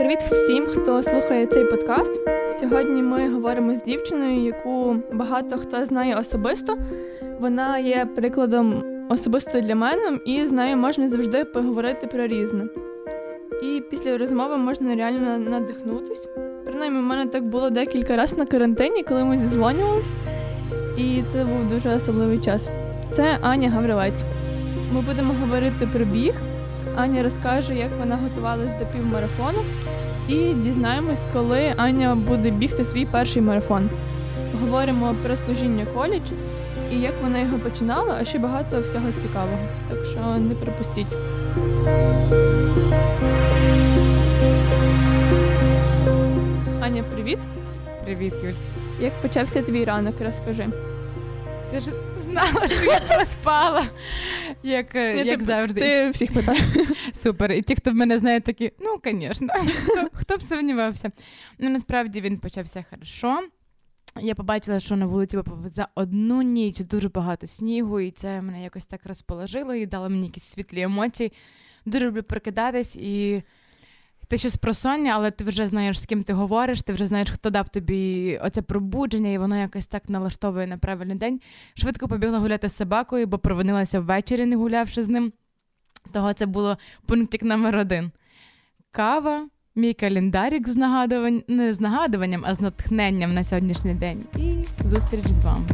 Привіт 0.00 0.18
всім, 0.30 0.66
хто 0.66 1.02
слухає 1.02 1.46
цей 1.46 1.64
подкаст. 1.64 2.20
Сьогодні 2.60 3.02
ми 3.02 3.28
говоримо 3.28 3.74
з 3.74 3.82
дівчиною, 3.82 4.44
яку 4.44 4.96
багато 5.12 5.58
хто 5.58 5.84
знає 5.84 6.16
особисто. 6.16 6.76
Вона 7.40 7.78
є 7.78 8.08
прикладом 8.16 8.82
особисто 9.10 9.60
для 9.60 9.74
мене, 9.74 10.18
і 10.26 10.46
з 10.46 10.52
нею 10.52 10.76
можна 10.76 11.08
завжди 11.08 11.44
поговорити 11.44 12.06
про 12.06 12.26
різне. 12.26 12.64
І 13.62 13.82
після 13.90 14.18
розмови 14.18 14.56
можна 14.56 14.94
реально 14.94 15.38
надихнутись. 15.38 16.28
Принаймні, 16.64 16.98
у 16.98 17.02
мене 17.02 17.26
так 17.26 17.44
було 17.44 17.70
декілька 17.70 18.16
разів 18.16 18.38
на 18.38 18.46
карантині, 18.46 19.02
коли 19.02 19.24
ми 19.24 19.38
зізвонювалися, 19.38 20.16
і 20.96 21.22
це 21.32 21.44
був 21.44 21.72
дуже 21.72 21.96
особливий 21.96 22.38
час. 22.38 22.68
Це 23.12 23.38
Аня 23.40 23.70
Гаврилець. 23.70 24.22
Ми 24.94 25.00
будемо 25.00 25.34
говорити 25.40 25.88
про 25.92 26.04
біг. 26.04 26.34
Аня 26.96 27.22
розкаже, 27.22 27.74
як 27.74 27.90
вона 27.98 28.16
готувалась 28.16 28.78
до 28.78 28.86
півмарафону, 28.86 29.58
і 30.28 30.54
дізнаємось, 30.54 31.24
коли 31.32 31.74
Аня 31.76 32.14
буде 32.14 32.50
бігти 32.50 32.84
свій 32.84 33.06
перший 33.06 33.42
марафон. 33.42 33.90
Говоримо 34.60 35.14
про 35.22 35.36
служіння 35.36 35.86
коледж 35.94 36.30
і 36.92 37.00
як 37.00 37.14
вона 37.22 37.38
його 37.38 37.58
починала, 37.58 38.16
а 38.20 38.24
ще 38.24 38.38
багато 38.38 38.80
всього 38.80 39.06
цікавого. 39.22 39.58
Так 39.88 39.98
що 40.04 40.20
не 40.38 40.54
пропустіть. 40.54 41.06
Аня, 46.80 47.02
привіт. 47.14 47.38
Привіт, 48.04 48.34
Юль. 48.44 48.52
Як 49.00 49.12
почався 49.22 49.62
твій 49.62 49.84
ранок, 49.84 50.14
розкажи. 50.20 50.66
Ти 51.70 51.80
ж 51.80 51.90
знала, 52.30 52.68
що 52.68 52.84
я 52.84 53.00
проспала, 53.00 53.86
як 54.62 54.94
е, 54.94 55.24
як 55.24 55.38
ти, 55.38 55.44
завжди. 55.44 55.80
Ти 55.80 56.10
всіх 56.10 56.32
питаєш. 56.32 56.62
Супер. 57.12 57.52
І 57.52 57.62
ті, 57.62 57.74
хто 57.74 57.90
в 57.90 57.94
мене 57.94 58.18
знає, 58.18 58.40
такі, 58.40 58.72
ну, 58.80 58.94
звісно, 59.04 59.48
хто, 59.84 60.08
хто 60.12 60.36
б 60.36 60.42
сумнівався. 60.42 61.10
Ну, 61.58 61.70
насправді 61.70 62.20
він 62.20 62.38
почався 62.38 62.84
хорошо. 62.90 63.38
Я 64.20 64.34
побачила, 64.34 64.80
що 64.80 64.96
на 64.96 65.06
вулиці 65.06 65.38
за 65.74 65.88
одну 65.94 66.42
ніч 66.42 66.80
дуже 66.80 67.08
багато 67.08 67.46
снігу, 67.46 68.00
і 68.00 68.10
це 68.10 68.42
мене 68.42 68.62
якось 68.62 68.86
так 68.86 69.00
розположило 69.04 69.74
і 69.74 69.86
дало 69.86 70.08
мені 70.08 70.26
якісь 70.26 70.44
світлі 70.44 70.82
емоції. 70.82 71.32
Дуже 71.86 72.06
люблю 72.06 72.22
прокидатись 72.22 72.96
і 72.96 73.42
ти 74.30 74.38
щось 74.38 74.56
просоння, 74.56 75.12
але 75.14 75.30
ти 75.30 75.44
вже 75.44 75.66
знаєш, 75.66 76.00
з 76.00 76.06
ким 76.06 76.22
ти 76.22 76.32
говориш, 76.32 76.82
ти 76.82 76.92
вже 76.92 77.06
знаєш, 77.06 77.30
хто 77.30 77.50
дав 77.50 77.68
тобі 77.68 78.38
оце 78.42 78.62
пробудження, 78.62 79.30
і 79.30 79.38
воно 79.38 79.56
якось 79.56 79.86
так 79.86 80.08
налаштовує 80.08 80.66
на 80.66 80.78
правильний 80.78 81.16
день. 81.16 81.40
Швидко 81.74 82.08
побігла 82.08 82.38
гуляти 82.38 82.68
з 82.68 82.76
собакою, 82.76 83.26
бо 83.26 83.38
провинилася 83.38 84.00
ввечері, 84.00 84.46
не 84.46 84.56
гулявши 84.56 85.02
з 85.02 85.08
ним. 85.08 85.32
Того 86.12 86.32
це 86.32 86.46
було 86.46 86.78
пунктик 87.06 87.42
номер 87.42 87.76
один. 87.76 88.10
Кава, 88.90 89.48
мій 89.76 89.94
календарик 89.94 90.68
з 90.68 90.76
нагадувань... 90.76 91.42
не 91.48 91.72
з 91.72 91.80
нагадуванням, 91.80 92.42
а 92.46 92.54
з 92.54 92.60
натхненням 92.60 93.34
на 93.34 93.44
сьогоднішній 93.44 93.94
день. 93.94 94.24
І 94.36 94.64
зустріч 94.84 95.26
з 95.28 95.40
вами. 95.40 95.66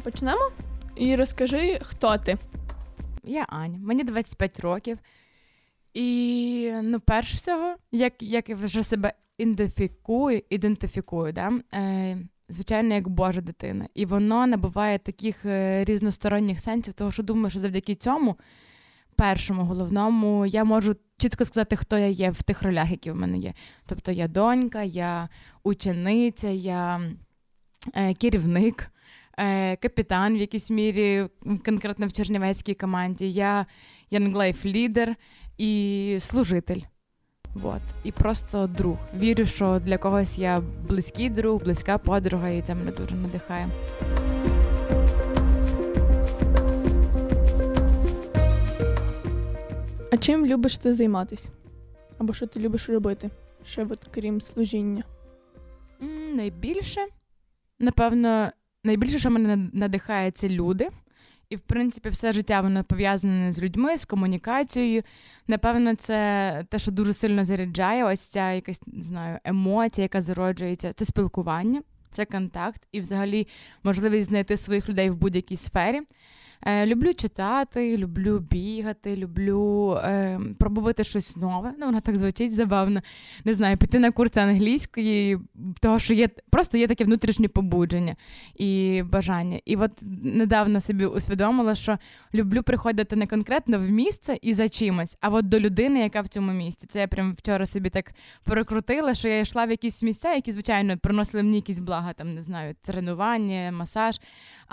Почнемо 0.00 0.50
і 0.96 1.16
розкажи, 1.16 1.78
хто 1.82 2.18
ти. 2.18 2.36
Я 3.24 3.46
Аня, 3.48 3.78
мені 3.78 4.04
25 4.04 4.60
років. 4.60 4.98
І 5.94 6.70
ну, 6.82 7.00
перш 7.00 7.34
всього, 7.34 7.74
як 7.92 8.22
як 8.22 8.48
я 8.48 8.56
вже 8.56 8.82
себе 8.82 9.12
ідентифікую, 9.38 10.42
ідентифікую, 10.50 11.32
да? 11.32 11.52
е, 11.74 12.18
звичайно, 12.48 12.94
як 12.94 13.08
Божа 13.08 13.40
дитина. 13.40 13.88
І 13.94 14.06
воно 14.06 14.46
набуває 14.46 14.98
таких 14.98 15.44
е, 15.44 15.84
різносторонніх 15.84 16.60
сенсів, 16.60 16.94
того 16.94 17.10
що 17.10 17.22
думаю, 17.22 17.50
що 17.50 17.60
завдяки 17.60 17.94
цьому, 17.94 18.36
першому, 19.16 19.62
головному, 19.62 20.46
я 20.46 20.64
можу 20.64 20.96
чітко 21.16 21.44
сказати, 21.44 21.76
хто 21.76 21.98
я 21.98 22.06
є 22.06 22.30
в 22.30 22.42
тих 22.42 22.62
ролях, 22.62 22.90
які 22.90 23.10
в 23.10 23.16
мене 23.16 23.38
є. 23.38 23.54
Тобто 23.86 24.12
я 24.12 24.28
донька, 24.28 24.82
я 24.82 25.28
учениця, 25.62 26.48
я 26.48 27.00
е, 27.94 28.14
керівник. 28.14 28.90
Е, 29.38 29.76
капітан 29.76 30.34
в 30.34 30.40
якійсь 30.40 30.70
мірі, 30.70 31.26
конкретно 31.64 32.06
в 32.06 32.12
Чернівецькій 32.12 32.74
команді. 32.74 33.30
Я 33.30 33.66
Young 34.12 34.36
Life 34.36 34.64
лідер 34.66 35.16
і 35.58 36.16
служитель. 36.20 36.80
Вот. 37.54 37.80
І 38.04 38.12
просто 38.12 38.66
друг. 38.66 38.96
Вірю, 39.18 39.46
що 39.46 39.80
для 39.84 39.98
когось 39.98 40.38
я 40.38 40.62
близький 40.88 41.30
друг, 41.30 41.62
близька 41.64 41.98
подруга, 41.98 42.48
і 42.48 42.62
це 42.62 42.74
мене 42.74 42.90
дуже 42.90 43.16
надихає. 43.16 43.68
А 50.12 50.16
чим 50.16 50.46
любиш 50.46 50.78
ти 50.78 50.94
займатися? 50.94 51.48
Або 52.18 52.32
що 52.32 52.46
ти 52.46 52.60
любиш 52.60 52.88
робити? 52.88 53.30
Ще 53.64 53.84
от 53.84 53.98
крім 54.10 54.40
служіння? 54.40 55.02
Найбільше, 56.34 57.00
напевно, 57.78 58.50
найбільше, 58.84 59.18
що 59.18 59.30
мене 59.30 59.68
надихає, 59.72 60.30
це 60.30 60.48
люди. 60.48 60.88
І, 61.50 61.56
в 61.56 61.60
принципі, 61.60 62.08
все 62.08 62.32
життя 62.32 62.60
воно 62.60 62.84
пов'язане 62.84 63.52
з 63.52 63.62
людьми, 63.62 63.96
з 63.96 64.04
комунікацією. 64.04 65.02
Напевно, 65.48 65.94
це 65.94 66.64
те, 66.70 66.78
що 66.78 66.92
дуже 66.92 67.12
сильно 67.12 67.44
заряджає, 67.44 68.04
ось 68.04 68.20
ця 68.20 68.52
якась 68.52 68.80
не 68.86 69.02
знаю, 69.02 69.38
емоція, 69.44 70.02
яка 70.02 70.20
зароджується, 70.20 70.92
це 70.92 71.04
спілкування, 71.04 71.82
це 72.10 72.24
контакт 72.24 72.82
і, 72.92 73.00
взагалі, 73.00 73.46
можливість 73.82 74.28
знайти 74.28 74.56
своїх 74.56 74.88
людей 74.88 75.10
в 75.10 75.16
будь-якій 75.16 75.56
сфері. 75.56 76.00
Е, 76.66 76.86
Люблю 76.86 77.14
читати, 77.14 77.96
люблю 77.96 78.38
бігати, 78.50 79.16
люблю 79.16 79.92
е, 80.04 80.40
пробувати 80.58 81.04
щось 81.04 81.36
нове. 81.36 81.72
Ну, 81.78 81.86
воно 81.86 82.00
так 82.00 82.16
звучить 82.16 82.54
забавно. 82.54 83.00
Не 83.44 83.54
знаю, 83.54 83.76
піти 83.76 83.98
на 83.98 84.10
курси 84.10 84.40
англійської, 84.40 85.38
того, 85.80 85.98
що 85.98 86.14
є 86.14 86.28
просто 86.50 86.78
є 86.78 86.86
таке 86.86 87.04
внутрішнє 87.04 87.48
побудження 87.48 88.16
і 88.56 89.02
бажання. 89.12 89.60
І 89.64 89.76
от 89.76 89.90
недавно 90.22 90.80
собі 90.80 91.06
усвідомила, 91.06 91.74
що 91.74 91.98
люблю 92.34 92.62
приходити 92.62 93.16
не 93.16 93.26
конкретно 93.26 93.78
в 93.78 93.90
місце 93.90 94.38
і 94.42 94.54
за 94.54 94.68
чимось, 94.68 95.16
а 95.20 95.28
от 95.28 95.48
до 95.48 95.60
людини, 95.60 96.00
яка 96.00 96.20
в 96.20 96.28
цьому 96.28 96.52
місці. 96.52 96.86
Це 96.90 97.00
я 97.00 97.08
прям 97.08 97.34
вчора 97.34 97.66
собі 97.66 97.90
так 97.90 98.12
перекрутила, 98.44 99.14
що 99.14 99.28
я 99.28 99.40
йшла 99.40 99.64
в 99.64 99.70
якісь 99.70 100.02
місця, 100.02 100.34
які, 100.34 100.52
звичайно, 100.52 100.98
приносили 100.98 101.42
мені 101.42 101.56
якісь 101.56 101.78
блага, 101.78 102.12
там 102.12 102.34
не 102.34 102.42
знаю, 102.42 102.74
тренування, 102.84 103.72
масаж, 103.72 104.20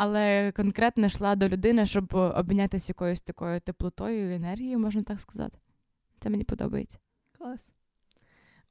але 0.04 0.52
конкретно 0.52 1.06
йшла 1.06 1.36
до 1.36 1.50
людини 1.50 1.86
щоб 1.86 2.14
обмінятися 2.14 2.92
якоюсь 2.92 3.22
такою 3.22 3.60
теплотою 3.60 4.36
енергією, 4.36 4.80
можна 4.80 5.04
так 5.04 5.20
сказати. 5.20 5.58
Це 6.20 6.30
мені 6.30 6.44
подобається. 6.44 6.98
Клас. 7.38 7.70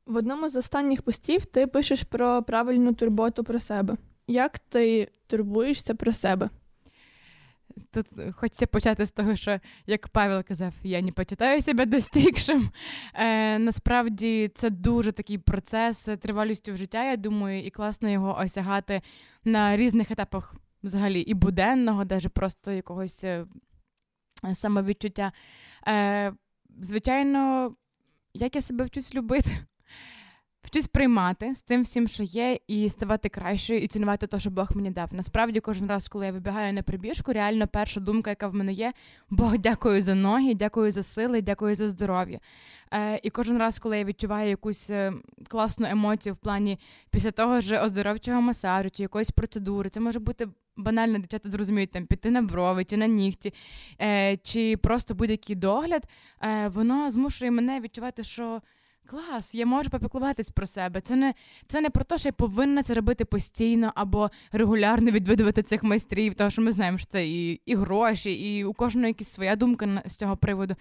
В 0.06 0.16
одному 0.16 0.48
з 0.48 0.56
останніх 0.56 1.02
постів 1.02 1.46
ти 1.46 1.66
пишеш 1.66 2.02
про 2.02 2.42
правильну 2.42 2.94
турботу 2.94 3.44
про 3.44 3.58
себе. 3.58 3.96
Як 4.26 4.58
ти 4.58 5.08
турбуєшся 5.26 5.94
про 5.94 6.12
себе? 6.12 6.50
Тут 7.90 8.06
хочеться 8.34 8.66
почати 8.66 9.06
з 9.06 9.12
того, 9.12 9.36
що, 9.36 9.60
як 9.86 10.08
Павел 10.08 10.44
казав, 10.44 10.74
я 10.82 11.00
не 11.00 11.12
почитаю 11.12 11.62
себе 11.62 11.86
достигшим. 11.86 12.70
Е, 13.14 13.58
Насправді 13.58 14.50
це 14.54 14.70
дуже 14.70 15.12
такий 15.12 15.38
процес 15.38 16.08
тривалістю 16.20 16.72
в 16.72 16.76
життя, 16.76 17.04
я 17.04 17.16
думаю, 17.16 17.64
і 17.64 17.70
класно 17.70 18.08
його 18.08 18.38
осягати 18.38 19.02
на 19.44 19.76
різних 19.76 20.10
етапах 20.10 20.54
взагалі 20.82 21.20
і 21.20 21.34
буденного, 21.34 22.04
навіть 22.04 22.28
просто 22.28 22.72
якогось 22.72 23.24
е, 23.24 23.46
самовідчуття. 24.52 25.32
Е, 25.88 26.32
Звичайно, 26.80 27.72
як 28.34 28.54
я 28.54 28.62
себе 28.62 28.84
вчусь 28.84 29.14
любити. 29.14 29.50
Вчусь 30.62 30.86
приймати 30.86 31.54
з 31.54 31.62
тим 31.62 31.82
всім, 31.82 32.08
що 32.08 32.22
є, 32.22 32.58
і 32.68 32.88
ставати 32.88 33.28
кращою, 33.28 33.80
і 33.80 33.86
цінувати 33.86 34.26
те, 34.26 34.38
що 34.38 34.50
Бог 34.50 34.68
мені 34.74 34.90
дав. 34.90 35.14
Насправді, 35.14 35.60
кожен 35.60 35.88
раз, 35.88 36.08
коли 36.08 36.26
я 36.26 36.32
вибігаю 36.32 36.72
на 36.72 36.82
прибіжку, 36.82 37.32
реально 37.32 37.66
перша 37.68 38.00
думка, 38.00 38.30
яка 38.30 38.48
в 38.48 38.54
мене 38.54 38.72
є, 38.72 38.92
Бог, 39.30 39.58
дякую 39.58 40.02
за 40.02 40.14
ноги, 40.14 40.54
дякую 40.54 40.90
за 40.90 41.02
сили, 41.02 41.42
дякую 41.42 41.74
за 41.74 41.88
здоров'я. 41.88 42.40
Е, 42.92 43.20
І 43.22 43.30
кожен 43.30 43.58
раз, 43.58 43.78
коли 43.78 43.98
я 43.98 44.04
відчуваю 44.04 44.48
якусь 44.48 44.90
е, 44.90 45.12
класну 45.48 45.86
емоцію 45.86 46.34
в 46.34 46.36
плані 46.36 46.78
після 47.10 47.30
того 47.30 47.60
ж 47.60 47.80
оздоровчого 47.80 48.40
масажу 48.40 48.90
чи 48.90 49.02
якоїсь 49.02 49.30
процедури, 49.30 49.90
це 49.90 50.00
може 50.00 50.18
бути 50.18 50.48
банально, 50.76 51.18
дівчата 51.18 51.50
зрозуміють, 51.50 51.90
там 51.90 52.06
піти 52.06 52.30
на 52.30 52.42
брови 52.42 52.84
чи 52.84 52.96
на 52.96 53.06
нігті, 53.06 53.54
е, 54.00 54.36
чи 54.36 54.76
просто 54.76 55.14
будь-який 55.14 55.56
догляд, 55.56 56.02
е, 56.42 56.68
воно 56.68 57.10
змушує 57.10 57.50
мене 57.50 57.80
відчувати, 57.80 58.24
що. 58.24 58.60
Клас, 59.06 59.54
я 59.54 59.66
можу 59.66 59.90
попіклуватись 59.90 60.50
про 60.50 60.66
себе. 60.66 61.00
Це 61.00 61.16
не 61.16 61.34
це 61.66 61.80
не 61.80 61.90
про 61.90 62.04
те, 62.04 62.18
що 62.18 62.28
я 62.28 62.32
повинна 62.32 62.82
це 62.82 62.94
робити 62.94 63.24
постійно 63.24 63.92
або 63.94 64.30
регулярно 64.52 65.10
відвідувати 65.10 65.62
цих 65.62 65.82
майстрів, 65.82 66.34
тому 66.34 66.50
що 66.50 66.62
ми 66.62 66.72
знаємо, 66.72 66.98
що 66.98 67.06
це 67.06 67.26
і 67.26 67.60
і 67.66 67.74
гроші, 67.74 68.32
і 68.32 68.64
у 68.64 68.72
кожного 68.72 69.08
якась 69.08 69.28
своя 69.28 69.56
думка 69.56 70.02
з 70.06 70.16
цього 70.16 70.36
приводу. 70.36 70.74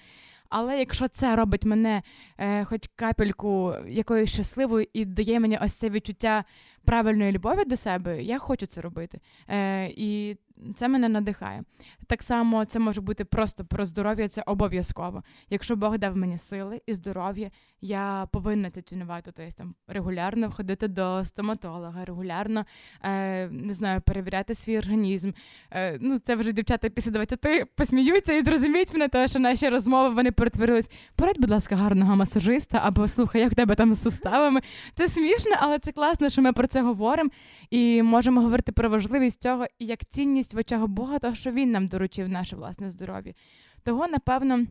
Але 0.49 0.79
якщо 0.79 1.07
це 1.07 1.35
робить 1.35 1.65
мене 1.65 2.01
е, 2.37 2.65
хоч 2.65 2.89
капельку 2.95 3.73
якоюсь 3.87 4.33
щасливою 4.33 4.87
і 4.93 5.05
дає 5.05 5.39
мені 5.39 5.59
ось 5.61 5.73
це 5.73 5.89
відчуття 5.89 6.43
правильної 6.89 7.31
любові 7.31 7.63
до 7.65 7.77
себе, 7.77 8.23
я 8.23 8.39
хочу 8.39 8.65
це 8.65 8.81
робити. 8.81 9.19
Е, 9.49 9.87
І 9.87 10.37
це 10.75 10.87
мене 10.87 11.09
надихає. 11.09 11.63
Так 12.07 12.23
само 12.23 12.65
це 12.65 12.79
може 12.79 13.01
бути 13.01 13.25
просто 13.25 13.65
про 13.65 13.85
здоров'я, 13.85 14.27
це 14.27 14.43
обов'язково. 14.45 15.23
Якщо 15.49 15.75
Бог 15.75 15.97
дав 15.97 16.17
мені 16.17 16.37
сили 16.37 16.81
і 16.85 16.93
здоров'я, 16.93 17.51
я 17.81 18.27
повинна 18.31 18.69
це 18.69 18.81
цінувати. 18.81 19.31
Тобто 19.35 19.51
там 19.57 19.75
регулярно 19.87 20.51
ходити 20.51 20.87
до 20.87 21.25
стоматолога, 21.25 22.05
регулярно 22.05 22.65
е, 23.03 23.47
не 23.49 23.73
знаю, 23.73 24.01
перевіряти 24.05 24.55
свій 24.55 24.77
організм. 24.77 25.31
Е, 25.71 25.97
Ну, 26.01 26.19
це 26.19 26.35
вже 26.35 26.51
дівчата 26.51 26.89
після 26.89 27.11
20 27.11 27.75
посміються 27.75 28.33
і 28.33 28.43
зрозуміють 28.43 28.93
мене, 28.93 29.07
тому 29.07 29.27
що 29.27 29.39
наші 29.39 29.69
розмови 29.69 30.15
вони 30.15 30.31
перетворились. 30.31 30.91
Порадь, 31.15 31.39
будь 31.39 31.49
ласка, 31.49 31.75
гарного 31.75 32.15
масажиста 32.15 32.81
або 32.83 33.07
слухай, 33.07 33.41
як 33.41 33.51
в 33.51 33.55
тебе 33.55 33.75
там 33.75 33.95
з 33.95 34.01
суставами. 34.01 34.61
Це 34.95 35.07
смішно, 35.07 35.55
але 35.59 35.79
це 35.79 35.91
класно, 35.91 36.29
що 36.29 36.41
ми 36.41 36.53
про 36.53 36.67
це 36.67 36.78
говоримо 36.81 37.29
і 37.69 38.03
можемо 38.03 38.41
говорити 38.41 38.71
про 38.71 38.89
важливість 38.89 39.41
цього 39.41 39.65
і 39.79 39.85
як 39.85 40.05
цінність 40.05 40.53
в 40.53 40.57
очах 40.57 40.87
Бога, 40.87 41.19
того, 41.19 41.35
що 41.35 41.51
він 41.51 41.71
нам 41.71 41.87
доручив 41.87 42.29
наше 42.29 42.55
власне 42.55 42.89
здоров'я. 42.89 43.33
Того, 43.83 44.07
напевно, 44.07 44.65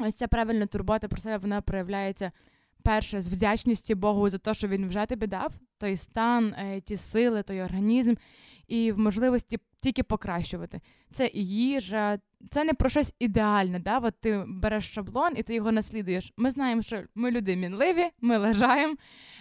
ось 0.00 0.14
ця 0.14 0.28
правильна 0.28 0.66
турбота 0.66 1.08
про 1.08 1.20
себе 1.20 1.38
вона 1.38 1.60
проявляється 1.60 2.32
перше 2.82 3.20
з 3.20 3.28
вдячності 3.28 3.94
Богу 3.94 4.28
за 4.28 4.38
те, 4.38 4.54
що 4.54 4.68
він 4.68 4.86
вже 4.86 5.06
тобі 5.06 5.26
дав, 5.26 5.52
той 5.78 5.96
стан, 5.96 6.54
е, 6.58 6.80
ті 6.80 6.96
сили, 6.96 7.42
той 7.42 7.62
організм, 7.62 8.14
і 8.68 8.92
в 8.92 8.98
можливості 8.98 9.58
тільки 9.80 10.02
покращувати. 10.02 10.80
Це 11.12 11.30
і 11.34 11.46
їжа, 11.46 12.18
це 12.50 12.64
не 12.64 12.74
про 12.74 12.88
щось 12.88 13.14
ідеальне. 13.18 13.78
Да? 13.78 13.98
От 13.98 14.14
ти 14.20 14.44
береш 14.48 14.94
шаблон 14.94 15.32
і 15.36 15.42
ти 15.42 15.54
його 15.54 15.72
наслідуєш. 15.72 16.32
Ми 16.36 16.50
знаємо, 16.50 16.82
що 16.82 17.02
ми 17.14 17.30
люди 17.30 17.56
мінливі, 17.56 18.10
ми 18.20 18.38
лежаємо, 18.38 18.94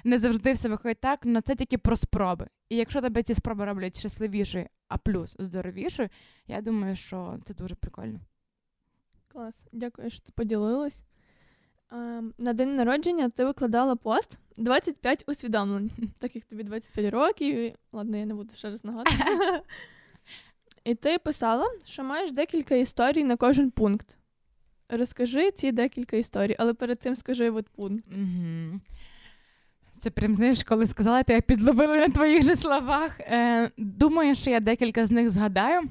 не 0.05 0.17
завжди 0.17 0.53
все 0.53 0.69
виходить 0.69 0.99
так, 0.99 1.19
але 1.25 1.41
це 1.41 1.55
тільки 1.55 1.77
про 1.77 1.95
спроби. 1.95 2.47
І 2.69 2.75
якщо 2.75 3.01
тебе 3.01 3.23
ці 3.23 3.33
спроби 3.33 3.65
роблять 3.65 3.99
щасливішою, 3.99 4.65
а 4.87 4.97
плюс 4.97 5.35
здоровішою, 5.39 6.09
я 6.47 6.61
думаю, 6.61 6.95
що 6.95 7.39
це 7.45 7.53
дуже 7.53 7.75
прикольно. 7.75 8.19
Клас, 9.31 9.67
дякую, 9.73 10.09
що 10.09 10.19
ти 10.19 10.31
поділилась. 10.35 11.03
На 12.37 12.53
день 12.53 12.75
народження 12.75 13.29
ти 13.29 13.45
викладала 13.45 13.95
пост 13.95 14.39
25 14.57 15.23
усвідомлень, 15.27 15.91
так 16.19 16.35
як 16.35 16.45
тобі 16.45 16.63
25 16.63 17.13
років. 17.13 17.55
і... 17.55 17.75
Ладно, 17.91 18.17
я 18.17 18.25
не 18.25 18.33
буду 18.33 18.53
ще 18.55 18.69
раз 18.69 18.83
нагадувати. 18.83 19.61
І 20.83 20.95
ти 20.95 21.17
писала, 21.17 21.65
що 21.83 22.03
маєш 22.03 22.31
декілька 22.31 22.75
історій 22.75 23.23
на 23.23 23.35
кожен 23.37 23.71
пункт. 23.71 24.17
Розкажи 24.89 25.51
ці 25.51 25.71
декілька 25.71 26.17
історій, 26.17 26.55
але 26.59 26.73
перед 26.73 27.01
цим 27.01 27.15
скажи 27.15 27.49
от 27.49 27.69
пункт. 27.69 28.05
Угу. 28.07 28.79
Це 30.05 30.11
прям 30.11 30.35
знаєш, 30.35 30.63
коли 30.63 30.87
сказала, 30.87 31.23
то 31.23 31.33
я 31.33 31.41
підловила 31.41 31.95
на 31.95 32.09
твоїх 32.09 32.43
же 32.43 32.55
словах. 32.55 33.19
Е, 33.19 33.71
Думаю, 33.77 34.35
що 34.35 34.49
я 34.49 34.59
декілька 34.59 35.05
з 35.05 35.11
них 35.11 35.29
згадаю. 35.29 35.81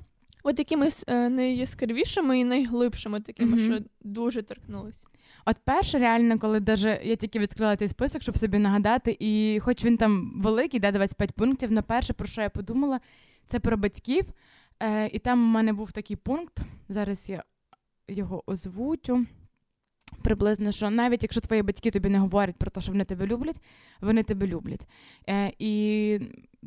От 0.42 0.58
якимись 0.58 1.04
е, 1.06 1.28
найяскравішими 1.28 2.40
і 2.40 2.44
найглибшими, 2.44 3.20
такими, 3.20 3.56
mm-hmm. 3.56 3.74
що 3.76 3.84
дуже 4.00 4.42
торкнулися. 4.42 5.06
От 5.46 5.56
перше, 5.64 5.98
реально, 5.98 6.38
коли 6.38 6.60
даже 6.60 7.00
я 7.04 7.16
тільки 7.16 7.38
відкрила 7.38 7.76
цей 7.76 7.88
список, 7.88 8.22
щоб 8.22 8.38
собі 8.38 8.58
нагадати, 8.58 9.16
і 9.20 9.60
хоч 9.62 9.84
він 9.84 9.96
там 9.96 10.32
великий, 10.36 10.80
де 10.80 10.92
25 10.92 11.32
пунктів, 11.32 11.72
на 11.72 11.82
перше, 11.82 12.12
про 12.12 12.26
що 12.26 12.42
я 12.42 12.50
подумала, 12.50 13.00
це 13.46 13.60
про 13.60 13.76
батьків. 13.76 14.24
Е, 14.80 15.06
І 15.06 15.18
там 15.18 15.42
у 15.42 15.46
мене 15.46 15.72
був 15.72 15.92
такий 15.92 16.16
пункт. 16.16 16.60
Зараз 16.88 17.28
я 17.30 17.42
його 18.08 18.42
озвучу. 18.46 19.26
Приблизно, 20.22 20.72
що 20.72 20.90
навіть 20.90 21.22
якщо 21.22 21.40
твої 21.40 21.62
батьки 21.62 21.90
тобі 21.90 22.08
не 22.08 22.18
говорять 22.18 22.56
про 22.56 22.70
те, 22.70 22.80
що 22.80 22.92
вони 22.92 23.04
тебе 23.04 23.26
люблять, 23.26 23.56
вони 24.00 24.22
тебе 24.22 24.46
люблять. 24.46 24.86
Е, 25.28 25.52
І 25.58 26.20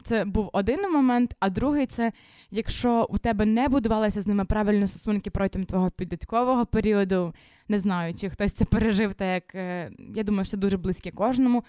це 0.03 0.25
був 0.25 0.49
один 0.53 0.91
момент, 0.91 1.35
а 1.39 1.49
другий 1.49 1.85
це 1.85 2.11
якщо 2.51 3.07
у 3.09 3.17
тебе 3.17 3.45
не 3.45 3.67
будувалися 3.67 4.21
з 4.21 4.27
ними 4.27 4.45
правильні 4.45 4.87
стосунки 4.87 5.29
протягом 5.29 5.65
твого 5.65 5.91
підліткового 5.91 6.65
періоду, 6.65 7.33
не 7.67 7.79
знаю, 7.79 8.13
чи 8.13 8.29
хтось 8.29 8.53
це 8.53 8.65
пережив, 8.65 9.13
так 9.13 9.27
як 9.33 9.55
е, 9.55 9.91
я 10.15 10.23
думаю, 10.23 10.45
що 10.45 10.51
це 10.51 10.57
дуже 10.57 10.77
близьке 10.77 11.11
кожному, 11.11 11.63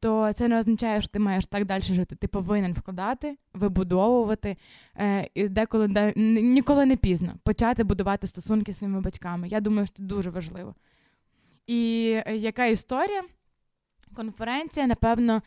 то 0.00 0.32
це 0.32 0.48
не 0.48 0.58
означає, 0.58 1.00
що 1.00 1.10
ти 1.10 1.18
маєш 1.18 1.46
так 1.46 1.64
далі 1.64 1.82
жити. 1.82 2.16
Ти 2.16 2.26
повинен 2.26 2.72
вкладати, 2.72 3.36
вибудовувати 3.54 4.56
е, 4.96 5.28
і 5.34 5.48
деколи 5.48 5.88
де, 5.88 6.12
ніколи 6.16 6.86
не 6.86 6.96
пізно 6.96 7.34
почати 7.44 7.84
будувати 7.84 8.26
стосунки 8.26 8.72
з 8.72 8.78
своїми 8.78 9.00
батьками. 9.00 9.48
Я 9.48 9.60
думаю, 9.60 9.86
що 9.86 9.96
це 9.96 10.02
дуже 10.02 10.30
важливо. 10.30 10.74
І 11.66 12.12
е, 12.26 12.36
яка 12.36 12.66
історія? 12.66 13.22
Конференція, 14.16 14.86
напевно, 14.86 15.42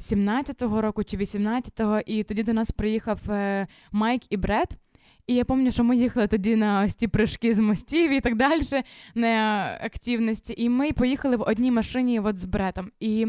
17-го 0.00 0.80
року 0.80 1.04
чи 1.04 1.16
18-го, 1.16 2.00
і 2.06 2.22
тоді 2.22 2.42
до 2.42 2.52
нас 2.52 2.70
приїхав 2.70 3.30
е, 3.30 3.66
Майк 3.92 4.22
і 4.30 4.36
Бред. 4.36 4.68
І 5.26 5.34
я 5.34 5.44
пам'ятаю, 5.44 5.72
що 5.72 5.84
ми 5.84 5.96
їхали 5.96 6.26
тоді 6.26 6.56
на 6.56 6.84
ось 6.84 6.94
ті 6.94 7.08
прыжки 7.08 7.54
з 7.54 7.58
мостів 7.58 8.10
і 8.10 8.20
так 8.20 8.36
далі, 8.36 8.62
на 9.14 9.64
активності. 9.82 10.54
І 10.56 10.68
ми 10.68 10.92
поїхали 10.92 11.36
в 11.36 11.42
одній 11.42 11.70
машині 11.70 12.20
от 12.20 12.38
з 12.38 12.44
Бретом. 12.44 12.90
І 13.00 13.26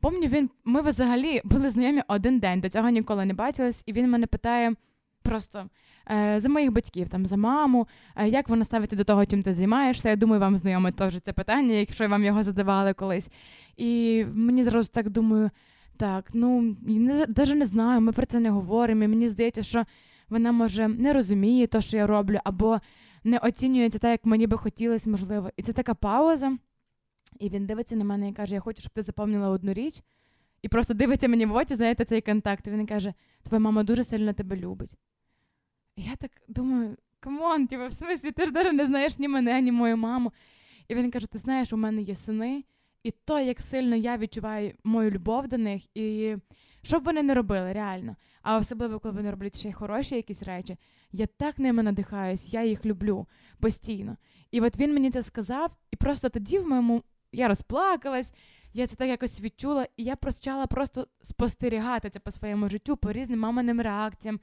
пам'ятаю, 0.00 0.32
він, 0.32 0.50
ми 0.64 0.82
взагалі 0.82 1.40
були 1.44 1.70
знайомі 1.70 2.02
один 2.08 2.38
день, 2.38 2.60
до 2.60 2.68
цього 2.68 2.90
ніколи 2.90 3.24
не 3.24 3.34
бачились, 3.34 3.82
і 3.86 3.92
він 3.92 4.10
мене 4.10 4.26
питає 4.26 4.74
просто 5.22 5.66
е, 6.10 6.40
за 6.40 6.48
моїх 6.48 6.72
батьків, 6.72 7.08
там 7.08 7.26
за 7.26 7.36
маму, 7.36 7.88
е, 8.16 8.28
як 8.28 8.48
вона 8.48 8.64
ставиться 8.64 8.96
до 8.96 9.04
того, 9.04 9.26
чим 9.26 9.42
ти 9.42 9.54
займаєшся. 9.54 10.08
Я 10.08 10.16
думаю, 10.16 10.40
вам 10.40 10.58
знайоме 10.58 10.92
теж 10.92 11.20
це 11.20 11.32
питання, 11.32 11.74
якщо 11.74 12.08
вам 12.08 12.24
його 12.24 12.42
задавали 12.42 12.92
колись. 12.92 13.28
І 13.76 14.24
мені 14.32 14.64
зразу 14.64 14.90
так 14.92 15.10
думаю, 15.10 15.50
так, 15.96 16.30
ну 16.34 16.76
не 16.82 17.26
навіть 17.36 17.54
не 17.54 17.66
знаю, 17.66 18.00
ми 18.00 18.12
про 18.12 18.26
це 18.26 18.40
не 18.40 18.50
говоримо. 18.50 19.04
і 19.04 19.08
Мені 19.08 19.28
здається, 19.28 19.62
що 19.62 19.84
вона 20.28 20.52
може 20.52 20.88
не 20.88 21.12
розуміє 21.12 21.66
те, 21.66 21.80
що 21.80 21.96
я 21.96 22.06
роблю, 22.06 22.38
або 22.44 22.80
не 23.24 23.38
оцінюється 23.38 23.98
так, 23.98 24.10
як 24.10 24.24
мені 24.24 24.46
би 24.46 24.56
хотілося, 24.56 25.10
можливо. 25.10 25.50
І 25.56 25.62
це 25.62 25.72
така 25.72 25.94
пауза. 25.94 26.58
І 27.38 27.48
він 27.48 27.66
дивиться 27.66 27.96
на 27.96 28.04
мене 28.04 28.28
і 28.28 28.32
каже: 28.32 28.54
Я 28.54 28.60
хочу, 28.60 28.80
щоб 28.80 28.92
ти 28.92 29.02
запам'ятала 29.02 29.48
одну 29.48 29.72
річ. 29.72 30.02
І 30.62 30.68
просто 30.68 30.94
дивиться 30.94 31.28
мені 31.28 31.46
в 31.46 31.54
очі, 31.54 31.74
знаєте, 31.74 32.04
цей 32.04 32.20
контакт. 32.20 32.66
І 32.66 32.70
Він 32.70 32.86
каже: 32.86 33.14
Твоя 33.42 33.60
мама 33.60 33.82
дуже 33.82 34.04
сильно 34.04 34.32
тебе 34.32 34.56
любить. 34.56 34.90
Я 35.96 36.16
так 36.16 36.30
думаю, 36.48 36.96
come 37.20 37.46
on, 37.46 37.66
типа, 37.66 37.88
в 37.88 37.92
смислі, 37.92 38.30
ти 38.30 38.44
ж 38.44 38.50
навіть 38.50 38.72
не 38.72 38.86
знаєш 38.86 39.18
ні 39.18 39.28
мене, 39.28 39.60
ні 39.60 39.72
мою 39.72 39.96
маму. 39.96 40.32
І 40.88 40.94
він 40.94 41.10
каже: 41.10 41.26
Ти 41.26 41.38
знаєш, 41.38 41.72
у 41.72 41.76
мене 41.76 42.02
є 42.02 42.14
сини, 42.14 42.64
і 43.02 43.10
то, 43.10 43.40
як 43.40 43.60
сильно 43.60 43.96
я 43.96 44.16
відчуваю 44.16 44.72
мою 44.84 45.10
любов 45.10 45.48
до 45.48 45.58
них, 45.58 45.96
і 45.96 46.36
що 46.82 47.00
б 47.00 47.04
вони 47.04 47.22
не 47.22 47.34
робили, 47.34 47.72
реально. 47.72 48.16
А 48.42 48.58
особливо, 48.58 49.00
коли 49.00 49.14
вони 49.14 49.30
роблять 49.30 49.58
ще 49.58 49.68
й 49.68 49.72
хороші 49.72 50.14
якісь 50.14 50.42
речі, 50.42 50.76
я 51.12 51.26
так 51.26 51.58
ними 51.58 51.82
надихаюсь, 51.82 52.52
я 52.52 52.64
їх 52.64 52.86
люблю 52.86 53.26
постійно. 53.60 54.16
І 54.50 54.60
от 54.60 54.78
він 54.78 54.94
мені 54.94 55.10
це 55.10 55.22
сказав, 55.22 55.76
і 55.90 55.96
просто 55.96 56.28
тоді 56.28 56.58
в 56.58 56.68
моєму 56.68 57.02
я 57.32 57.48
розплакалась, 57.48 58.34
я 58.72 58.86
це 58.86 58.96
так 58.96 59.08
якось 59.08 59.40
відчула, 59.40 59.86
і 59.96 60.04
я 60.04 60.16
почала 60.16 60.66
просто 60.66 61.06
спостерігати 61.22 62.10
це 62.10 62.18
по 62.18 62.30
своєму 62.30 62.68
життю, 62.68 62.96
по 62.96 63.12
різним 63.12 63.40
маминим 63.40 63.80
реакціям. 63.80 64.40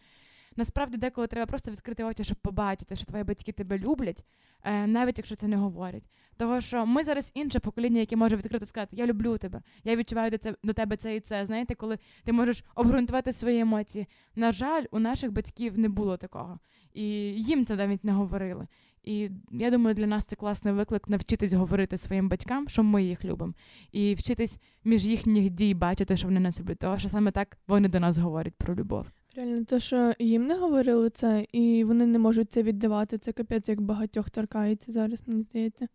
Насправді, 0.58 0.98
деколи 0.98 1.28
треба 1.28 1.46
просто 1.46 1.72
відкрити 1.72 2.04
очі, 2.04 2.24
щоб 2.24 2.38
побачити, 2.38 2.96
що 2.96 3.06
твої 3.06 3.24
батьки 3.24 3.52
тебе 3.52 3.78
люблять, 3.78 4.26
е, 4.64 4.88
навіть 4.88 5.18
якщо 5.18 5.36
це 5.36 5.48
не 5.48 5.56
говорять. 5.56 6.04
Того, 6.38 6.62
що 6.62 6.86
ми 6.86 7.04
зараз 7.04 7.32
інше 7.36 7.60
покоління, 7.60 8.00
яке 8.00 8.16
може 8.16 8.36
відкрито 8.36 8.66
сказати 8.66 8.96
Я 8.96 9.06
люблю 9.06 9.38
тебе, 9.38 9.62
я 9.84 9.96
відчуваю 9.96 10.32
до, 10.32 10.38
це, 10.38 10.56
до 10.64 10.74
тебе 10.74 10.98
це 10.98 11.16
і 11.16 11.20
це. 11.20 11.46
Знаєте, 11.46 11.76
коли 11.76 11.98
ти 12.24 12.32
можеш 12.32 12.64
обґрунтувати 12.76 13.34
свої 13.34 13.60
емоції. 13.60 14.08
На 14.36 14.52
жаль, 14.52 14.84
у 14.92 15.00
наших 15.00 15.32
батьків 15.32 15.78
не 15.78 15.90
було 15.90 16.18
такого, 16.18 16.60
і 16.94 17.04
їм 17.34 17.66
це 17.66 17.76
навіть 17.76 18.04
не 18.04 18.12
говорили. 18.12 18.68
І 19.04 19.30
я 19.52 19.72
думаю, 19.72 19.96
для 19.96 20.08
нас 20.08 20.26
це 20.26 20.36
класний 20.36 20.74
виклик 20.74 21.10
навчитись 21.10 21.54
говорити 21.54 21.98
своїм 21.98 22.30
батькам, 22.30 22.68
що 22.70 22.84
ми 22.84 23.04
їх 23.04 23.26
любимо, 23.26 23.54
і 23.92 24.16
вчитись 24.16 24.60
між 24.84 25.06
їхніх 25.06 25.50
дій 25.50 25.74
бачити, 25.74 26.18
що 26.18 26.28
вони 26.28 26.40
нас 26.40 26.60
люблять. 26.60 26.80
Того 26.80 26.98
що 26.98 27.10
саме 27.10 27.32
так 27.32 27.58
вони 27.68 27.90
до 27.90 28.00
нас 28.00 28.18
говорять 28.18 28.56
про 28.56 28.76
любов. 28.76 29.08
Реально, 29.38 29.66
те, 29.66 29.80
що 29.80 30.14
їм 30.20 30.46
не 30.46 30.56
говорили 30.56 31.10
це, 31.10 31.46
і 31.52 31.84
вони 31.84 32.06
не 32.06 32.20
можуть 32.20 32.52
це 32.52 32.64
віддавати. 32.64 33.18
Це 33.18 33.32
капець, 33.32 33.70
як 33.70 33.82
багатьох 33.82 34.30
торкається 34.30 34.92
зараз, 34.92 35.24
мені 35.28 35.42
здається. 35.42 35.88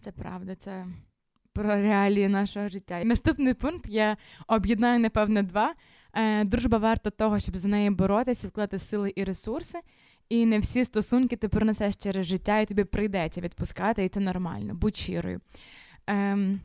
Це 0.00 0.12
правда, 0.12 0.54
це 0.54 0.86
про 1.52 1.64
реалії 1.64 2.28
нашого 2.28 2.68
життя. 2.68 3.04
Наступний 3.04 3.54
пункт 3.54 3.88
я 3.88 4.16
об'єднаю, 4.48 5.00
напевно, 5.00 5.42
два. 5.42 5.74
Е, 6.14 6.44
дружба 6.44 6.78
варта 6.78 7.10
того, 7.10 7.40
щоб 7.40 7.56
за 7.56 7.68
неї 7.68 7.90
боротися, 7.90 8.48
вкладати 8.48 8.78
сили 8.78 9.12
і 9.16 9.24
ресурси. 9.24 9.78
І 10.28 10.46
не 10.46 10.58
всі 10.58 10.84
стосунки 10.84 11.36
ти 11.36 11.48
принесеш 11.48 11.96
через 11.96 12.26
життя, 12.26 12.58
і 12.58 12.66
тобі 12.66 12.84
прийдеться 12.84 13.40
відпускати, 13.40 14.04
і 14.04 14.08
це 14.08 14.20
нормально, 14.20 14.74
будь 14.74 14.96
щирою. 14.96 15.40
Ем, 16.06 16.60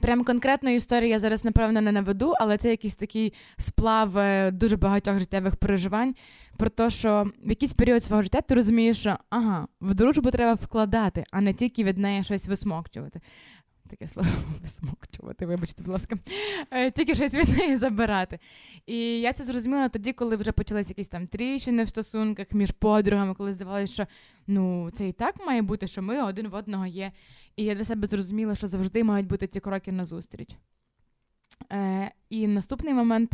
Прям 0.00 0.24
конкретної 0.24 0.76
історії 0.76 1.10
я 1.10 1.18
зараз, 1.18 1.44
напевно, 1.44 1.80
не 1.80 1.92
наведу, 1.92 2.32
але 2.40 2.56
це 2.56 2.70
якийсь 2.70 2.96
такий 2.96 3.32
сплав 3.56 4.18
е, 4.18 4.50
дуже 4.50 4.76
багатьох 4.76 5.18
життєвих 5.18 5.56
переживань 5.56 6.14
про 6.56 6.68
те, 6.68 6.90
що 6.90 7.30
в 7.44 7.48
якийсь 7.48 7.74
період 7.74 8.02
свого 8.02 8.22
життя 8.22 8.40
ти 8.40 8.54
розумієш, 8.54 8.98
що 8.98 9.16
ага, 9.30 9.68
в 9.80 9.94
дружбу 9.94 10.30
треба 10.30 10.54
вкладати, 10.54 11.24
а 11.30 11.40
не 11.40 11.54
тільки 11.54 11.84
від 11.84 11.98
неї 11.98 12.24
щось 12.24 12.48
висмокчувати. 12.48 13.20
Таке 13.88 14.08
слово 14.08 14.28
висмокчувати, 14.62 15.46
вибачте, 15.46 15.82
будь 15.82 15.92
ласка, 15.92 16.16
е, 16.70 16.90
тільки 16.90 17.14
щось 17.14 17.34
від 17.34 17.58
неї 17.58 17.76
забирати. 17.76 18.38
І 18.86 19.20
я 19.20 19.32
це 19.32 19.44
зрозуміла 19.44 19.88
тоді, 19.88 20.12
коли 20.12 20.36
вже 20.36 20.52
почалися 20.52 20.90
якісь 20.90 21.08
там 21.08 21.26
тріщини 21.26 21.84
в 21.84 21.88
стосунках 21.88 22.46
між 22.52 22.70
подругами, 22.70 23.34
коли 23.34 23.52
здавалося, 23.52 23.92
що 23.92 24.06
ну 24.46 24.90
це 24.90 25.08
і 25.08 25.12
так 25.12 25.46
має 25.46 25.62
бути, 25.62 25.86
що 25.86 26.02
ми 26.02 26.22
один 26.22 26.48
в 26.48 26.54
одного 26.54 26.86
є. 26.86 27.12
І 27.56 27.64
я 27.64 27.74
для 27.74 27.84
себе 27.84 28.06
зрозуміла, 28.06 28.54
що 28.54 28.66
завжди 28.66 29.04
мають 29.04 29.26
бути 29.26 29.46
ці 29.46 29.60
кроки 29.60 29.92
назустріч. 29.92 30.48
Е, 31.72 32.10
І 32.30 32.46
наступний 32.46 32.94
момент 32.94 33.32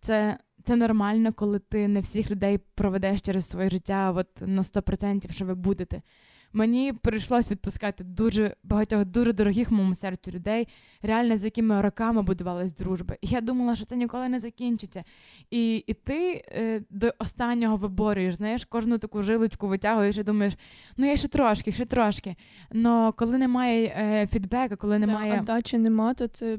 це 0.00 0.38
це 0.64 0.76
нормально, 0.76 1.32
коли 1.32 1.58
ти 1.58 1.88
не 1.88 2.00
всіх 2.00 2.30
людей 2.30 2.58
проведеш 2.74 3.20
через 3.20 3.48
своє 3.48 3.70
життя 3.70 4.12
от 4.16 4.28
на 4.40 4.62
100%, 4.62 5.32
що 5.32 5.44
ви 5.44 5.54
будете. 5.54 6.02
Мені 6.56 6.92
прийшлось 6.92 7.50
відпускати 7.50 8.04
дуже 8.04 8.56
багатьох 8.64 9.04
дуже 9.04 9.32
дорогих 9.32 9.70
моєму 9.70 9.94
серцю 9.94 10.30
людей, 10.30 10.68
реально 11.02 11.36
з 11.36 11.44
якими 11.44 11.80
роками 11.80 12.22
будувалась 12.22 12.74
дружба. 12.74 13.14
І 13.20 13.26
я 13.26 13.40
думала, 13.40 13.76
що 13.76 13.84
це 13.84 13.96
ніколи 13.96 14.28
не 14.28 14.40
закінчиться. 14.40 15.04
І 15.50 15.76
і 15.76 15.94
ти 15.94 16.44
е, 16.48 16.82
до 16.90 17.12
останнього 17.18 17.76
виборюєш, 17.76 18.34
знаєш, 18.34 18.64
кожну 18.64 18.98
таку 18.98 19.22
жилочку 19.22 19.68
витягуєш 19.68 20.16
і 20.16 20.22
думаєш, 20.22 20.54
ну 20.96 21.06
я 21.06 21.16
ще 21.16 21.28
трошки, 21.28 21.72
ще 21.72 21.84
трошки. 21.84 22.36
Но 22.72 23.12
коли 23.12 23.38
немає 23.38 23.86
е, 23.86 24.26
фідбека, 24.26 24.76
коли 24.76 24.98
немає. 24.98 25.32
Да, 25.32 25.38
а 25.40 25.42
дачі 25.42 25.78
нема, 25.78 26.14
то 26.14 26.28
це. 26.28 26.58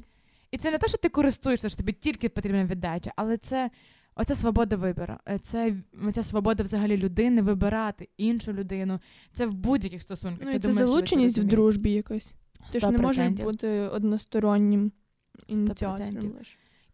І 0.51 0.57
це 0.57 0.71
не 0.71 0.77
те, 0.77 0.87
що 0.87 0.97
ти 0.97 1.09
користуєшся, 1.09 1.69
що 1.69 1.77
тобі 1.77 1.93
тільки 1.93 2.29
потрібна 2.29 2.65
віддача, 2.65 3.11
але 3.15 3.37
це 3.37 3.69
Оце 4.19 4.35
свобода 4.35 4.75
вибору. 4.75 5.13
Е, 5.29 5.39
це 5.39 5.73
ця 6.13 6.23
свобода 6.23 6.63
взагалі 6.63 6.97
людини 6.97 7.41
вибирати 7.41 8.09
іншу 8.17 8.53
людину. 8.53 8.99
Це 9.33 9.45
в 9.45 9.53
будь-яких 9.53 10.01
стосунках. 10.01 10.47
Ну, 10.47 10.51
і 10.51 10.59
Це 10.59 10.73
залученість 10.73 11.37
в 11.37 11.43
дружбі 11.43 11.91
якось. 11.91 12.33
Ти 12.71 12.79
100%. 12.79 12.81
ж 12.81 12.91
не 12.91 12.97
можеш 12.97 13.27
бути 13.27 13.67
одностороннім 13.69 14.91
ініціатором. 15.47 16.33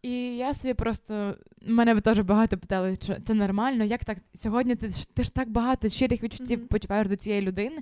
І 0.03 0.37
я 0.37 0.53
собі 0.53 0.73
просто 0.73 1.35
мене 1.61 2.01
теж 2.01 2.19
багато 2.19 2.57
питали, 2.57 2.95
що 2.95 3.15
це 3.25 3.33
нормально. 3.33 3.83
Як 3.83 4.05
так 4.05 4.17
сьогодні 4.35 4.75
ти 4.75 4.89
ж 4.89 5.09
ти 5.13 5.23
ж 5.23 5.33
так 5.33 5.49
багато 5.49 5.89
щирих 5.89 6.23
відчуттів 6.23 6.59
mm-hmm. 6.59 6.67
почуваєш 6.67 7.07
до 7.07 7.15
цієї 7.15 7.41
людини? 7.41 7.77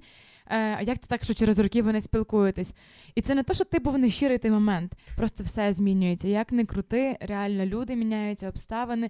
Е, 0.48 0.76
А 0.78 0.82
як 0.82 1.00
це 1.00 1.08
так, 1.08 1.24
що 1.24 1.34
через 1.34 1.60
роки 1.60 1.82
ви 1.82 1.94
не 1.94 2.02
спілкуєтесь? 2.02 2.76
І 3.16 3.22
це 3.22 3.36
не 3.36 3.44
то, 3.44 3.54
що 3.54 3.64
ти 3.64 3.80
був 3.80 3.98
нещирий 3.98 4.38
той 4.38 4.52
момент, 4.52 4.94
просто 5.18 5.44
все 5.44 5.74
змінюється. 5.74 6.28
Як 6.28 6.52
не 6.52 6.66
крути, 6.66 7.18
реально 7.22 7.66
люди 7.66 7.96
міняються, 7.96 8.50
обставини, 8.50 9.10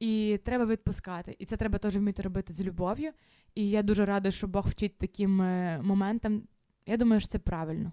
і 0.00 0.40
треба 0.44 0.66
відпускати. 0.66 1.36
І 1.38 1.44
це 1.44 1.56
треба 1.56 1.78
теж 1.78 1.96
вміти 1.96 2.22
робити 2.22 2.52
з 2.52 2.62
любов'ю. 2.62 3.10
І 3.54 3.70
я 3.70 3.82
дуже 3.82 4.04
рада, 4.04 4.30
що 4.30 4.48
Бог 4.48 4.68
вчить 4.68 4.98
таким 4.98 5.42
е, 5.42 5.80
моментам. 5.82 6.42
Я 6.86 6.96
думаю, 6.96 7.20
що 7.20 7.28
це 7.28 7.38
правильно. 7.38 7.92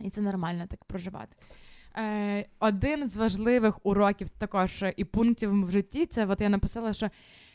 І 0.00 0.10
це 0.10 0.20
нормально 0.20 0.66
так 0.68 0.84
проживати. 0.84 1.36
Е, 1.98 2.46
Один 2.58 3.08
з 3.08 3.16
важливих 3.16 3.86
уроків 3.86 4.28
також 4.28 4.84
і 4.96 5.04
пунктів 5.04 5.66
в 5.66 5.70
житті 5.70 6.06
це 6.06 6.26
от 6.26 6.40
я 6.40 6.48
написала, 6.48 6.92
що 6.92 7.08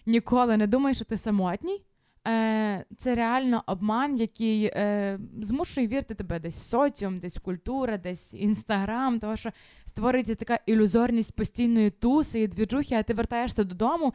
ніколи 0.05 0.57
не 0.57 0.67
думай, 0.67 0.95
що 0.95 1.05
ти 1.05 1.17
самотній. 1.17 1.83
Е, 2.27 2.85
Це 2.97 3.15
реально 3.15 3.63
обман, 3.67 4.17
який 4.17 4.65
е, 4.65 5.19
змушує 5.41 5.87
вірити 5.87 6.13
тебе 6.15 6.39
десь 6.39 6.69
соціум, 6.69 7.19
десь 7.19 7.37
культура, 7.37 7.97
десь 7.97 8.33
інстаграм, 8.33 9.19
тому 9.19 9.37
що 9.37 9.51
створюється 9.85 10.35
така 10.35 10.59
ілюзорність 10.65 11.35
постійної 11.35 11.89
туси 11.89 12.39
і 12.39 12.47
двіжухи, 12.47 12.95
а 12.95 13.03
ти 13.03 13.13
вертаєшся 13.13 13.63
додому. 13.63 14.13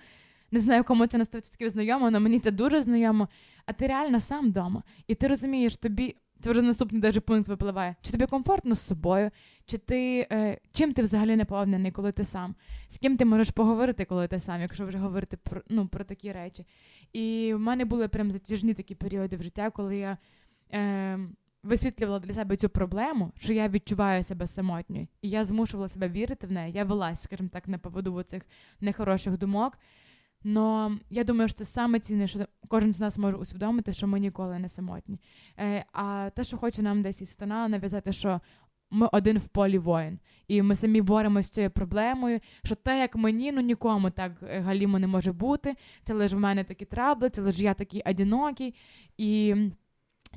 Не 0.51 0.61
знаю, 0.61 0.85
кому 0.85 1.07
це 1.07 1.19
на 1.19 1.25
100% 1.25 1.69
знайомо, 1.69 2.07
але 2.07 2.19
мені 2.19 2.39
це 2.39 2.51
дуже 2.51 2.81
знайомо. 2.81 3.29
А 3.67 3.73
ти 3.73 3.87
реально 3.87 4.21
сам 4.21 4.47
вдома. 4.47 4.83
І 5.07 5.15
ти 5.15 5.29
розумієш, 5.29 5.77
тобі 5.77 6.17
це 6.41 6.51
вже 6.51 6.63
наступний 6.63 7.03
даже 7.03 7.21
пункт 7.21 7.49
випливає. 7.49 7.97
Чи 8.03 8.13
тобі 8.13 8.27
комфортно 8.27 8.75
з 8.75 8.81
собою, 8.81 9.31
чи 9.67 9.79
ти 9.79 10.27
е, 10.33 10.59
чим 10.73 10.93
ти 10.93 11.03
взагалі 11.03 11.37
не 11.37 11.45
повнений, 11.45 11.93
коли 11.93 12.13
ти 12.13 12.25
сам? 12.25 12.55
З 12.89 12.99
ким 12.99 13.17
ти 13.17 13.25
можеш 13.25 13.51
поговорити, 13.51 14.05
коли 14.05 14.29
ти 14.29 14.41
сам, 14.41 14.61
якщо 14.61 14.87
вже 14.87 14.99
говорити 14.99 15.37
про 15.37 15.63
ну, 15.69 15.89
про 15.89 16.05
такі 16.05 16.33
речі? 16.33 16.67
І 17.13 17.55
в 17.55 17.59
мене 17.59 17.85
були 17.85 18.09
прям 18.09 18.33
затяжні 18.33 18.75
такі 18.75 18.95
періоди 18.95 19.37
в 19.37 19.43
життя, 19.43 19.71
коли 19.71 19.97
я 19.97 20.19
е, 20.73 21.19
висвітлювала 21.63 22.19
для 22.19 22.35
себе 22.35 22.57
цю 22.57 22.69
проблему, 22.69 23.33
що 23.39 23.53
я 23.53 23.69
відчуваю 23.69 24.23
себе 24.23 24.47
самотньою, 24.47 25.07
і 25.23 25.31
я 25.31 25.45
змушувала 25.45 25.89
себе 25.89 26.09
вірити 26.09 26.47
в 26.47 26.53
неї. 26.53 26.73
Я 26.73 26.85
велась, 26.85 27.23
скажімо 27.23 27.49
так, 27.53 27.69
на 27.69 27.79
поводу 27.79 28.23
цих 28.23 28.43
нехороших 28.81 29.39
думок. 29.39 29.79
Но 30.45 30.97
я 31.11 31.25
думаю, 31.25 31.49
що 31.49 31.59
це 31.59 31.65
саме 31.65 32.01
цінне, 32.01 32.27
що 32.27 32.41
кожен 32.69 32.93
з 32.93 33.01
нас 33.01 33.19
може 33.19 33.37
усвідомити, 33.37 33.93
що 33.93 34.07
ми 34.07 34.21
ніколи 34.21 34.59
не 34.59 34.69
самотні. 34.69 35.21
Е, 35.59 35.85
А 35.93 36.31
те, 36.35 36.45
що 36.45 36.57
хоче 36.57 36.83
нам 36.83 37.03
десь 37.03 37.21
із 37.21 37.31
стана 37.31 37.69
нав'язати, 37.69 38.13
що 38.13 38.41
ми 38.91 39.09
один 39.13 39.39
в 39.39 39.49
полі 39.49 39.79
воїн, 39.79 40.19
і 40.49 40.63
ми 40.63 40.75
самі 40.75 41.03
боремося 41.03 41.49
з 41.49 41.51
цією 41.51 41.71
проблемою. 41.71 42.41
Що 42.65 42.75
те, 42.75 42.99
як 42.99 43.17
мені, 43.17 43.53
ну 43.53 43.61
нікому 43.61 44.11
так 44.11 44.33
е, 44.43 44.61
галімо 44.61 44.99
не 44.99 45.07
може 45.07 45.33
бути. 45.33 45.75
Це 46.05 46.15
лише 46.15 46.37
в 46.37 46.41
мене 46.41 46.65
такі 46.65 46.85
трабли, 46.85 47.31
це 47.31 47.43
лише 47.43 47.63
я 47.63 47.75
такий 47.75 48.03
одинокий. 48.07 48.75
І 49.19 49.55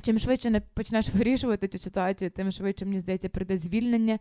чим 0.01 0.20
швидше 0.20 0.50
не 0.50 0.60
почнеш 0.60 1.10
вирішувати 1.10 1.67
цю 1.67 1.77
ситуацію, 1.77 2.31
тим 2.31 2.51
швидше, 2.51 2.86
мені 2.86 3.00
здається, 3.00 3.29
прийде 3.29 3.58
звільнення. 3.58 4.20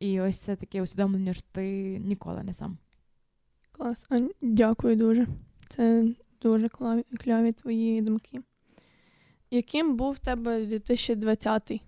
І 0.00 0.20
ось 0.20 0.38
це 0.38 0.56
таке 0.56 0.82
усвідомлення, 0.82 1.32
що 1.32 1.42
ти 1.52 1.98
ніколи 1.98 2.42
не 2.42 2.52
сам. 2.54 2.78
Клас. 3.80 4.06
Дякую 4.42 4.96
дуже. 4.96 5.26
Це 5.68 6.04
дуже 6.42 6.68
клаві, 6.68 7.04
кляві 7.24 7.52
твої 7.52 8.00
думки. 8.00 8.40
Яким 9.50 9.96
був 9.96 10.12
в 10.12 10.18
тебе 10.18 10.64
2020-й? 10.64 11.80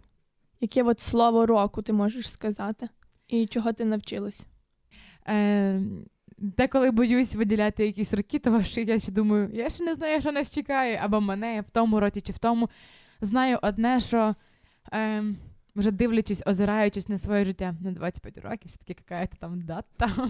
Яке 0.60 0.82
от 0.82 1.00
слово 1.00 1.46
року 1.46 1.82
ти 1.82 1.92
можеш 1.92 2.30
сказати? 2.30 2.88
І 3.28 3.46
чого 3.46 3.72
ти 3.72 3.84
навчилась? 3.84 4.46
Е, 5.28 5.82
Деколи 6.38 6.90
боюсь 6.90 7.34
виділяти 7.34 7.86
якісь 7.86 8.14
роки, 8.14 8.38
тому 8.38 8.64
що 8.64 8.80
я 8.80 8.98
ще 8.98 9.12
думаю, 9.12 9.50
я 9.52 9.70
ще 9.70 9.84
не 9.84 9.94
знаю, 9.94 10.20
що 10.20 10.32
нас 10.32 10.50
чекає, 10.50 11.00
або 11.02 11.20
мене 11.20 11.60
в 11.60 11.70
тому 11.70 12.00
році 12.00 12.20
чи 12.20 12.32
в 12.32 12.38
тому. 12.38 12.68
Знаю 13.20 13.58
одне, 13.62 14.00
що. 14.00 14.34
Е, 14.92 15.24
вже 15.76 15.90
дивлячись, 15.90 16.42
озираючись 16.46 17.08
на 17.08 17.18
своє 17.18 17.44
життя 17.44 17.74
на 17.80 17.92
25 17.92 18.38
років, 18.38 18.66
все 18.66 18.78
таки 18.78 19.02
яка 19.10 19.36
там 19.36 19.60
дата. 19.60 20.10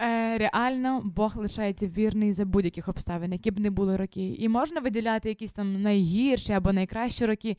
Е, 0.00 0.38
Реально 0.38 1.02
Бог 1.04 1.36
лишається 1.36 1.86
вірний 1.86 2.32
за 2.32 2.44
будь-яких 2.44 2.88
обставин, 2.88 3.32
які 3.32 3.50
б 3.50 3.58
не 3.58 3.70
були 3.70 3.96
роки. 3.96 4.28
І 4.38 4.48
можна 4.48 4.80
виділяти 4.80 5.28
якісь 5.28 5.52
там 5.52 5.82
найгірші 5.82 6.52
або 6.52 6.72
найкращі 6.72 7.26
роки. 7.26 7.56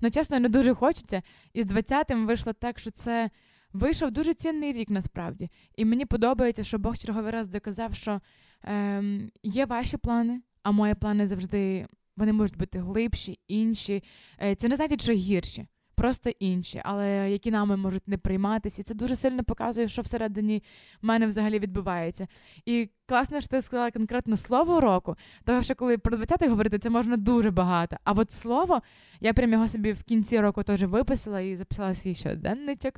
Ну, 0.00 0.10
чесно, 0.10 0.40
не 0.40 0.48
дуже 0.48 0.74
хочеться. 0.74 1.22
І 1.52 1.62
з 1.62 1.66
20-м 1.66 2.26
вийшло 2.26 2.52
так, 2.52 2.78
що 2.78 2.90
це 2.90 3.30
вийшов 3.72 4.10
дуже 4.10 4.34
цінний 4.34 4.72
рік 4.72 4.90
насправді. 4.90 5.50
І 5.76 5.84
мені 5.84 6.04
подобається, 6.06 6.64
що 6.64 6.78
Бог 6.78 6.98
черговий 6.98 7.30
раз 7.30 7.48
доказав, 7.48 7.94
що 7.94 8.20
е, 8.64 9.02
є 9.42 9.66
ваші 9.66 9.96
плани, 9.96 10.40
а 10.62 10.70
мої 10.70 10.94
плани 10.94 11.26
завжди 11.26 11.86
вони 12.16 12.32
можуть 12.32 12.56
бути 12.56 12.78
глибші, 12.78 13.38
інші. 13.48 14.02
Е, 14.42 14.54
це 14.54 14.68
не 14.68 14.76
значить, 14.76 15.02
що 15.02 15.12
гірші 15.12 15.66
просто 15.98 16.30
інші, 16.30 16.80
але 16.84 17.30
які 17.30 17.50
нами 17.50 17.76
можуть 17.76 18.08
не 18.08 18.18
прийматися. 18.18 18.82
І 18.82 18.84
це 18.84 18.94
дуже 18.94 19.16
сильно 19.16 19.44
показує, 19.44 19.88
що 19.88 20.02
всередині 20.02 20.62
мене 21.02 21.26
взагалі 21.26 21.58
відбувається. 21.58 22.26
І 22.66 22.90
класно, 23.06 23.40
що 23.40 23.48
ти 23.48 23.62
сказала 23.62 23.90
конкретно 23.90 24.36
слово 24.36 24.80
року, 24.80 25.16
тому 25.44 25.62
що 25.62 25.74
коли 25.74 25.98
про 25.98 26.16
20-й 26.16 26.48
говорити, 26.48 26.78
це 26.78 26.90
можна 26.90 27.16
дуже 27.16 27.50
багато. 27.50 27.96
А 28.04 28.12
от 28.12 28.30
слово, 28.30 28.82
я 29.20 29.32
прям 29.32 29.52
його 29.52 29.68
собі 29.68 29.92
в 29.92 30.02
кінці 30.02 30.40
року 30.40 30.62
теж 30.62 30.82
виписала 30.82 31.40
і 31.40 31.56
записала 31.56 31.94
свій 31.94 32.14
щоденничок. 32.14 32.94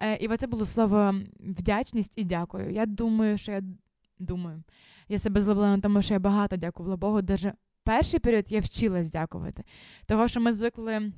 Е, 0.00 0.16
І 0.16 0.28
оце 0.28 0.46
було 0.46 0.66
слово 0.66 1.14
вдячність 1.40 2.12
і 2.16 2.24
дякую. 2.24 2.70
Я 2.70 2.86
думаю, 2.86 3.38
що 3.38 3.52
я 3.52 3.62
думаю, 4.18 4.62
я 5.08 5.18
себе 5.18 5.40
зловила 5.40 5.76
на 5.76 5.80
тому, 5.80 6.02
що 6.02 6.14
я 6.14 6.20
багато 6.20 6.56
дякувала 6.56 6.96
Богу. 6.96 7.22
Даже 7.22 7.52
перший 7.84 8.20
період 8.20 8.52
я 8.52 8.60
вчилась 8.60 9.10
дякувати. 9.10 9.64
Того, 10.06 10.28
що 10.28 10.40
ми 10.40 10.52
звикли 10.52 11.12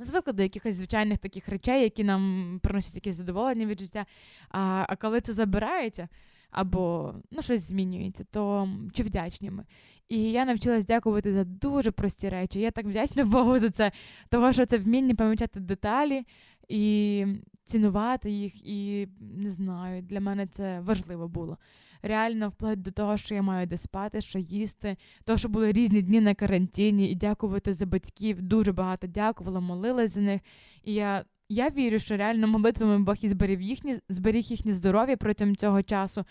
звикли 0.00 0.32
до 0.32 0.42
якихось 0.42 0.74
звичайних 0.74 1.18
таких 1.18 1.48
речей, 1.48 1.82
які 1.82 2.04
нам 2.04 2.60
приносять 2.62 2.94
якесь 2.94 3.16
задоволення 3.16 3.66
від 3.66 3.80
життя. 3.80 4.06
А 4.48 4.86
а 4.88 4.96
коли 4.96 5.20
це 5.20 5.32
забирається 5.32 6.08
або 6.50 7.14
ну, 7.30 7.42
щось 7.42 7.68
змінюється, 7.68 8.24
то 8.30 8.68
чи 8.92 9.02
вдячні 9.02 9.50
ми. 9.50 9.64
І 10.08 10.22
я 10.30 10.44
навчилась 10.44 10.84
дякувати 10.84 11.32
за 11.32 11.44
дуже 11.44 11.90
прості 11.90 12.28
речі. 12.28 12.60
Я 12.60 12.70
так 12.70 12.86
вдячна 12.86 13.24
Богу 13.24 13.58
за 13.58 13.70
це, 13.70 13.92
тому 14.28 14.52
що 14.52 14.66
це 14.66 14.78
вміння 14.78 15.14
помічати 15.14 15.60
деталі 15.60 16.26
і 16.68 17.26
цінувати 17.64 18.30
їх. 18.30 18.66
І 18.68 19.08
не 19.20 19.50
знаю, 19.50 20.02
для 20.02 20.20
мене 20.20 20.46
це 20.46 20.80
важливо 20.80 21.28
було 21.28 21.58
реально 22.02 22.48
вплоть 22.48 22.82
до 22.82 22.90
того, 22.90 23.16
що 23.16 23.34
я 23.34 23.42
маю 23.42 23.66
де 23.66 23.76
спати, 23.76 24.20
що 24.20 24.38
їсти, 24.38 24.96
того, 25.24 25.38
що 25.38 25.48
були 25.48 25.72
різні 25.72 26.02
дні 26.02 26.20
на 26.20 26.34
карантині, 26.34 27.10
і 27.10 27.14
дякувати 27.14 27.72
за 27.72 27.86
батьків. 27.86 28.42
Дуже 28.42 28.72
багато 28.72 29.06
дякувала, 29.06 29.60
молилась 29.60 30.10
за 30.10 30.20
них. 30.20 30.40
І 30.84 30.94
я 30.94 31.24
я 31.48 31.70
вірю, 31.70 31.98
що 31.98 32.16
реально 32.16 32.46
молитвами 32.46 32.98
Бог 32.98 33.16
і 33.20 33.28
зберіг 33.28 33.60
їхні, 33.60 33.98
зберіг 34.08 34.44
їхнє 34.44 34.72
здоров'я 34.72 35.16
протягом 35.16 35.56
цього 35.56 35.82
часу. 35.82 36.24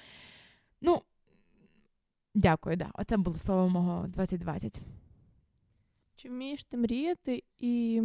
Ну, 0.81 1.01
дякую, 2.35 2.75
да. 2.75 2.91
Оце 2.93 3.17
було 3.17 3.37
слово 3.37 3.69
мого 3.69 4.07
2020. 4.07 4.81
Чи 6.15 6.29
вмієш 6.29 6.63
ти 6.63 6.77
мріяти 6.77 7.43
і 7.59 8.01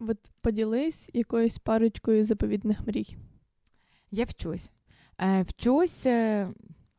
От 0.00 0.18
поділись 0.40 1.10
якоюсь 1.12 1.58
парочкою 1.58 2.24
заповідних 2.24 2.86
мрій. 2.86 3.16
Я 4.10 4.24
вчусь. 4.24 4.70
Е, 5.18 5.42
Вчусь 5.42 6.06
е, 6.06 6.48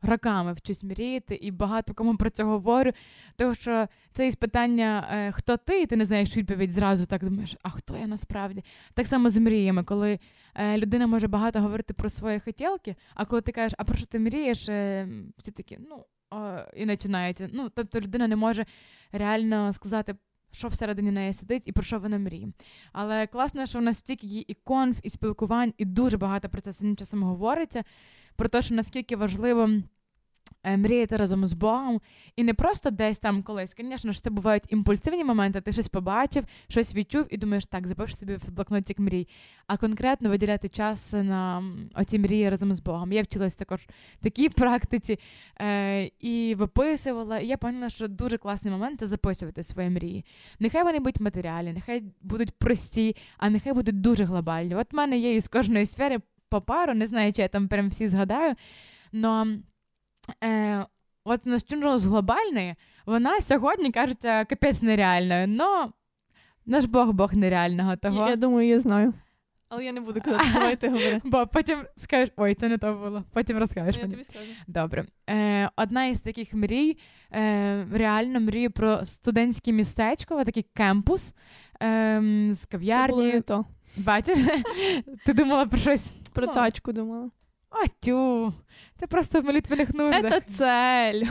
роками 0.02 0.52
вчусь 0.52 0.84
мріяти, 0.84 1.34
і 1.34 1.50
багато 1.50 1.94
кому 1.94 2.16
про 2.16 2.30
це 2.30 2.42
говорю. 2.42 2.90
Тому 3.36 3.54
що 3.54 3.88
це 4.12 4.26
із 4.26 4.36
питання, 4.36 5.08
е, 5.12 5.32
хто 5.32 5.56
ти, 5.56 5.82
і 5.82 5.86
ти 5.86 5.96
не 5.96 6.04
знаєш 6.04 6.36
відповідь 6.36 6.72
зразу, 6.72 7.06
так 7.06 7.24
думаєш, 7.24 7.56
а 7.62 7.70
хто 7.70 7.96
я 7.96 8.06
насправді? 8.06 8.64
Так 8.94 9.06
само 9.06 9.30
з 9.30 9.38
мріями, 9.38 9.84
коли 9.84 10.18
е, 10.54 10.78
людина 10.78 11.06
може 11.06 11.28
багато 11.28 11.60
говорити 11.60 11.94
про 11.94 12.08
свої 12.08 12.40
хотілки, 12.40 12.96
а 13.14 13.24
коли 13.24 13.42
ти 13.42 13.52
кажеш, 13.52 13.74
а 13.78 13.84
про 13.84 13.96
що 13.96 14.06
ти 14.06 14.18
мрієш, 14.18 14.68
е, 14.68 15.08
всі 15.38 15.50
такі, 15.50 15.78
ну, 15.90 16.04
і 16.76 16.86
починається. 16.86 17.48
Ну, 17.52 17.68
тобто 17.74 18.00
людина 18.00 18.28
не 18.28 18.36
може 18.36 18.66
реально 19.12 19.72
сказати. 19.72 20.14
Що 20.54 20.68
всередині 20.68 21.10
неї 21.10 21.32
сидить 21.32 21.62
і 21.66 21.72
про 21.72 21.82
що 21.82 21.98
вона 21.98 22.18
мріє. 22.18 22.48
Але 22.92 23.26
класно, 23.26 23.66
що 23.66 23.78
в 23.78 23.82
нас 23.82 23.98
стільки 23.98 24.26
є 24.26 24.44
і 24.48 24.56
і 25.02 25.10
спілкувань, 25.10 25.72
і 25.78 25.84
дуже 25.84 26.16
багато 26.16 26.48
про 26.48 26.60
це 26.60 26.70
останнім 26.70 26.96
часом 26.96 27.22
говориться, 27.22 27.84
про 28.36 28.48
те, 28.48 28.62
що 28.62 28.74
наскільки 28.74 29.16
важливо 29.16 29.68
Е, 30.64 30.76
мріяти 30.76 31.16
разом 31.16 31.46
з 31.46 31.52
Богом, 31.52 32.00
і 32.36 32.44
не 32.44 32.54
просто 32.54 32.90
десь 32.90 33.18
там 33.18 33.42
колись. 33.42 33.74
Звісно 33.78 34.12
ж, 34.12 34.22
це 34.22 34.30
бувають 34.30 34.62
імпульсивні 34.68 35.24
моменти, 35.24 35.60
ти 35.60 35.72
щось 35.72 35.88
побачив, 35.88 36.44
щось 36.68 36.94
відчув, 36.94 37.26
і 37.30 37.36
думаєш, 37.36 37.66
так, 37.66 37.86
запиши 37.86 38.14
собі 38.14 38.36
в 38.36 38.50
блокнотик 38.50 38.98
мрій, 38.98 39.28
а 39.66 39.76
конкретно 39.76 40.28
виділяти 40.28 40.68
час 40.68 41.12
на 41.12 41.62
оці 41.94 42.18
мрії 42.18 42.50
разом 42.50 42.74
з 42.74 42.80
Богом. 42.80 43.12
Я 43.12 43.22
вчилась 43.22 43.56
також 43.56 43.80
такій 44.20 44.48
практиці 44.48 45.18
е, 45.60 46.10
і 46.20 46.54
виписувала. 46.54 47.38
І 47.38 47.46
я 47.46 47.56
поняла, 47.56 47.88
що 47.88 48.08
дуже 48.08 48.38
класний 48.38 48.72
момент 48.72 49.00
це 49.00 49.06
записувати 49.06 49.62
свої 49.62 49.90
мрії. 49.90 50.24
Нехай 50.60 50.82
вони 50.82 50.98
будуть 50.98 51.20
матеріальні, 51.20 51.72
нехай 51.72 52.02
будуть 52.22 52.50
прості, 52.50 53.16
а 53.38 53.50
нехай 53.50 53.72
будуть 53.72 54.00
дуже 54.00 54.24
глобальні. 54.24 54.74
От 54.74 54.92
в 54.92 54.96
мене 54.96 55.18
є 55.18 55.34
із 55.34 55.48
кожної 55.48 55.86
сфери 55.86 56.18
по 56.52 56.60
пару, 56.60 56.94
не 56.94 57.06
знаю, 57.06 57.32
чи 57.32 57.42
я 57.42 57.48
там 57.48 57.68
прям 57.68 57.88
всі 57.88 58.08
згадаю. 58.08 58.54
но 59.12 59.46
е, 60.44 60.84
от 61.24 61.46
настільки 61.46 61.98
з 61.98 62.06
глобальної, 62.06 62.74
вона 63.06 63.40
сьогодні 63.40 63.92
кажеться 63.92 64.44
капець 64.44 64.82
нереальною. 64.82 65.48
Но 65.48 65.92
наш 66.66 66.84
Бог 66.84 67.12
Бог 67.12 67.34
нереального 67.34 67.96
того. 67.96 68.24
Я, 68.24 68.30
я 68.30 68.36
думаю, 68.36 68.68
я 68.68 68.80
знаю. 68.80 69.14
Але 69.68 69.84
я 69.84 69.92
не 69.92 70.00
буду 70.00 70.20
казати, 70.20 70.44
давай 70.54 70.76
ти 70.76 70.88
говори. 70.88 71.20
Бо 71.24 71.46
потім 71.46 71.78
скажеш, 71.96 72.28
ой, 72.36 72.54
це 72.54 72.68
не 72.68 72.78
то 72.78 72.94
було. 72.94 73.24
Потім 73.32 73.58
розкажеш. 73.58 73.96
Я 73.96 74.08
тобі 74.08 74.24
скажу. 74.24 74.44
Добре. 74.66 75.04
Е, 75.30 75.70
Одна 75.76 76.06
із 76.06 76.20
таких 76.20 76.54
мрій, 76.54 76.98
е, 77.34 77.86
реально 77.92 78.40
мрію 78.40 78.70
про 78.70 79.04
студентське 79.04 79.72
містечко, 79.72 80.44
такий 80.44 80.66
кемпус 80.74 81.34
е, 81.82 82.20
з 82.52 82.64
кав'ярні. 82.64 83.08
Це 83.08 83.20
було 83.22 83.32
не 83.32 83.40
то. 83.40 83.64
Бачиш? 83.96 84.38
Ти 85.26 85.32
думала 85.32 85.66
про 85.66 85.78
щось? 85.78 86.06
Про 86.32 86.46
О. 86.46 86.54
тачку 86.54 86.92
думала. 86.92 87.30
А 87.70 87.86
тю, 88.00 88.52
це 88.96 89.06
просто 89.06 89.42
нуждах. 89.94 90.32
Это 90.32 90.40
цель. 90.40 91.26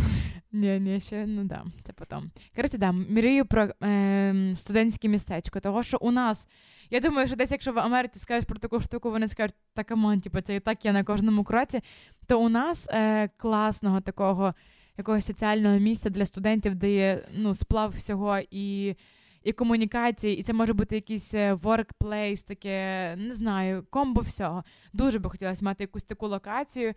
Ні, 0.52 0.80
ні, 0.80 1.00
ще 1.00 1.26
ну 1.26 1.44
да, 1.44 1.64
це 1.84 1.94
потім. 1.94 2.32
Коротше, 2.56 2.78
да, 2.78 2.92
мрію 2.92 3.46
про 3.46 3.70
е, 3.84 4.54
студентське 4.56 5.08
містечко, 5.08 5.60
того 5.60 5.84
що 5.84 5.98
у 6.02 6.12
нас. 6.12 6.48
Я 6.90 7.00
думаю, 7.00 7.28
що 7.28 7.36
десь, 7.36 7.52
якщо 7.52 7.74
в 7.74 7.80
Америці 7.80 8.20
скажеш 8.20 8.46
про 8.46 8.60
таку 8.60 8.80
штуку, 8.80 9.12
вони 9.12 9.28
скажуть, 9.28 9.56
так 9.74 9.88
come 9.88 10.07
on, 10.07 10.22
типу, 10.22 10.42
це 10.42 10.56
і 10.56 10.60
так 10.60 10.86
є 10.86 10.92
на 10.92 11.04
кожному 11.04 11.44
кроці. 11.44 11.82
То 12.28 12.42
у 12.42 12.50
нас 12.50 12.88
е, 12.92 13.30
класного 13.38 14.02
такого 14.02 14.54
якогось 14.98 15.26
соціального 15.26 15.80
місця 15.80 16.10
для 16.10 16.26
студентів, 16.26 16.76
де 16.76 16.94
є 16.94 17.28
ну, 17.34 17.54
сплав 17.54 17.90
всього 17.90 18.40
і 18.52 18.96
і 19.44 19.52
комунікації, 19.52 20.38
і 20.38 20.44
це 20.44 20.54
може 20.54 20.74
бути 20.74 20.96
якийсь 20.96 21.34
workplace, 21.34 22.46
таке, 22.46 23.16
не 23.18 23.34
знаю, 23.34 23.86
комбо 23.90 24.22
всього. 24.22 24.64
Дуже 24.94 25.20
би 25.20 25.30
хотілося 25.30 25.66
мати 25.66 25.84
якусь 25.84 26.04
таку 26.04 26.28
локацію. 26.28 26.94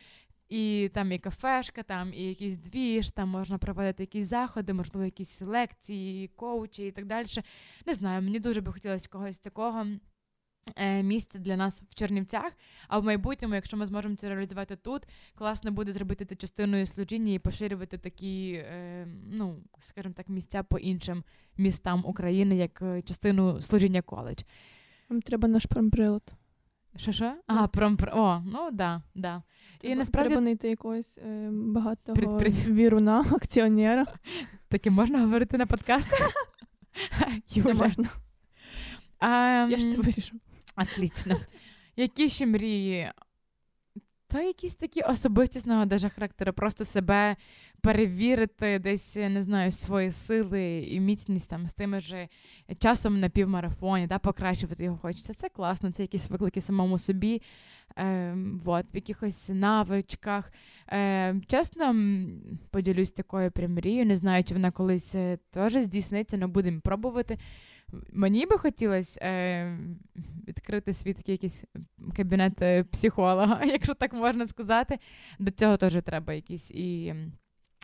І 0.48 0.90
там 0.94 1.12
і 1.12 1.18
кафешка, 1.18 1.82
там 1.82 2.12
і 2.14 2.22
якийсь 2.22 2.56
двіж, 2.56 3.10
там 3.10 3.28
можна 3.28 3.58
проводити 3.58 4.02
якісь 4.02 4.26
заходи, 4.26 4.72
можливо, 4.72 5.04
якісь 5.04 5.42
лекції, 5.42 6.28
коучі 6.28 6.86
і 6.86 6.90
так 6.90 7.06
далі. 7.06 7.26
Не 7.86 7.94
знаю, 7.94 8.22
мені 8.22 8.40
дуже 8.40 8.60
би 8.60 8.72
хотілося 8.72 9.08
когось 9.08 9.38
такого. 9.38 9.86
Е, 10.76 11.02
місце 11.02 11.38
для 11.38 11.56
нас 11.56 11.82
в 11.90 11.94
Чернівцях. 11.94 12.52
А 12.88 12.98
в 12.98 13.04
майбутньому, 13.04 13.54
якщо 13.54 13.76
ми 13.76 13.86
зможемо 13.86 14.16
це 14.16 14.28
реалізувати 14.28 14.76
тут, 14.76 15.02
класно 15.34 15.72
буде 15.72 15.92
зробити 15.92 16.24
це 16.24 16.34
частиною 16.34 16.86
служіння 16.86 17.32
і 17.32 17.38
поширювати 17.38 17.98
такі, 17.98 18.52
е, 18.52 19.06
ну 19.32 19.56
скажімо 19.78 20.14
так, 20.16 20.28
місця 20.28 20.62
по 20.62 20.78
іншим 20.78 21.24
містам 21.56 22.04
України 22.06 22.56
як 22.56 22.82
е, 22.82 23.02
частину 23.02 23.60
служіння 23.60 24.02
коледж. 24.02 24.42
Нам 25.10 25.22
треба 25.22 25.48
наш 25.48 25.66
промприлад. 25.66 26.32
Що 26.96 27.12
що? 27.12 27.32
Ага, 27.46 27.66
промпр... 27.66 28.10
О, 28.14 28.42
ну 28.46 28.70
да, 28.72 29.02
да. 29.14 29.42
Треба, 29.78 29.94
і 29.94 29.98
насправді 29.98 30.28
треба 30.28 30.42
знайти 30.42 30.68
якогось 30.68 31.18
е, 31.18 31.48
багатого 31.52 32.16
Предпред... 32.16 32.54
віруна, 32.54 33.20
акціонера. 33.20 34.06
Таке 34.68 34.90
можна 34.90 35.20
говорити 35.20 35.58
на 35.58 35.66
подкастах? 35.66 36.32
Не 37.56 37.74
можна. 37.74 38.08
А, 39.18 39.28
Я 39.70 39.78
ж 39.78 39.90
це 39.90 39.96
вирішу. 39.96 40.36
Отлично. 40.76 41.40
Які 41.96 42.28
ще 42.28 42.46
мрії? 42.46 43.10
Та 44.26 44.42
якісь 44.42 44.74
такі 44.74 45.00
особистісного 45.00 45.84
даже 45.84 46.08
характеру, 46.08 46.52
просто 46.52 46.84
себе 46.84 47.36
перевірити, 47.80 48.78
десь, 48.78 49.16
не 49.16 49.42
знаю, 49.42 49.70
свої 49.70 50.12
сили 50.12 50.86
і 50.90 51.00
міцність 51.00 51.50
там 51.50 51.66
з 51.66 51.74
тими 51.74 52.00
ж 52.00 52.28
часом 52.78 53.20
на 53.20 53.28
півмарафоні, 53.28 54.06
да, 54.06 54.18
покращувати 54.18 54.84
його 54.84 54.98
хочеться. 54.98 55.34
Це 55.34 55.48
класно, 55.48 55.90
це 55.90 56.02
якісь 56.02 56.30
виклики 56.30 56.60
самому 56.60 56.98
собі, 56.98 57.42
е, 57.98 58.34
вот, 58.64 58.94
в 58.94 58.96
якихось 58.96 59.48
навичках. 59.48 60.52
Е, 60.88 61.40
Чесно, 61.46 61.94
поділюсь 62.70 63.12
такою 63.12 63.50
прям 63.50 63.74
мрією, 63.74 64.06
не 64.06 64.16
знаю, 64.16 64.44
чи 64.44 64.54
вона 64.54 64.70
колись 64.70 65.14
е, 65.14 65.38
теж 65.50 65.72
здійсниться, 65.72 66.36
але 66.36 66.46
будемо 66.46 66.80
пробувати. 66.80 67.38
Мені 68.12 68.46
би 68.46 68.58
хотілося 68.58 69.20
е, 69.22 69.78
відкрити 70.48 70.92
свій 70.92 71.14
такий 71.14 71.32
якийсь 71.32 71.64
кабінет 72.16 72.62
е, 72.62 72.84
психолога, 72.84 73.64
якщо 73.64 73.94
так 73.94 74.12
можна 74.12 74.46
сказати. 74.46 74.98
До 75.38 75.50
цього 75.50 75.76
теж 75.76 76.02
треба 76.02 76.32
якісь 76.32 76.70
і 76.70 77.14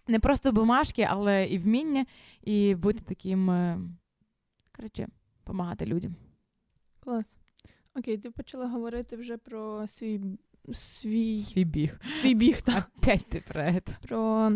не 0.08 0.20
просто 0.20 0.52
бумажки, 0.52 1.06
але 1.10 1.46
і 1.46 1.58
вміння, 1.58 2.06
і 2.42 2.74
бути 2.74 3.00
таким, 3.00 3.50
е, 3.50 3.78
коротше, 4.76 5.08
допомагати 5.38 5.86
людям. 5.86 6.14
Клас. 7.00 7.36
Окей, 7.94 8.18
ти 8.18 8.30
почала 8.30 8.68
говорити 8.68 9.16
вже 9.16 9.36
про 9.36 9.86
свій 9.88 10.20
свій 10.72 11.40
свій 11.40 11.64
біг. 11.64 12.00
Свій 12.20 12.34
біг, 12.34 12.62
так. 12.62 12.90
Опять 12.98 13.26
ти 13.26 13.42
про 13.48 13.62
це. 13.62 13.82
Про, 14.02 14.52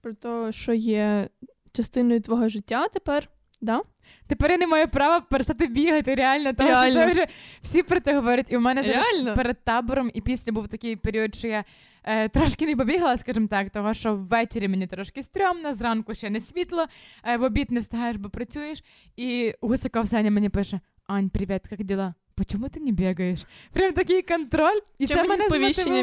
про 0.00 0.14
те, 0.14 0.52
що 0.52 0.72
є 0.72 1.28
частиною 1.72 2.20
твого 2.20 2.48
життя 2.48 2.88
тепер. 2.88 3.30
Да? 3.62 3.82
Тепер 4.26 4.50
я 4.50 4.58
не 4.58 4.66
маю 4.66 4.88
права 4.88 5.20
перестати 5.20 5.66
бігати, 5.66 6.14
реально. 6.14 6.52
Тому 6.52 6.68
реально. 6.68 6.92
що 6.92 7.00
це 7.00 7.12
вже 7.12 7.26
всі 7.62 7.82
про 7.82 8.00
це 8.00 8.14
говорять. 8.14 8.46
І 8.48 8.56
у 8.56 8.60
мене 8.60 8.82
зараз 8.82 9.04
реально? 9.12 9.34
перед 9.34 9.64
табором 9.64 10.10
і 10.14 10.20
після 10.20 10.52
був 10.52 10.68
такий 10.68 10.96
період, 10.96 11.34
що 11.34 11.48
я 11.48 11.64
е, 12.04 12.28
трошки 12.28 12.66
не 12.66 12.76
побігала, 12.76 13.16
скажімо 13.16 13.46
так, 13.46 13.70
того 13.70 13.94
що 13.94 14.14
ввечері 14.14 14.68
мені 14.68 14.86
трошки 14.86 15.22
стрьомно, 15.22 15.74
зранку 15.74 16.14
ще 16.14 16.30
не 16.30 16.40
світло, 16.40 16.86
е, 17.24 17.36
в 17.36 17.42
обід 17.42 17.70
не 17.70 17.80
встигаєш, 17.80 18.16
бо 18.16 18.28
працюєш. 18.30 18.84
І 19.16 19.54
Гусаков 19.60 20.08
Саня 20.08 20.30
мені 20.30 20.48
пише: 20.48 20.80
Ань, 21.06 21.28
привіт, 21.28 21.62
як 21.70 21.82
діла? 21.82 22.14
Почому 22.34 22.68
ти 22.68 22.80
не 22.80 22.92
бігаєш? 22.92 23.46
Прям 23.72 23.92
такий 23.92 24.22
контроль. 24.22 24.80
І 24.98 25.06
Чому 25.06 25.22
це 25.22 25.28
мене 25.28 25.42
сповіщення 25.42 26.02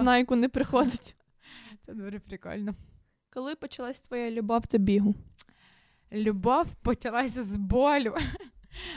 в 0.00 0.02
найку 0.02 0.36
не 0.36 0.48
приходить. 0.48 1.14
Це 1.86 1.92
дуже 1.92 2.18
прикольно. 2.18 2.74
Коли 3.34 3.54
почалась 3.54 4.00
твоя 4.00 4.30
любов 4.30 4.62
до 4.72 4.78
бігу? 4.78 5.14
Любов 6.12 6.66
почалася 6.82 7.42
з 7.42 7.56
болю. 7.56 8.14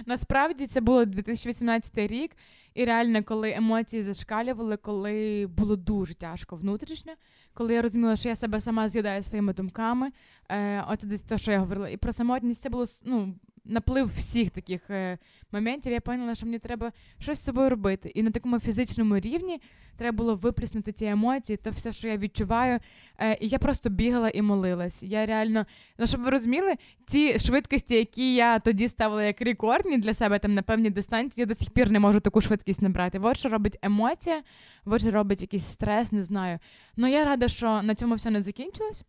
Насправді 0.06 0.68
це 0.68 0.82
було 0.82 1.06
2018 1.06 1.98
рік, 1.98 2.32
і 2.74 2.86
реально, 2.86 3.24
коли 3.24 3.52
емоції 3.52 4.04
зашкалювали, 4.04 4.78
коли 4.78 5.48
було 5.58 5.76
дуже 5.76 6.14
тяжко 6.14 6.56
внутрішньо, 6.56 7.14
коли 7.54 7.74
я 7.74 7.82
розуміла, 7.82 8.16
що 8.16 8.30
я 8.30 8.36
себе 8.36 8.62
сама 8.62 8.90
з'їдаю 8.90 9.24
своїми 9.24 9.54
думками. 9.54 10.12
Е, 10.50 10.84
Оце 10.90 11.08
десь 11.08 11.22
те, 11.22 11.38
що 11.38 11.52
я 11.52 11.60
говорила. 11.60 11.90
І 11.90 11.98
про 11.98 12.14
самотність 12.14 12.62
це 12.62 12.70
було 12.70 12.86
ну, 13.04 13.36
наплив 13.68 14.12
всіх 14.16 14.50
таких 14.50 14.90
е, 14.90 15.18
моментів, 15.52 15.94
я 15.94 16.02
поняла, 16.02 16.36
що 16.36 16.46
мені 16.46 16.60
треба 16.60 16.92
щось 17.20 17.40
з 17.40 17.44
собою 17.46 17.70
робити. 17.70 18.12
І 18.16 18.24
на 18.24 18.32
такому 18.32 18.60
фізичному 18.60 19.20
рівні 19.20 19.62
треба 19.98 20.18
було 20.18 20.36
виплюснути 20.36 20.92
ці 20.92 21.06
емоції, 21.06 21.58
то 21.58 21.70
все, 21.70 21.94
що 21.94 22.08
я 22.08 22.18
відчуваю. 22.18 22.80
Е, 23.20 23.38
і 23.42 23.48
я 23.48 23.60
просто 23.60 23.90
бігала 23.90 24.30
і 24.30 24.42
молилась. 24.42 25.04
Я 25.04 25.26
реально, 25.26 25.66
ну 25.98 26.08
щоб 26.08 26.22
ви 26.22 26.30
розуміли, 26.30 26.76
ці 27.08 27.40
швидкості, 27.40 27.96
які 27.96 28.36
я 28.36 28.60
тоді 28.60 28.88
ставила 28.88 29.24
як 29.24 29.42
рекордні 29.42 29.98
для 29.98 30.14
себе 30.14 30.40
там 30.40 30.54
на 30.54 30.62
певній 30.62 30.90
дистанції, 30.90 31.42
я 31.42 31.46
до 31.46 31.56
сих 31.56 31.70
пір 31.70 31.92
не 31.92 32.00
можу 32.00 32.20
таку 32.20 32.42
швидкість 32.42 32.82
набрати. 32.82 33.20
От 33.20 33.38
що 33.38 33.50
робить 33.50 33.78
емоція, 33.82 34.42
от 34.86 35.02
що 35.02 35.12
робить 35.12 35.42
якийсь 35.42 35.66
стрес, 35.66 36.12
не 36.12 36.24
знаю. 36.24 36.60
Ну 36.98 37.08
я 37.08 37.26
рада, 37.26 37.48
що 37.48 37.82
на 37.82 37.96
цьому 37.96 38.16
все 38.16 38.30
не 38.30 38.42
закінчилось. 38.42 39.04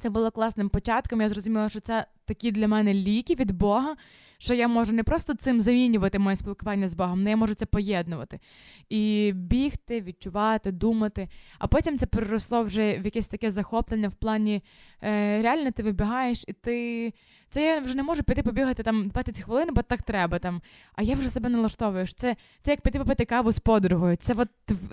Це 0.00 0.10
було 0.10 0.30
класним 0.30 0.68
початком. 0.68 1.20
Я 1.20 1.28
зрозуміла, 1.28 1.68
що 1.68 1.80
це 1.80 2.06
такі 2.30 2.50
для 2.50 2.68
мене 2.68 2.94
ліки 2.94 3.34
від 3.34 3.50
Бога, 3.50 3.96
що 4.40 4.54
я 4.54 4.68
можу 4.68 4.92
не 4.92 5.02
просто 5.02 5.34
цим 5.34 5.60
замінювати 5.60 6.18
моє 6.18 6.36
спілкування 6.36 6.88
з 6.88 6.94
Богом, 6.94 7.20
але 7.20 7.30
я 7.30 7.36
можу 7.36 7.54
це 7.54 7.66
поєднувати 7.66 8.40
і 8.88 9.32
бігти, 9.34 10.00
відчувати, 10.00 10.72
думати. 10.72 11.28
А 11.58 11.66
потім 11.66 11.98
це 11.98 12.06
переросло 12.06 12.62
вже 12.62 12.98
в 12.98 13.04
якесь 13.04 13.26
таке 13.26 13.50
захоплення 13.50 14.08
в 14.08 14.14
плані 14.14 14.62
е, 15.02 15.42
реально 15.42 15.70
ти 15.70 15.82
вибігаєш, 15.82 16.44
і 16.48 16.52
ти. 16.52 17.12
Це 17.52 17.64
я 17.64 17.80
вже 17.80 17.96
не 17.96 18.02
можу 18.02 18.22
піти 18.22 18.42
побігати 18.42 18.82
там 18.82 19.08
20 19.08 19.40
хвилин, 19.40 19.68
бо 19.74 19.82
так 19.82 20.02
треба 20.02 20.38
там. 20.38 20.62
А 20.94 21.02
я 21.02 21.14
вже 21.14 21.30
себе 21.30 21.48
налаштовуєш. 21.48 22.14
Це 22.14 22.36
це 22.62 22.70
як 22.70 22.80
піти 22.80 22.98
попити 22.98 23.24
каву 23.24 23.52
з 23.52 23.58
подругою. 23.58 24.16
Це 24.16 24.34
от 24.36 24.48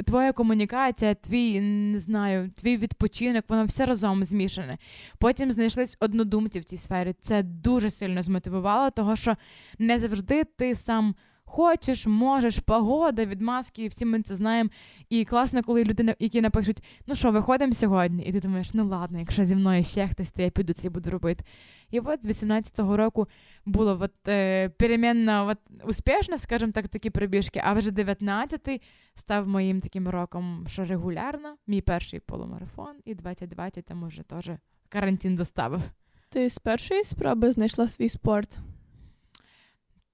твоя 0.06 0.32
комунікація, 0.32 1.16
твій 1.16 1.62
не 1.62 2.00
знаю, 2.00 2.52
твій 2.56 2.78
відпочинок, 2.78 3.46
воно 3.48 3.66
все 3.66 3.86
разом 3.86 4.24
змішане. 4.24 4.78
Потім 5.20 5.52
знайшлись 5.52 5.98
однодумці 6.00 6.60
в 6.60 6.64
цій 6.64 6.78
сфері. 6.78 7.16
Це 7.22 7.44
дуже 7.44 7.90
сильно 7.90 8.22
змотивувало, 8.22 8.90
того 8.90 9.16
що 9.16 9.37
не 9.80 10.00
завжди 10.00 10.44
ти 10.44 10.76
сам 10.76 11.16
хочеш, 11.48 12.08
можеш, 12.08 12.60
погода, 12.60 13.26
відмазки, 13.26 13.88
всі 13.88 14.06
ми 14.06 14.22
це 14.22 14.36
знаємо. 14.36 14.70
І 15.10 15.26
класно, 15.26 15.64
коли 15.64 15.84
люди, 15.84 16.16
які 16.20 16.42
напишуть, 16.42 16.84
ну 17.08 17.16
що, 17.16 17.32
виходимо 17.32 17.74
сьогодні, 17.74 18.24
і 18.24 18.32
ти 18.32 18.40
думаєш, 18.40 18.74
ну 18.74 18.88
ладно, 18.88 19.20
якщо 19.20 19.46
зі 19.46 19.56
мною 19.56 19.84
ще 19.84 20.08
хтось, 20.08 20.32
то 20.32 20.42
я 20.42 20.50
піду 20.50 20.74
це 20.74 20.90
буду 20.90 21.10
робити. 21.10 21.44
І 21.92 22.00
от 22.00 22.24
з 22.24 22.44
18-го 22.44 22.98
року 22.98 23.28
було 23.66 23.98
от, 24.02 24.28
е, 24.28 24.70
перемінно 24.70 25.48
от, 25.48 25.58
успішно, 25.84 26.38
скажімо 26.38 26.72
так, 26.72 26.88
такі 26.88 27.10
прибіжки, 27.10 27.62
а 27.64 27.74
вже 27.74 27.92
19-й 27.92 28.82
став 29.16 29.48
моїм 29.48 29.82
таким 29.82 30.10
роком, 30.10 30.66
що 30.68 30.86
регулярно, 30.86 31.56
мій 31.68 31.82
перший 31.82 32.20
полумарафон, 32.20 32.96
і 33.06 33.16
2020 33.16 33.86
там 33.86 34.04
уже 34.04 34.24
теж 34.24 34.50
карантин 34.90 35.36
доставив. 35.36 35.82
Ти 36.30 36.50
з 36.50 36.60
першої 36.60 37.04
спроби 37.04 37.52
знайшла 37.52 37.88
свій 37.88 38.10
спорт? 38.10 38.60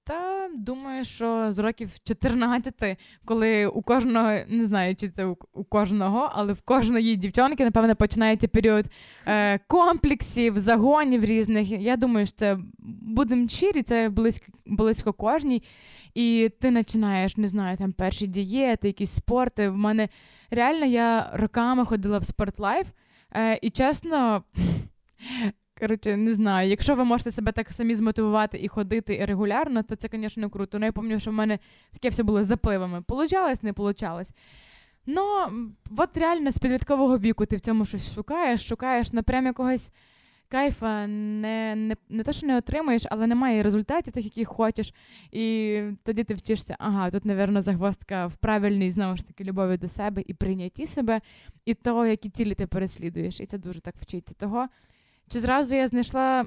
Та 0.06 0.48
думаю, 0.54 1.04
що 1.04 1.52
з 1.52 1.58
років 1.58 1.90
14, 2.04 2.98
коли 3.24 3.66
у 3.66 3.82
кожного, 3.82 4.30
не 4.48 4.64
знаю, 4.64 4.96
чи 4.96 5.08
це 5.08 5.24
у, 5.24 5.64
кожного, 5.64 6.30
але 6.32 6.52
в 6.52 6.60
кожної 6.60 7.16
дівчонки, 7.16 7.64
напевно, 7.64 7.96
починається 7.96 8.48
період 8.48 8.86
е, 9.26 9.58
комплексів, 9.58 10.58
загонів 10.58 11.24
різних. 11.24 11.70
Я 11.70 11.96
думаю, 11.96 12.26
що 12.26 12.36
це 12.36 12.58
будемо 13.02 13.48
щирі, 13.48 13.82
це 13.82 14.08
близько 14.08 14.46
близько 14.66 15.12
кожній. 15.12 15.62
І 16.14 16.50
ти 16.60 16.72
починаєш, 16.72 17.36
не 17.36 17.48
знаю, 17.48 17.76
там 17.76 17.92
перші 17.92 18.26
дієти, 18.26 18.88
якісь 18.88 19.10
спорти. 19.10 19.68
В 19.68 19.76
мене 19.76 20.08
реально 20.50 20.86
я 20.86 21.30
роками 21.32 21.84
ходила 21.84 22.18
в 22.18 22.26
спортлайф, 22.26 22.86
е, 23.32 23.58
і 23.62 23.70
чесно. 23.70 24.42
Коротше, 25.80 26.16
не 26.16 26.34
знаю. 26.34 26.70
Якщо 26.70 26.94
ви 26.94 27.04
можете 27.04 27.30
себе 27.30 27.52
так 27.52 27.72
самі 27.72 27.94
змотивувати 27.94 28.58
і 28.58 28.68
ходити 28.68 29.24
регулярно, 29.24 29.82
то 29.82 29.96
це, 29.96 30.08
звісно, 30.12 30.50
круто. 30.50 30.78
Ну, 30.78 30.86
я 30.86 30.92
пам'ятаю, 30.92 31.20
що 31.20 31.30
в 31.30 31.34
мене 31.34 31.58
таке 31.92 32.08
все 32.08 32.22
було 32.22 32.44
запливами. 32.44 33.02
Получалось, 33.02 33.62
не 33.62 33.72
получалось. 33.72 34.34
Ну, 35.06 35.22
от 35.96 36.16
реально 36.16 36.52
з 36.52 36.58
підліткового 36.58 37.18
віку 37.18 37.46
ти 37.46 37.56
в 37.56 37.60
цьому 37.60 37.84
щось 37.84 38.14
шукаєш, 38.14 38.68
шукаєш 38.68 39.12
напрям 39.12 39.46
якогось 39.46 39.92
кайфа, 40.48 41.06
не 41.06 41.74
не, 41.76 41.96
не 42.08 42.22
то, 42.22 42.32
що 42.32 42.46
не 42.46 42.56
отримуєш, 42.56 43.02
але 43.10 43.26
немає 43.26 43.62
результатів 43.62 44.12
тих, 44.12 44.24
яких 44.24 44.48
хочеш. 44.48 44.94
І 45.32 45.80
тоді 46.04 46.24
ти 46.24 46.34
вчишся, 46.34 46.76
ага, 46.78 47.10
тут, 47.10 47.24
напевно, 47.24 47.62
загвоздка 47.62 48.26
в 48.26 48.36
правильній, 48.36 48.90
знову 48.90 49.16
ж 49.16 49.26
таки, 49.26 49.44
любові 49.44 49.76
до 49.76 49.88
себе 49.88 50.22
і 50.26 50.34
прийнятті 50.34 50.86
себе, 50.86 51.20
і 51.64 51.74
того, 51.74 52.06
які 52.06 52.30
цілі 52.30 52.54
ти 52.54 52.66
переслідуєш. 52.66 53.40
І 53.40 53.46
це 53.46 53.58
дуже 53.58 53.80
так 53.80 53.94
вчиться 54.00 54.34
того. 54.34 54.68
Чи 55.28 55.40
зразу 55.40 55.74
я 55.74 55.88
знайшла 55.88 56.46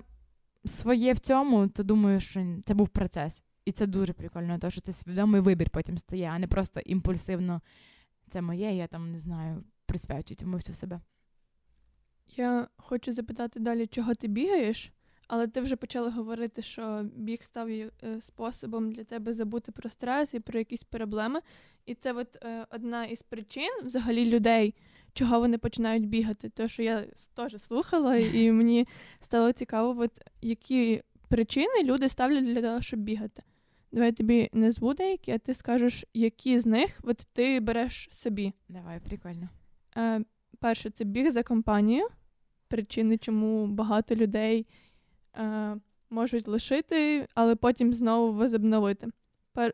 своє 0.66 1.14
в 1.14 1.20
цьому, 1.20 1.68
то 1.68 1.84
думаю, 1.84 2.20
що 2.20 2.46
це 2.66 2.74
був 2.74 2.90
процес. 2.90 3.44
І 3.66 3.72
це 3.72 3.88
дуже 3.88 4.14
прикольно, 4.14 4.60
тому 4.60 4.72
що 4.72 4.82
це 4.82 4.94
свідомий 4.94 5.42
вибір 5.42 5.70
потім 5.70 5.98
стає, 5.98 6.32
а 6.34 6.40
не 6.40 6.48
просто 6.48 6.80
імпульсивно 6.80 7.62
це 8.30 8.42
моє, 8.42 8.76
я 8.76 8.88
там 8.88 9.12
не 9.12 9.20
знаю, 9.20 9.64
присвячую 9.86 10.36
цьому 10.36 10.58
всю 10.58 10.76
себе. 10.76 11.02
Я 12.36 12.68
хочу 12.78 13.14
запитати 13.14 13.60
далі, 13.60 13.88
чого 13.88 14.16
ти 14.16 14.28
бігаєш, 14.28 14.92
але 15.28 15.48
ти 15.48 15.62
вже 15.62 15.76
почала 15.76 16.10
говорити, 16.10 16.62
що 16.62 17.06
біг 17.16 17.44
став 17.44 17.70
е, 17.70 17.92
способом 18.20 18.92
для 18.92 19.04
тебе 19.04 19.34
забути 19.34 19.72
про 19.72 19.90
стрес 19.90 20.34
і 20.34 20.40
про 20.40 20.60
якісь 20.60 20.84
проблеми. 20.84 21.40
І 21.86 21.96
це 21.96 22.14
от 22.14 22.38
е, 22.44 22.66
одна 22.70 23.06
із 23.06 23.22
причин 23.22 23.70
взагалі 23.84 24.26
людей 24.26 24.76
чого 25.18 25.40
вони 25.40 25.58
починають 25.58 26.08
бігати. 26.08 26.50
Тому 26.50 26.70
що 26.70 26.84
я 26.84 27.06
теж 27.34 27.62
слухала, 27.62 28.16
і 28.16 28.52
мені 28.52 28.88
стало 29.20 29.52
цікаво, 29.52 30.02
от 30.02 30.12
які 30.42 31.02
причини 31.28 31.84
люди 31.84 32.10
ставлять 32.10 32.46
для 32.46 32.62
того, 32.62 32.82
щоб 32.82 33.00
бігати. 33.00 33.44
Давай 33.92 34.12
тобі 34.12 34.50
не 34.54 34.66
назву 34.66 34.94
деякі, 34.94 35.32
а 35.32 35.38
ти 35.38 35.54
скажеш, 35.54 36.06
які 36.14 36.60
з 36.60 36.66
них 36.66 37.00
от 37.04 37.18
ти 37.34 37.60
береш 37.60 38.10
собі. 38.12 38.54
Давай, 38.70 39.00
прикольно. 39.00 39.50
Е, 39.98 40.22
Перше, 40.60 40.90
це 40.90 41.04
біг 41.04 41.30
за 41.30 41.44
компанію. 41.44 42.08
Причини, 42.68 43.18
чому 43.18 43.68
багато 43.68 44.16
людей 44.16 44.68
е, 45.36 45.76
можуть 46.10 46.48
лишити, 46.48 47.28
але 47.36 47.56
потім 47.56 47.94
знову 47.94 48.32
возобновити. 48.32 49.08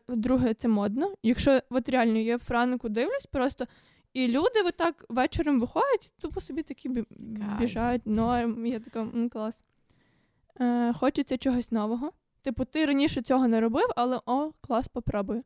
Друге, 0.08 0.54
це 0.54 0.68
модно. 0.68 1.14
Якщо 1.22 1.60
от 1.70 1.88
реально 1.88 2.18
я 2.18 2.36
в 2.36 2.40
франку 2.40 2.88
дивлюсь, 2.88 3.26
просто 3.26 3.66
і 4.14 4.28
люди 4.28 4.62
отак 4.64 5.04
вечором 5.08 5.60
виходять, 5.60 6.12
тупо 6.20 6.40
собі 6.40 6.62
такі 6.62 7.04
біжають, 7.58 8.06
норм. 8.06 8.66
Я 8.66 8.80
така, 8.80 9.00
м, 9.00 9.28
клас. 9.28 9.64
Е, 10.60 10.92
Хочеться 10.92 11.38
чогось 11.38 11.72
нового. 11.72 12.12
Типу, 12.42 12.64
ти 12.64 12.86
раніше 12.86 13.22
цього 13.22 13.48
не 13.48 13.60
робив, 13.60 13.86
але 13.96 14.20
о, 14.26 14.52
клас, 14.60 14.88
попробую. 14.88 15.42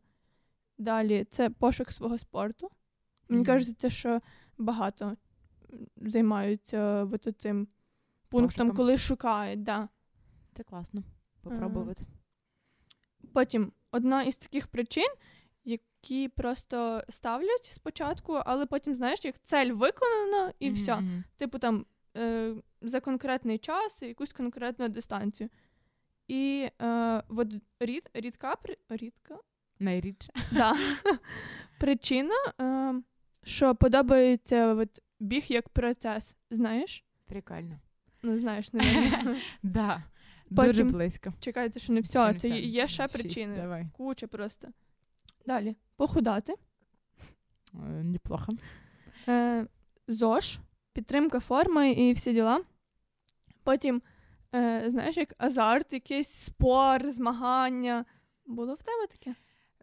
Далі 0.79 1.27
це 1.31 1.51
пошук 1.51 1.93
свого 1.93 2.19
спорту. 2.19 2.71
Мені 3.29 3.43
mm-hmm. 3.43 3.47
кажеться, 3.47 3.91
що 3.91 4.21
багато 4.59 5.17
займаються 5.97 7.09
цим 7.39 7.69
пунктом, 8.29 8.67
Пошуком. 8.67 8.77
коли 8.77 8.99
шукають. 8.99 9.63
Да. 9.63 9.89
Це 10.55 10.63
класно. 10.63 11.03
Попробувати. 11.43 12.07
Потім 13.33 13.73
одна 13.91 14.23
із 14.23 14.37
таких 14.37 14.67
причин, 14.67 15.09
які 16.11 16.29
просто 16.29 17.03
ставлять 17.09 17.65
спочатку, 17.65 18.33
але 18.33 18.67
потім, 18.67 18.95
знаєш, 18.95 19.25
як 19.25 19.35
цель 19.45 19.73
виконана, 19.73 20.53
і 20.59 20.71
mm-hmm. 20.71 20.75
все. 20.75 21.03
Типу 21.37 21.59
там 21.59 21.87
е, 22.17 22.55
за 22.83 23.01
конкретний 23.01 23.59
час 23.59 24.03
і 24.03 24.07
якусь 24.07 24.33
конкретну 24.33 24.89
дистанцію. 24.89 25.51
І 26.29 26.69
е, 26.83 27.23
от 27.29 27.55
рід, 27.81 28.11
рідка 28.15 28.57
рідка. 28.89 29.39
Найрідше. 29.79 30.33
Да. 30.53 30.75
Причина, 31.81 32.35
е, 32.61 32.95
що 33.43 33.75
подобається 33.75 34.75
от, 34.75 35.01
біг 35.21 35.45
як 35.49 35.69
процес, 35.69 36.37
знаєш? 36.51 37.05
Прикольно. 37.27 37.79
Ну, 38.23 38.39
знаєш, 38.39 38.73
не 38.73 39.37
Да. 39.63 40.03
Дуже 40.51 40.85
близько. 40.85 41.33
Чекайте, 41.41 41.81
що 41.81 41.93
не 41.93 42.01
все. 42.01 42.35
Це 42.35 42.49
є 42.49 42.89
ще 42.89 43.09
причини. 43.09 43.91
Куча 43.97 44.27
просто. 44.27 44.69
Далі. 45.47 45.77
Похудати. 45.99 46.55
Е, 47.75 47.79
неплохо. 48.03 48.53
Е, 49.29 49.67
ЗОЖ, 50.09 50.59
підтримка 50.93 51.41
форми 51.41 51.91
і 51.91 52.13
всі 52.13 52.33
діла. 52.33 52.61
Потім, 53.65 54.03
е, 54.55 54.85
знаєш, 54.87 55.17
як 55.17 55.35
азарт, 55.39 55.93
якийсь 55.93 56.29
спор, 56.29 57.11
змагання. 57.11 58.05
Було 58.47 58.75
в 58.75 58.83
тебе 58.83 59.07
таке? 59.07 59.35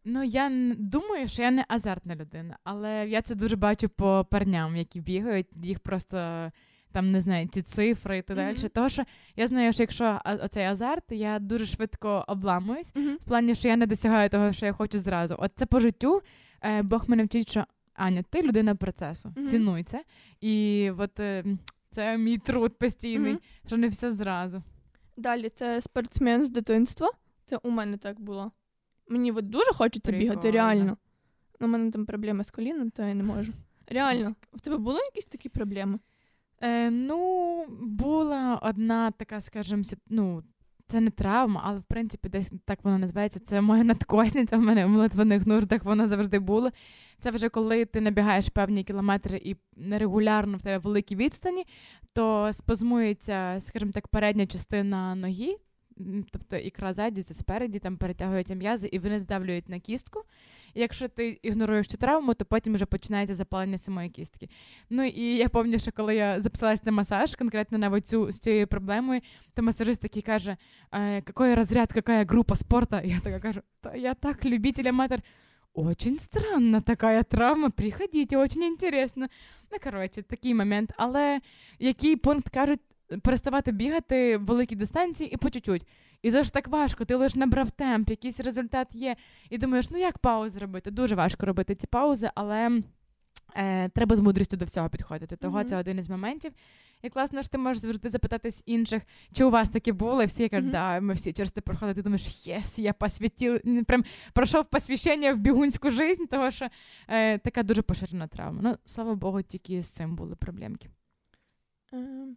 Ну, 0.06 0.24
я 0.24 0.50
думаю, 0.78 1.28
що 1.28 1.42
я 1.42 1.52
не 1.52 1.66
азартна 1.68 2.16
людина, 2.16 2.58
але 2.64 3.10
я 3.10 3.22
це 3.22 3.36
дуже 3.36 3.56
бачу 3.56 3.90
по 3.90 4.28
парням, 4.32 4.76
які 4.76 5.02
бігають, 5.02 5.48
їх 5.64 5.80
просто 5.80 6.52
там 6.96 7.12
не 7.12 7.22
знаю, 7.22 7.48
ці 7.48 7.62
цифри 7.62 8.18
і 8.18 8.22
так 8.22 8.38
далі. 8.38 8.56
Mm-hmm. 8.56 8.70
Тому 8.70 8.90
що 8.90 9.04
я 9.36 9.48
знаю, 9.48 9.74
що 9.74 9.84
якщо 9.84 10.20
оцей 10.26 10.66
азарт, 10.66 11.04
я 11.10 11.40
дуже 11.40 11.66
швидко 11.66 12.26
обламуюсь, 12.28 12.94
mm-hmm. 12.94 13.16
в 13.16 13.24
плані, 13.26 13.56
що 13.56 13.68
я 13.68 13.76
не 13.76 13.86
досягаю 13.86 14.30
того, 14.30 14.54
що 14.54 14.66
я 14.66 14.74
хочу 14.74 14.98
зразу. 14.98 15.36
От 15.40 15.52
це 15.56 15.66
по 15.66 15.80
життю 15.80 16.22
е, 16.62 16.82
Бог 16.82 17.10
мене 17.10 17.26
вчить, 17.26 17.50
що 17.50 17.66
Аня, 17.94 18.24
ти 18.30 18.42
людина 18.42 18.76
процесу, 18.76 19.30
mm-hmm. 19.30 19.46
цінуй 19.46 19.84
це. 19.84 20.04
І 20.42 20.92
от 20.98 21.20
е, 21.20 21.44
це 21.92 22.18
мій 22.18 22.38
труд 22.38 22.78
постійний, 22.78 23.38
що 23.68 23.78
не 23.78 23.88
все 23.88 24.12
зразу. 24.12 24.64
Далі 25.18 25.50
це 25.50 25.82
спортсмен 25.82 26.46
з 26.46 26.50
дитинства. 26.50 27.10
Це 27.46 27.58
у 27.58 27.70
мене 27.70 27.98
так 27.98 28.22
було. 28.22 28.52
Мені 29.08 29.32
от 29.32 29.50
дуже 29.50 29.74
хочеться 29.74 30.12
Прикольно. 30.12 30.32
бігати, 30.32 30.52
реально. 30.52 30.98
У 31.60 31.68
мене 31.68 31.92
там 31.92 32.06
проблеми 32.06 32.44
з 32.44 32.52
коліном, 32.52 32.92
то 32.92 33.04
я 33.04 33.14
не 33.14 33.24
можу. 33.24 33.54
Реально, 33.88 34.36
в 34.54 34.62
тебе 34.62 34.78
були 34.78 35.00
якісь 35.00 35.26
такі 35.26 35.50
проблеми? 35.50 36.00
Е, 36.62 36.90
Ну, 36.92 37.66
була 37.82 38.60
одна 38.62 39.12
така, 39.12 39.42
скажімо, 39.42 39.84
ну, 40.10 40.44
це 40.88 41.02
не 41.02 41.10
травма, 41.12 41.62
але 41.64 41.80
в 41.80 41.84
принципі 41.84 42.30
десь 42.30 42.52
так 42.66 42.84
воно 42.84 42.98
називається. 42.98 43.40
Це 43.40 43.62
моя 43.62 43.84
надкосниця 43.84 44.58
в 44.58 44.62
мене 44.62 44.86
в 44.86 44.90
молитвених 44.90 45.48
нуждах 45.48 45.84
вона 45.84 46.08
завжди 46.08 46.40
була. 46.40 46.72
Це 47.20 47.32
вже 47.32 47.50
коли 47.50 47.86
ти 47.86 48.02
набігаєш 48.02 48.50
певні 48.50 48.84
кілометри 48.84 49.38
і 49.38 49.56
нерегулярно 49.76 50.58
в 50.58 50.62
тебе 50.62 50.78
великі 50.78 51.16
відстані, 51.16 51.66
то 52.14 52.54
спазмується, 52.54 53.58
скажімо 53.60 53.92
так, 53.92 54.08
передня 54.08 54.48
частина 54.48 55.16
ноги. 55.16 55.56
Тобто 56.32 56.56
ікра 56.56 56.94
ззаді, 56.94 57.24
це 57.24 57.34
спереді, 57.34 57.80
там 57.80 57.98
перетягуються 57.98 58.56
м'язи, 58.56 58.90
і 58.92 59.00
вони 59.00 59.20
здавлюють 59.20 59.70
на 59.70 59.80
кістку. 59.80 60.24
І 60.74 60.80
якщо 60.80 61.08
ти 61.08 61.40
ігноруєш 61.42 61.88
цю 61.88 61.98
травму, 61.98 62.34
то 62.34 62.46
потім 62.46 62.74
вже 62.74 62.86
починається 62.86 63.36
запалення 63.36 63.78
самої 63.78 64.10
кістки. 64.10 64.50
Ну 64.90 65.04
і 65.04 65.36
я 65.38 65.50
пам'ятаю, 65.50 65.80
що 65.80 65.92
коли 65.92 66.16
я 66.16 66.42
записалась 66.42 66.84
на 66.84 66.92
масаж, 66.92 67.36
конкретно 67.36 67.78
на 67.78 68.02
цю 68.02 68.32
з 68.32 68.40
цією 68.40 68.68
проблемою, 68.68 69.22
то 69.54 69.64
масажист 69.64 70.02
такий 70.02 70.22
каже: 70.22 70.58
який 70.94 71.56
розряд, 71.56 71.92
яка 71.96 72.24
група 72.24 72.56
спорту? 72.56 72.96
Я 73.04 73.20
така 73.20 73.40
кажу, 73.40 73.62
та 73.82 73.96
я 73.96 74.14
так 74.14 74.46
любитель 74.46 74.90
аматор. 74.90 75.20
Очень 75.78 76.20
странна 76.20 76.82
така 76.82 77.24
травма, 77.24 77.70
приходіть, 77.70 78.34
очень 78.34 78.64
інтересно. 78.64 79.28
Ну, 79.72 79.78
коротше, 79.84 80.22
такий 80.22 80.54
момент. 80.54 80.94
Але 80.98 81.40
який 81.80 82.16
пункт 82.16 82.50
кажуть, 82.50 82.80
переставати 83.24 83.72
бігати 83.72 84.38
великі 84.38 84.76
дистанції 84.76 85.34
і 85.34 85.38
по 85.38 85.50
чуть-чуть. 85.50 85.88
І 86.22 86.32
це 86.32 86.44
ж 86.44 86.54
так 86.54 86.68
важко, 86.68 87.06
ти 87.06 87.16
лише 87.16 87.40
набрав 87.40 87.72
темп, 87.72 88.10
якийсь 88.10 88.40
результат 88.40 88.88
є. 88.96 89.16
І 89.50 89.58
думаєш, 89.58 89.90
ну 89.90 89.98
як 89.98 90.18
паузу 90.18 90.60
робити? 90.60 90.92
Дуже 90.92 91.16
важко 91.16 91.46
робити 91.46 91.76
ці 91.76 91.88
паузи, 91.88 92.30
але 92.36 92.82
е, 93.56 93.90
треба 93.90 94.16
з 94.16 94.20
мудрістю 94.20 94.58
до 94.58 94.66
всього 94.66 94.90
підходити. 94.90 95.36
Того 95.36 95.60
mm-hmm. 95.60 95.66
це 95.66 95.78
один 95.78 95.98
із 95.98 96.10
моментів. 96.10 96.52
І 97.02 97.10
класно, 97.10 97.42
що 97.42 97.52
ти 97.52 97.58
можеш 97.58 97.82
завжди 97.82 98.10
запитатись 98.10 98.64
інших, 98.66 99.04
чи 99.34 99.44
у 99.44 99.50
вас 99.50 99.70
таке 99.70 99.92
було, 99.92 100.24
і 100.24 100.26
всі 100.26 100.50
кажуть, 100.50 100.70
mm-hmm. 100.70 100.72
да, 100.72 101.00
ми 101.00 101.14
всі 101.14 101.34
через 101.34 101.52
це 101.52 101.62
проходили. 101.62 101.94
Ти 101.94 102.02
думаєш, 102.02 102.48
єс, 102.48 102.80
я 102.80 102.94
посвятив, 102.94 103.62
прям 103.88 104.04
пройшов 104.34 104.66
посвящення 104.66 105.34
в 105.34 105.38
бігунську 105.38 105.92
життя, 105.92 106.26
тому 106.32 106.52
що 106.52 106.68
е, 107.08 107.38
така 107.38 107.64
дуже 107.64 107.82
поширена 107.82 108.28
травма. 108.28 108.60
Ну, 108.64 108.78
слава 108.86 109.16
Богу, 109.16 109.42
тільки 109.42 109.82
з 109.82 109.90
цим 109.90 110.16
були 110.16 110.36
проблемки. 110.36 110.90
Uh, 111.94 112.36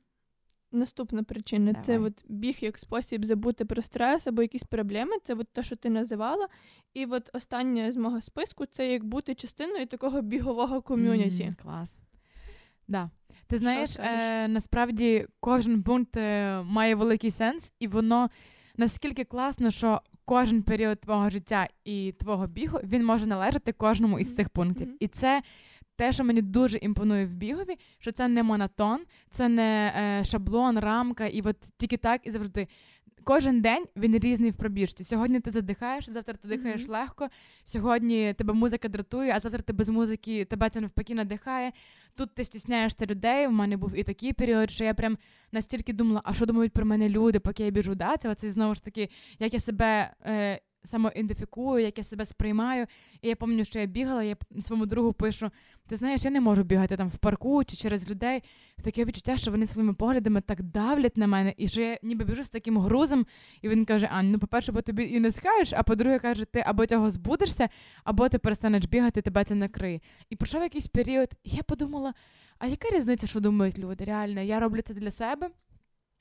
Наступна 0.73 1.23
причина 1.23 1.73
Давай. 1.73 1.85
це 1.85 1.99
от 1.99 2.25
біг 2.29 2.59
як 2.61 2.79
спосіб 2.79 3.25
забути 3.25 3.65
про 3.65 3.83
стрес 3.83 4.27
або 4.27 4.43
якісь 4.43 4.63
проблеми. 4.63 5.13
Це 5.25 5.35
от 5.35 5.49
те, 5.49 5.63
що 5.63 5.77
ти 5.77 5.91
називала. 5.91 6.49
І 6.95 7.07
от 7.07 7.31
останнє 7.33 7.93
з 7.93 7.97
мого 7.97 8.21
списку 8.21 8.67
це 8.67 8.93
як 8.93 9.05
бути 9.05 9.35
частиною 9.35 9.87
такого 9.87 10.23
бігового 10.23 10.83
ком'юніті. 10.83 11.43
Mm, 11.43 11.63
клас. 11.63 11.99
Да. 12.89 13.11
Ти 13.47 13.59
знаєш, 13.59 13.97
е, 13.99 14.49
насправді 14.49 15.27
кожен 15.41 15.83
пункт 15.83 16.17
е, 16.17 16.63
має 16.63 16.95
великий 16.95 17.31
сенс, 17.31 17.73
і 17.79 17.89
воно 17.89 18.31
наскільки 18.77 19.25
класно, 19.25 19.71
що 19.71 20.01
кожен 20.25 20.63
період 20.63 21.01
твого 21.01 21.31
життя 21.31 21.69
і 21.85 22.15
твого 22.19 22.47
бігу 22.47 22.79
він 22.85 23.05
може 23.05 23.27
належати 23.27 23.73
кожному 23.73 24.19
із 24.19 24.37
цих 24.37 24.49
пунктів. 24.49 24.89
Mm-hmm. 24.89 24.97
І 25.01 25.09
це 25.09 25.43
те, 25.99 26.13
що 26.13 26.25
мені 26.25 26.43
дуже 26.43 26.79
імпонує 26.79 27.27
в 27.27 27.33
бігові, 27.33 27.77
що 27.99 28.13
це 28.13 28.29
не 28.29 28.43
монотон, 28.43 29.01
це 29.31 29.49
не 29.49 29.93
е, 29.97 30.25
шаблон, 30.25 30.79
рамка, 30.79 31.27
і 31.27 31.43
от 31.43 31.57
тільки 31.77 31.97
так 31.97 32.21
і 32.25 32.31
завжди. 32.31 32.69
Кожен 33.25 33.61
день 33.61 33.85
він 33.97 34.19
різний 34.19 34.51
в 34.51 34.57
пробіжці. 34.57 35.05
Сьогодні 35.05 35.41
ти 35.41 35.51
задихаєш, 35.51 36.09
завтра 36.09 36.35
ти 36.35 36.49
дихаєш 36.49 36.83
mm-hmm. 36.83 36.91
легко. 36.91 37.29
Сьогодні 37.65 38.35
тебе 38.35 38.55
музика 38.55 38.89
дратує, 38.89 39.33
а 39.37 39.41
завтра 39.41 39.63
ти 39.63 39.73
без 39.73 39.89
музики 39.89 40.45
тебе 40.45 40.71
це 40.71 40.81
навпаки 40.81 41.15
надихає. 41.15 41.73
Тут 42.15 42.35
ти 42.35 42.45
стісняєшся 42.45 43.07
людей. 43.07 43.47
В 43.47 43.53
мене 43.53 43.77
був 43.77 43.99
і 43.99 44.03
такий 44.03 44.33
період, 44.33 44.71
що 44.71 44.85
я 44.85 44.95
прям 44.95 45.19
настільки 45.53 45.93
думала, 45.93 46.21
а 46.25 46.35
що 46.35 46.47
думають 46.47 46.73
про 46.73 46.87
мене 46.87 47.09
люди, 47.09 47.41
поки 47.41 47.65
я 47.65 47.71
біжу. 47.71 47.95
Да? 47.95 48.17
Це 48.17 48.29
оце 48.29 48.51
знову 48.51 48.75
ж 48.75 48.85
таки, 48.85 49.09
як 49.39 49.55
я 49.55 49.61
себе 49.61 50.15
е, 50.27 50.61
самоідентифікую, 50.89 51.85
як 51.85 51.99
я 51.99 52.05
себе 52.05 52.25
сприймаю. 52.25 52.87
І 53.23 53.29
я 53.29 53.37
пам'ятаю, 53.37 53.65
що 53.65 53.79
я 53.79 53.87
бігала, 53.87 54.23
я 54.23 54.37
своєму 54.61 54.87
другу 54.87 55.13
пишу: 55.13 55.51
ти 55.89 55.97
знаєш, 55.97 56.25
я 56.25 56.31
не 56.31 56.41
можу 56.41 56.63
бігати 56.63 56.97
там 56.97 57.09
в 57.09 57.17
парку 57.17 57.65
чи 57.65 57.77
через 57.77 58.11
людей. 58.11 58.43
Таке 58.85 59.05
відчуття, 59.05 59.37
що 59.37 59.51
вони 59.51 59.67
своїми 59.67 59.95
поглядами 59.95 60.41
так 60.41 60.63
давлять 60.63 61.17
на 61.17 61.27
мене, 61.27 61.55
і 61.57 61.69
що 61.69 61.81
я 61.81 61.99
ніби 62.03 62.25
біжу 62.25 62.45
з 62.45 62.51
таким 62.51 62.79
грузом. 62.79 63.27
І 63.63 63.69
він 63.69 63.85
каже: 63.85 64.09
Ань, 64.13 64.31
ну, 64.31 64.39
по-перше, 64.39 64.73
бо 64.73 64.83
тобі 64.83 65.05
і 65.05 65.21
не 65.21 65.33
скажеш, 65.33 65.73
а 65.77 65.83
по-друге, 65.83 66.19
каже, 66.19 66.45
ти 66.45 66.63
або 66.67 66.87
цього 66.87 67.11
збудешся, 67.11 67.69
або 68.05 68.29
ти 68.29 68.39
перестанеш 68.39 68.85
бігати, 68.85 69.23
тебе 69.23 69.45
це 69.45 69.55
накриє. 69.55 70.01
І 70.31 70.37
пройшов 70.37 70.63
якийсь 70.63 70.87
період, 70.87 71.29
і 71.45 71.51
я 71.51 71.63
подумала: 71.63 72.15
а 72.59 72.67
яка 72.67 72.91
різниця, 72.91 73.27
що 73.27 73.41
думають 73.41 73.79
люди? 73.79 74.05
Реально, 74.05 74.41
я 74.41 74.61
роблю 74.61 74.81
це 74.83 74.95
для 74.95 75.11
себе, 75.11 75.51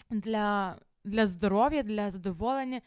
для, 0.10 0.76
для 1.04 1.28
здоров'я, 1.28 1.84
для 1.84 2.12
задоволення. 2.12 2.82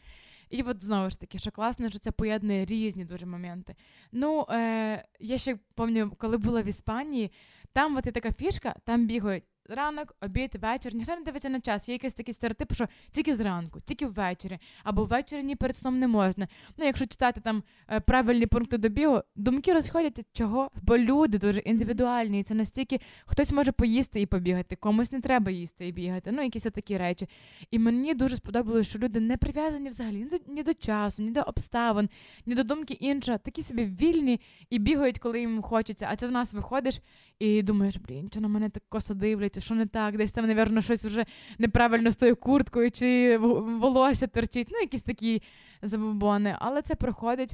І 0.51 0.61
от 0.61 0.83
знову 0.83 1.09
ж 1.09 1.19
таки, 1.19 1.37
що 1.37 1.51
класно, 1.51 1.89
що 1.89 1.99
це 1.99 2.11
поєднує 2.11 2.65
різні 2.65 3.05
дуже 3.05 3.25
моменти. 3.25 3.75
Ну, 4.11 4.45
е, 4.49 5.05
я 5.19 5.37
ще 5.37 5.57
пам'ятаю, 5.75 6.11
коли 6.17 6.37
була 6.37 6.61
в 6.61 6.67
Іспанії, 6.67 7.31
там 7.73 7.97
от 7.97 8.05
є 8.05 8.11
така 8.11 8.31
фішка, 8.31 8.75
там 8.85 9.07
бігають 9.07 9.43
ранок, 9.69 10.15
обід, 10.21 10.55
вечір. 10.61 10.95
Ніхто 10.95 11.15
не 11.15 11.21
дивиться 11.21 11.49
на 11.49 11.59
час. 11.59 11.89
Є 11.89 11.95
якийсь 11.95 12.13
такий 12.13 12.33
стереотип, 12.33 12.73
що 12.73 12.87
тільки 13.11 13.35
зранку, 13.35 13.79
тільки 13.85 14.05
ввечері, 14.05 14.59
або 14.83 15.05
ввечері 15.05 15.43
ні 15.43 15.55
перед 15.55 15.75
сном 15.75 15.99
не 15.99 16.07
можна. 16.07 16.47
Ну, 16.77 16.85
якщо 16.85 17.05
читати 17.05 17.41
там 17.41 17.63
е, 17.89 17.99
правильні 17.99 18.45
пункти 18.45 18.77
до 18.77 18.89
бігу, 18.89 19.21
думки 19.35 19.73
розходяться 19.73 20.23
чого? 20.33 20.71
Бо 20.81 20.97
люди 20.97 21.37
дуже 21.37 21.59
індивідуальні. 21.59 22.39
І 22.39 22.43
це 22.43 22.53
настільки 22.53 22.99
хтось 23.25 23.51
може 23.51 23.71
поїсти 23.71 24.21
і 24.21 24.25
побігати, 24.25 24.75
комусь 24.75 25.11
не 25.11 25.21
треба 25.21 25.51
їсти 25.51 25.87
і 25.87 25.91
бігати. 25.91 26.31
Ну, 26.31 26.43
якісь 26.43 26.63
такі 26.63 26.97
речі. 26.97 27.27
І 27.71 27.79
мені 27.79 28.13
дуже 28.13 28.35
сподобалося, 28.35 28.89
що 28.89 28.99
люди 28.99 29.19
не 29.19 29.37
прив'язані 29.37 29.89
взагалі 29.89 30.15
ні 30.15 30.25
до, 30.25 30.37
ні 30.47 30.63
до 30.63 30.73
часу, 30.73 31.23
ні 31.23 31.31
до 31.31 31.41
обставин, 31.41 32.09
ні 32.45 32.55
до 32.55 32.63
думки 32.63 32.93
іншого, 32.93 33.37
такі 33.37 33.61
собі 33.61 33.85
вільні 33.85 34.41
і 34.69 34.79
бігають, 34.79 35.19
коли 35.19 35.39
їм 35.39 35.61
хочеться. 35.61 36.07
А 36.11 36.15
це 36.15 36.27
в 36.27 36.31
нас 36.31 36.53
виходиш 36.53 36.99
і 37.39 37.61
думаєш, 37.61 37.97
блін, 37.97 38.29
чи 38.29 38.39
на 38.39 38.47
мене 38.47 38.69
так 38.69 38.83
косо 38.89 39.13
дивляться, 39.51 39.61
що 39.61 39.75
не 39.75 39.85
так, 39.85 40.17
десь 40.17 40.31
там, 40.31 40.47
напевно, 40.47 40.81
щось 40.81 41.05
вже 41.05 41.25
неправильно 41.59 42.11
з 42.11 42.15
тою 42.15 42.35
курткою, 42.35 42.91
чи 42.91 43.37
волосся 43.37 44.27
торчить, 44.27 44.67
ну, 44.71 44.79
якісь 44.79 45.01
такі 45.01 45.41
забобони. 45.81 46.55
Але 46.59 46.81
це 46.81 46.95
проходить, 46.95 47.53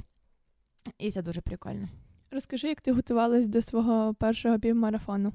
і 0.98 1.10
це 1.10 1.22
дуже 1.22 1.40
прикольно. 1.40 1.88
Розкажи, 2.30 2.68
як 2.68 2.80
ти 2.80 2.92
готувалась 2.92 3.48
до 3.48 3.62
свого 3.62 4.14
першого 4.14 4.58
півмарафону? 4.58 5.32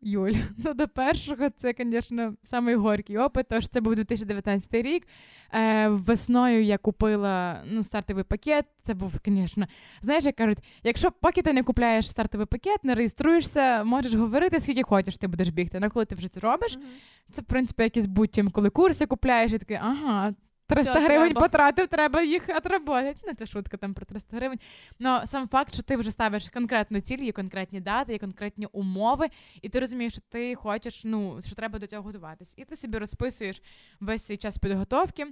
Юль, 0.00 0.32
ну 0.64 0.74
до 0.74 0.88
першого 0.88 1.50
це, 1.50 1.74
звісно, 1.78 2.34
самий 2.42 2.74
горький 2.74 3.18
опит. 3.18 3.46
Тож 3.50 3.68
це 3.68 3.80
був 3.80 3.94
2019 3.94 4.74
рік. 4.74 5.06
Е, 5.54 5.88
Весною 5.88 6.62
я 6.64 6.78
купила 6.78 7.62
ну, 7.66 7.82
стартовий 7.82 8.24
пакет. 8.24 8.64
Це 8.82 8.94
був, 8.94 9.12
звісно, 9.24 9.66
знаєш, 10.00 10.24
як 10.24 10.36
кажуть, 10.36 10.58
якщо 10.82 11.10
поки 11.10 11.42
ти 11.42 11.52
не 11.52 11.62
купляєш 11.62 12.08
стартовий 12.08 12.46
пакет, 12.46 12.84
не 12.84 12.94
реєструєшся, 12.94 13.84
можеш 13.84 14.14
говорити, 14.14 14.60
скільки 14.60 14.82
хочеш, 14.82 15.16
ти 15.16 15.28
будеш 15.28 15.48
бігти. 15.48 15.80
Ну, 15.80 15.90
коли 15.90 16.04
ти 16.04 16.14
вже 16.14 16.28
це 16.28 16.40
робиш, 16.40 16.76
mm-hmm. 16.76 17.32
це 17.32 17.42
в 17.42 17.44
принципі 17.44 17.82
якийсь 17.82 18.06
будь-чим, 18.06 18.50
коли 18.50 18.70
курси 18.70 19.06
купляєш, 19.06 19.52
і 19.52 19.58
такий, 19.58 19.76
ага, 19.76 20.34
300 20.68 20.92
Все, 20.92 21.04
гривень 21.04 21.30
треба. 21.32 21.40
потратив, 21.40 21.88
треба 21.88 22.22
їх 22.22 22.48
отработати. 22.56 23.20
Ну, 23.26 23.34
це 23.34 23.46
шутка 23.46 23.76
там 23.76 23.94
про 23.94 24.06
300 24.06 24.36
гривень. 24.36 24.58
Ну, 24.98 25.18
сам 25.24 25.48
факт, 25.48 25.74
що 25.74 25.82
ти 25.82 25.96
вже 25.96 26.10
ставиш 26.10 26.48
конкретну 26.48 27.00
ціль, 27.00 27.18
є 27.18 27.32
конкретні 27.32 27.80
дати, 27.80 28.12
є 28.12 28.18
конкретні 28.18 28.66
умови, 28.72 29.28
і 29.62 29.68
ти 29.68 29.80
розумієш, 29.80 30.12
що 30.12 30.22
ти 30.28 30.54
хочеш, 30.54 31.02
ну, 31.04 31.38
що 31.46 31.54
треба 31.54 31.78
до 31.78 31.86
цього 31.86 32.02
готуватись. 32.02 32.54
І 32.56 32.64
ти 32.64 32.76
собі 32.76 32.98
розписуєш 32.98 33.62
весь 34.00 34.24
свій 34.24 34.36
час 34.36 34.58
підготовки. 34.58 35.26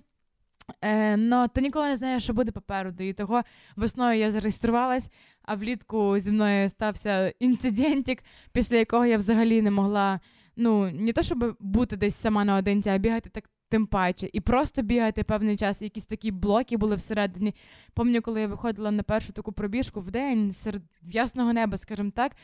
Е, 0.83 1.16
Но 1.16 1.49
ти 1.49 1.61
ніколи 1.61 1.88
не 1.88 1.96
знаєш, 1.96 2.22
що 2.22 2.33
буде 2.33 2.53
попереду. 2.53 3.05
І 3.05 3.12
того 3.12 3.42
весною 3.77 4.18
я 4.18 4.31
зареєструвалась, 4.31 5.09
а 5.42 5.55
влітку 5.55 6.18
зі 6.18 6.31
мною 6.31 6.68
стався 6.68 7.29
інцидентик, 7.40 8.22
після 8.53 8.77
якого 8.77 9.07
я 9.07 9.16
взагалі 9.18 9.62
не 9.62 9.70
могла. 9.70 10.20
Ну, 10.57 10.90
не 10.90 11.12
то, 11.12 11.22
щоб 11.22 11.57
бути 11.61 11.96
десь 11.96 12.16
сама 12.16 12.44
наодинці, 12.44 12.88
а 12.90 12.99
бігати 12.99 13.31
так 13.31 13.44
тим 13.68 13.87
паче. 13.87 14.31
І 14.33 14.40
просто 14.40 14.83
бігати 14.83 15.22
певний 15.22 15.57
час, 15.57 15.83
якісь 15.83 16.07
такі 16.07 16.31
блоки 16.31 16.76
були 16.76 16.96
всередині. 16.96 17.55
Пам'ятаю, 17.94 18.22
коли 18.22 18.40
я 18.40 18.46
виходила 18.46 18.90
на 18.90 19.02
першу 19.02 19.33
таку 19.33 19.52
пробіжку 19.52 20.00
в 20.00 20.11
день 20.11 20.52
серед 20.52 20.83
ясного 21.02 21.52
неба, 21.52 21.79
скажімо 21.79 22.11
так. 22.14 22.37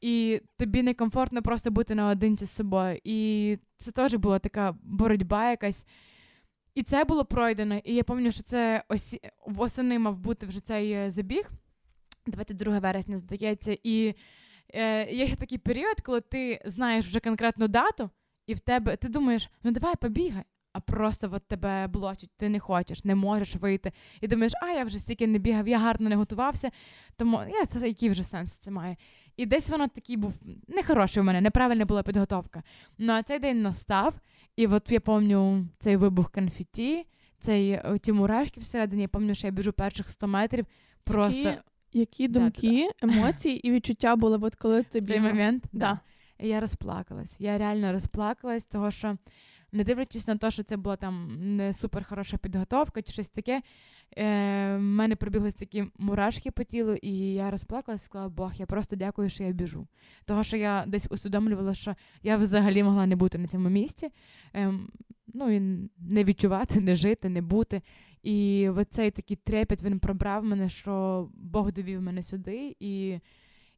І 0.00 0.40
тобі 0.56 0.82
некомфортно 0.82 1.42
просто 1.42 1.70
бути 1.70 1.94
наодинці 1.94 2.44
з 2.44 2.50
собою. 2.50 2.98
І 3.04 3.58
це 3.76 3.92
теж 3.92 4.14
була 4.14 4.38
така 4.38 4.76
боротьба 4.82 5.50
якась. 5.50 5.86
І 6.74 6.82
це 6.82 7.04
було 7.04 7.24
пройдено. 7.24 7.80
І 7.84 7.94
я 7.94 8.04
пам'ятаю, 8.04 8.32
що 8.32 8.42
це 8.42 8.84
осі... 8.88 9.20
восени 9.46 9.98
мав 9.98 10.18
бути 10.18 10.46
вже 10.46 10.60
цей 10.60 10.92
е, 10.92 11.10
забіг, 11.10 11.50
22 12.26 12.78
вересня, 12.78 13.16
здається. 13.16 13.78
І 13.82 14.14
е, 14.74 15.12
є 15.12 15.36
такий 15.36 15.58
період, 15.58 16.00
коли 16.00 16.20
ти 16.20 16.62
знаєш 16.64 17.06
вже 17.06 17.20
конкретну 17.20 17.68
дату, 17.68 18.10
і 18.46 18.54
в 18.54 18.60
тебе 18.60 18.96
ти 18.96 19.08
думаєш, 19.08 19.50
ну 19.62 19.70
давай 19.70 19.94
побігай 20.00 20.44
а 20.76 20.80
просто 20.80 21.30
от 21.32 21.48
тебе 21.48 21.86
блочить, 21.86 22.30
ти 22.36 22.48
не 22.48 22.60
хочеш, 22.60 23.04
не 23.04 23.14
можеш 23.14 23.56
вийти. 23.56 23.92
І 24.20 24.28
думаєш, 24.28 24.52
а 24.62 24.66
я 24.66 24.84
вже 24.84 24.98
стільки 24.98 25.26
не 25.26 25.38
бігав, 25.38 25.68
я 25.68 25.78
гарно 25.78 26.08
не 26.08 26.16
готувався, 26.16 26.70
тому 27.16 27.40
я, 27.48 27.66
це 27.66 27.88
який 27.88 28.10
вже 28.10 28.24
сенс 28.24 28.52
це 28.52 28.70
має. 28.70 28.96
І 29.36 29.46
десь 29.46 29.70
воно 29.70 29.88
такий 29.88 30.16
був 30.16 30.34
нехороший 30.68 31.22
у 31.22 31.26
мене, 31.26 31.40
неправильна 31.40 31.84
була 31.84 32.02
підготовка. 32.02 32.62
Ну 32.98 33.12
а 33.12 33.22
цей 33.22 33.38
день 33.38 33.62
настав, 33.62 34.14
і 34.56 34.66
от 34.66 34.90
я 34.90 35.00
пам'ятаю 35.00 35.68
цей 35.78 35.96
вибух 35.96 36.30
конфеті, 36.30 37.06
цей 37.40 37.80
ті 38.02 38.12
мурашки 38.12 38.60
всередині, 38.60 39.02
я 39.02 39.08
пам'ятаю, 39.08 39.34
що 39.34 39.46
я 39.46 39.52
біжу 39.52 39.72
перших 39.72 40.10
100 40.10 40.26
метрів. 40.26 40.66
Просто. 41.04 41.38
Які, 41.38 41.58
які 41.92 42.28
думки, 42.28 42.88
да, 43.02 43.08
емоції 43.08 43.68
і 43.68 43.72
відчуття 43.72 44.16
були, 44.16 44.38
от 44.42 44.54
коли 44.54 44.82
ти 44.82 45.00
бігав? 45.00 45.22
Цей 45.22 45.32
момент? 45.32 45.64
Да. 45.72 45.78
да. 45.78 46.00
Я 46.38 46.60
розплакалась. 46.60 47.40
Я 47.40 47.58
реально 47.58 47.92
розплакалась, 47.92 48.64
того 48.64 48.90
що 48.90 49.16
не 49.72 49.84
дивлячись 49.84 50.28
на 50.28 50.36
те, 50.36 50.50
що 50.50 50.62
це 50.62 50.76
була 50.76 50.96
там 50.96 51.36
не 51.56 51.72
супер 51.72 52.04
хороша 52.04 52.36
підготовка 52.36 53.02
чи 53.02 53.12
щось 53.12 53.28
таке, 53.28 53.62
е, 54.18 54.76
в 54.76 54.80
мене 54.80 55.16
пробіглись 55.16 55.54
такі 55.54 55.84
мурашки 55.98 56.50
по 56.50 56.64
тілу, 56.64 56.94
і 57.02 57.34
я 57.34 57.50
розплакалася 57.50 58.02
і 58.02 58.04
сказала, 58.04 58.28
Бог, 58.28 58.52
я 58.54 58.66
просто 58.66 58.96
дякую, 58.96 59.28
що 59.28 59.44
я 59.44 59.52
біжу. 59.52 59.86
Того, 60.24 60.44
що 60.44 60.56
я 60.56 60.84
десь 60.86 61.06
усвідомлювала, 61.10 61.74
що 61.74 61.94
я 62.22 62.36
взагалі 62.36 62.82
могла 62.82 63.06
не 63.06 63.16
бути 63.16 63.38
на 63.38 63.48
цьому 63.48 63.68
місці. 63.68 64.08
Е, 64.54 64.72
ну, 65.34 65.50
і 65.50 65.60
не 65.98 66.24
відчувати, 66.24 66.80
не 66.80 66.96
жити, 66.96 67.28
не 67.28 67.42
бути. 67.42 67.82
І 68.22 68.68
оцей 68.68 69.10
такий 69.10 69.36
трепет 69.36 69.82
він 69.82 69.98
пробрав 69.98 70.44
мене, 70.44 70.68
що 70.68 71.28
Бог 71.34 71.72
довів 71.72 72.02
мене 72.02 72.22
сюди. 72.22 72.76
І 72.80 73.18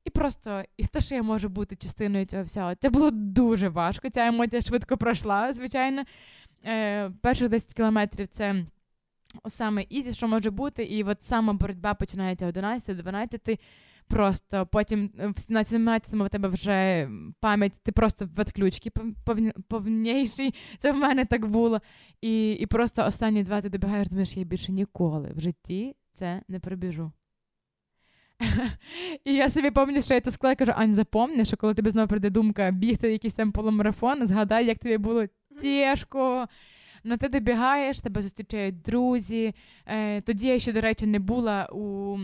і 0.04 0.11
просто 0.11 0.62
і 0.76 0.87
те, 0.87 1.00
що 1.00 1.14
я 1.14 1.22
можу 1.22 1.48
бути 1.48 1.76
частиною 1.76 2.24
цього 2.24 2.42
всього. 2.42 2.74
Це 2.74 2.90
було 2.90 3.11
дуже 3.11 3.68
важко. 3.68 4.11
Ця 4.11 4.26
емоція 4.26 4.62
швидко 4.62 4.96
пройшла, 4.96 5.52
звичайно. 5.52 6.04
Е, 6.66 7.11
Перших 7.11 7.48
10 7.48 7.74
кілометрів 7.74 8.28
це 8.28 8.64
саме 9.48 9.84
easy, 9.88 10.14
що 10.14 10.28
може 10.28 10.50
бути, 10.50 10.84
і 10.84 11.04
от 11.04 11.22
сама 11.22 11.52
боротьба 11.52 11.94
починається 11.94 12.46
о 12.46 12.50
11-12. 12.50 13.58
Просто 14.08 14.66
потім 14.66 15.11
на 15.48 15.62
17-му 15.62 16.24
в 16.24 16.28
тебе 16.28 16.48
вже 16.48 17.11
пам'ять, 17.40 17.80
ти 17.82 17.92
просто 17.92 18.24
в 18.26 18.28
відключці 18.38 18.92
повніший. 19.68 20.54
Це 20.78 20.92
в 20.92 20.96
мене 20.96 21.24
так 21.24 21.46
було. 21.46 21.80
І 22.20 22.52
і 22.52 22.66
просто 22.66 23.04
останні 23.06 23.42
два 23.42 23.61
ти 23.61 23.68
добігаєш, 23.68 24.08
думаєш, 24.08 24.37
я 24.37 24.44
більше 24.44 24.72
ніколи 24.72 25.32
в 25.37 25.40
житті 25.40 25.96
це 26.14 26.42
не 26.48 26.61
пробіжу. 26.61 27.12
І 29.24 29.35
я 29.35 29.51
собі 29.51 29.70
пам'ятаю, 29.70 30.03
що 30.03 30.14
я 30.14 30.20
це 30.20 30.31
сказала, 30.31 30.55
кажу, 30.55 30.72
Ань, 30.77 30.94
запомни, 30.94 31.44
що 31.44 31.57
коли 31.57 31.74
тобі 31.74 31.90
знову 31.90 32.09
прийде 32.09 32.31
думка 32.31 32.70
бігти 32.70 33.12
якийсь 33.12 33.35
там 33.35 33.53
полумарафон, 33.53 34.27
згадай, 34.27 34.66
як 34.66 34.79
тобі 34.79 34.98
було 34.98 35.24
тяжко. 35.61 36.46
Ну, 37.05 37.16
ти 37.16 37.29
добігаєш, 37.29 38.01
тебе 38.01 38.22
зустрічають 38.22 38.83
друзі. 38.83 39.55
Е, 39.87 40.20
Тоді 40.20 40.48
я 40.48 40.59
ще, 40.59 40.72
до 40.72 40.81
речі, 40.81 41.07
не 41.07 41.18
була 41.18 41.68
у. 41.72 42.18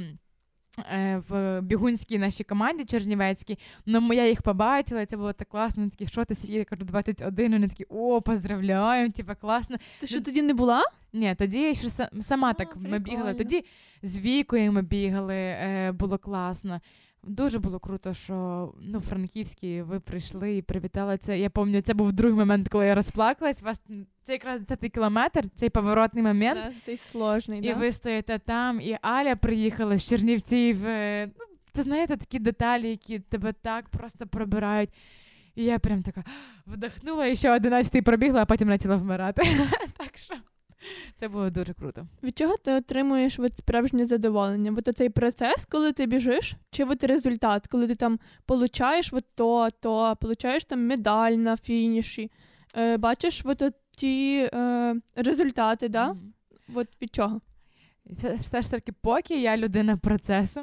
Е, 0.78 1.22
в 1.28 1.60
бігунській 1.60 2.18
нашій 2.18 2.44
команді 2.44 2.84
Чернівецькій, 2.84 3.58
ну 3.87 4.12
я 4.12 4.28
їх 4.28 4.42
побачила, 4.42 5.00
і 5.00 5.06
це 5.06 5.16
було 5.16 5.32
так 5.32 5.48
класно. 5.48 5.90
Такі, 5.90 6.06
що 6.06 6.24
ти 6.24 6.34
сиділи, 6.34 6.64
кажу, 6.64 6.84
21, 6.84 7.52
вони 7.52 7.68
такі, 7.68 7.84
о, 7.88 8.22
поздравляємо, 8.22 9.12
типа 9.12 9.34
класно. 9.34 9.76
Ти 10.00 10.06
що 10.06 10.20
тоді 10.20 10.42
не 10.42 10.54
була? 10.54 10.84
Ні, 11.12 11.34
тоді 11.38 11.58
я 11.58 11.74
ще 11.74 11.90
сама 12.22 12.50
а, 12.50 12.52
так 12.52 12.68
прикольно. 12.68 12.90
ми 12.90 12.98
бігали. 12.98 13.34
Тоді 13.34 13.64
з 14.02 14.18
вікою 14.18 14.72
ми 14.72 14.82
бігали, 14.82 15.37
е, 15.37 15.92
було 15.92 16.18
класно. 16.18 16.80
Дуже 17.26 17.58
було 17.58 17.78
круто, 17.78 18.14
що 18.14 18.72
ну, 18.80 19.00
Франківські 19.00 19.82
ви 19.82 20.00
прийшли 20.00 20.56
і 20.56 20.62
привітали 20.62 21.18
це. 21.18 21.38
Я 21.38 21.50
пам'ятаю, 21.50 21.82
це 21.82 21.94
був 21.94 22.12
другий 22.12 22.38
момент, 22.38 22.68
коли 22.68 22.87
я 22.87 22.94
розплакалась. 22.94 23.62
Вас 23.62 23.80
це 24.22 24.32
якраз 24.32 24.60
цей 24.80 24.90
кілометр, 24.90 25.44
цей 25.54 25.70
поворотний 25.70 26.22
момент. 26.22 26.60
Да, 26.64 26.72
цей 26.84 26.96
сложний, 26.96 27.60
І 27.60 27.68
да? 27.68 27.74
ви 27.74 27.92
стоїте 27.92 28.38
там, 28.38 28.80
і 28.80 28.98
Аля 29.02 29.37
приїхала 29.37 29.98
з 29.98 30.04
Чернівців. 30.04 30.87
Е, 30.87 31.26
ну, 31.38 31.44
Це 31.72 31.82
знаєте 31.82 32.16
такі 32.16 32.38
деталі, 32.38 32.90
які 32.90 33.18
тебе 33.18 33.52
так 33.52 33.88
просто 33.88 34.26
пробирають. 34.26 34.90
І 35.54 35.64
я 35.64 35.78
прям 35.78 36.02
така 36.02 36.24
вдохнула 36.66 37.26
і 37.26 37.37
ще 37.37 37.56
одинадцятий 37.56 38.02
пробігла, 38.02 38.42
а 38.42 38.46
потім 38.46 38.68
почала 38.68 38.96
вмирати. 38.96 39.42
Так 39.96 40.18
що. 40.18 40.34
Це 41.16 41.29
було 41.29 41.51
дуже 41.51 41.75
круто. 41.75 42.07
Від 42.23 42.38
чого 42.38 42.57
ти 42.57 42.73
отримуєш 42.73 43.38
от 43.38 43.59
справжнє 43.59 44.07
задоволення? 44.07 44.75
От 44.79 44.97
цей 44.97 45.09
процес, 45.09 45.66
коли 45.66 45.92
ти 45.92 46.07
біжиш, 46.07 46.57
чи 46.70 46.85
от 46.85 47.05
результат, 47.05 47.66
коли 47.66 47.88
ти 47.88 47.94
там 47.94 48.18
получаєш 48.47 49.12
от 49.12 49.25
то, 49.35 49.68
то 49.81 50.16
получаєш 50.20 50.64
там 50.64 50.87
медаль 50.87 51.33
на 51.33 51.57
фініші, 51.57 52.31
е, 52.77 52.97
бачиш 52.97 53.42
от 53.44 53.62
ті 53.90 54.49
е, 54.55 54.94
результати, 55.16 55.88
да? 55.88 56.11
Mm-hmm. 56.11 56.75
От 56.75 56.88
від 57.03 57.14
чого? 57.14 57.40
Все 58.40 58.62
ж 58.62 58.70
таки, 58.70 58.92
поки 58.92 59.40
я 59.40 59.57
людина 59.57 59.97
процесу, 59.97 60.61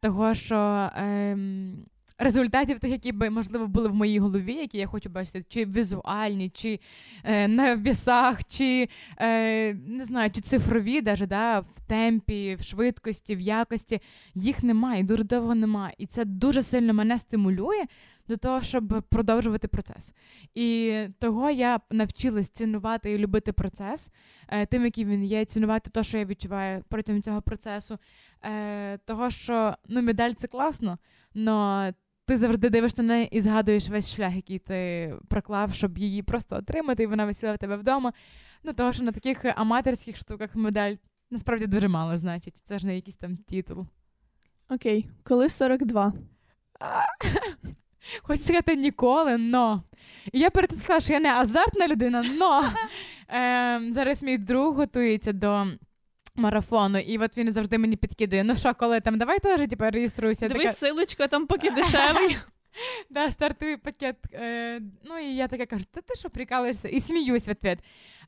того 0.00 0.34
що. 0.34 0.90
Ем 0.96 1.86
результатів 2.20 2.78
тих, 2.78 2.90
які 2.90 3.12
би, 3.12 3.30
можливо, 3.30 3.66
були 3.66 3.88
в 3.88 3.94
моїй 3.94 4.18
голові, 4.18 4.54
які 4.54 4.78
я 4.78 4.86
хочу 4.86 5.08
бачити, 5.10 5.44
чи 5.48 5.64
візуальні, 5.64 6.50
чи 6.50 6.80
е, 7.24 7.48
на 7.48 7.76
вісах, 7.76 8.44
чи 8.44 8.88
е, 9.18 9.74
не 9.74 10.04
знаю, 10.04 10.30
чи 10.30 10.40
цифрові, 10.40 11.00
даже, 11.00 11.26
да, 11.26 11.60
в 11.60 11.80
темпі, 11.86 12.54
в 12.54 12.62
швидкості, 12.62 13.36
в 13.36 13.40
якості. 13.40 14.00
Їх 14.34 14.62
немає, 14.62 15.02
дуже 15.02 15.24
довго 15.24 15.54
немає. 15.54 15.94
І 15.98 16.06
це 16.06 16.24
дуже 16.24 16.62
сильно 16.62 16.94
мене 16.94 17.18
стимулює 17.18 17.84
до 18.28 18.36
того, 18.36 18.62
щоб 18.62 19.02
продовжувати 19.08 19.68
процес. 19.68 20.14
І 20.54 20.98
того 21.18 21.50
я 21.50 21.80
навчилась 21.90 22.48
цінувати 22.48 23.12
і 23.12 23.18
любити 23.18 23.52
процес, 23.52 24.10
е, 24.48 24.66
тим, 24.66 24.84
який 24.84 25.04
він 25.04 25.24
є, 25.24 25.44
цінувати 25.44 25.90
те, 25.90 26.02
що 26.02 26.18
я 26.18 26.24
відчуваю 26.24 26.84
протягом 26.88 27.22
цього 27.22 27.42
процесу. 27.42 27.98
Е, 28.44 28.98
того, 28.98 29.30
що 29.30 29.74
ну, 29.88 30.02
медаль 30.02 30.32
це 30.32 30.46
класно, 30.46 30.98
але 31.36 31.94
ти 32.30 32.38
завжди 32.38 32.70
дивишся 32.70 33.02
на 33.02 33.08
неї 33.08 33.28
і 33.32 33.40
згадуєш 33.40 33.88
весь 33.88 34.14
шлях, 34.14 34.36
який 34.36 34.58
ти 34.58 35.14
проклав, 35.28 35.74
щоб 35.74 35.98
її 35.98 36.22
просто 36.22 36.56
отримати, 36.56 37.02
і 37.02 37.06
вона 37.06 37.24
висіла 37.24 37.54
в 37.54 37.58
тебе 37.58 37.76
вдома. 37.76 38.12
Ну, 38.64 38.72
того, 38.72 38.92
що 38.92 39.02
на 39.02 39.12
таких 39.12 39.44
аматорських 39.44 40.16
штуках 40.16 40.50
медаль 40.54 40.94
насправді 41.30 41.66
дуже 41.66 41.88
мало 41.88 42.16
значить. 42.16 42.56
Це 42.56 42.78
ж 42.78 42.86
не 42.86 42.94
якийсь 42.94 43.16
там 43.16 43.36
титул. 43.36 43.86
Окей, 44.68 45.08
коли 45.22 45.48
42. 45.48 46.12
Хочу 48.22 48.42
сказати 48.42 48.76
ніколи, 48.76 49.38
но. 49.38 49.82
І 50.32 50.38
я 50.38 50.50
перед 50.50 50.70
цим 50.70 50.78
сказала, 50.78 51.00
що 51.00 51.12
я 51.12 51.20
не 51.20 51.32
азартна 51.32 51.88
людина, 51.88 52.24
но 52.38 52.64
е, 53.28 53.92
зараз 53.92 54.22
мій 54.22 54.38
друг 54.38 54.76
готується 54.76 55.32
до 55.32 55.66
марафону, 56.40 56.98
і 56.98 57.18
от 57.18 57.38
він 57.38 57.52
завжди 57.52 57.78
мені 57.78 57.96
підкидує. 57.96 58.44
Ну 58.44 58.56
що, 58.56 58.74
коли 58.74 59.00
там, 59.00 59.18
давай 59.18 59.38
теж 59.38 59.68
типу, 59.68 59.84
реєструйся. 59.90 60.48
Дивись, 60.48 60.64
така... 60.64 60.76
силочка 60.76 61.26
там 61.26 61.46
поки 61.46 61.70
дешевий. 61.76 62.36
Да, 63.10 63.30
стартовий 63.30 63.76
пакет. 63.76 64.16
Е, 64.34 64.80
Ну 65.04 65.18
і 65.18 65.34
я 65.34 65.48
така 65.48 65.66
кажу, 65.66 65.84
та 65.90 66.00
ти 66.00 66.14
що 66.14 66.30
прикалуєшся? 66.30 66.88
І 66.88 67.00
сміюсь 67.00 67.48
в 67.48 67.50
ответ. 67.50 67.78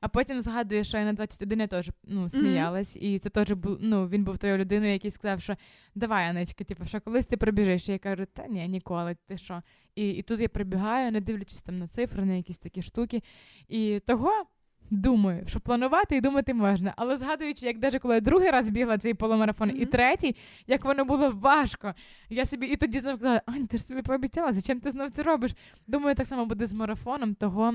А 0.01 0.09
потім 0.09 0.41
згадую, 0.41 0.85
що 0.85 0.99
я 0.99 1.05
на 1.05 1.13
21 1.13 1.61
я 1.61 1.67
теж 1.67 1.91
ну, 2.05 2.29
сміялась, 2.29 2.97
mm-hmm. 2.97 3.01
і 3.01 3.19
це 3.19 3.31
теж 3.31 3.53
був, 3.53 3.77
ну, 3.81 4.09
він 4.09 4.25
був 4.25 4.39
тою 4.39 4.59
людиною, 4.59 4.93
який 4.93 5.11
сказав, 5.11 5.41
що 5.41 5.57
давай, 5.95 6.29
Анечка, 6.29 6.65
типу, 6.65 6.85
що 6.85 7.01
колись 7.01 7.27
ти 7.27 7.37
пробіжиш. 7.37 7.89
І 7.89 7.93
я 7.93 7.99
кажу, 7.99 8.27
та 8.33 8.47
ні, 8.47 8.69
ніколи, 8.69 9.17
ти 9.27 9.39
що? 9.39 9.63
І 9.95 10.11
і 10.11 10.23
тут 10.23 10.41
я 10.41 10.49
прибігаю, 10.49 11.13
не 11.13 11.21
дивлячись 11.21 11.63
там 11.63 11.79
на 11.79 11.89
цифри, 11.89 12.25
на 12.25 12.35
якісь 12.35 12.59
такі 12.59 12.83
штуки. 12.83 13.23
І 13.69 14.01
того 14.07 14.47
думаю, 14.93 15.45
що 15.47 15.61
планувати 15.61 16.17
і 16.17 16.21
думати 16.21 16.55
можна. 16.55 16.95
Але 16.97 17.17
згадуючи, 17.17 17.67
як 17.67 17.83
навіть 17.83 17.99
коли 17.99 18.15
я 18.15 18.21
другий 18.21 18.51
раз 18.51 18.71
бігла 18.71 18.99
цей 18.99 19.15
полумарафон, 19.15 19.71
mm-hmm. 19.71 19.83
і 19.83 19.87
третій, 19.87 20.37
як 20.67 20.85
воно 20.85 21.05
було 21.05 21.31
важко. 21.31 21.95
Я 22.29 22.47
собі 22.47 22.67
і 22.67 22.77
тоді 22.77 22.99
знову 22.99 23.19
казала, 23.19 23.43
Ань, 23.47 23.67
ти 23.67 23.77
ж 23.77 23.85
собі 23.85 24.03
пообіцяла, 24.03 24.53
зачем 24.53 24.81
ти 24.81 24.91
знов 24.91 25.11
це 25.11 25.23
робиш? 25.23 25.55
Думаю, 25.87 26.15
так 26.15 26.27
само 26.27 26.47
буде 26.47 26.67
з 26.67 26.73
марафоном, 26.73 27.35
того. 27.35 27.75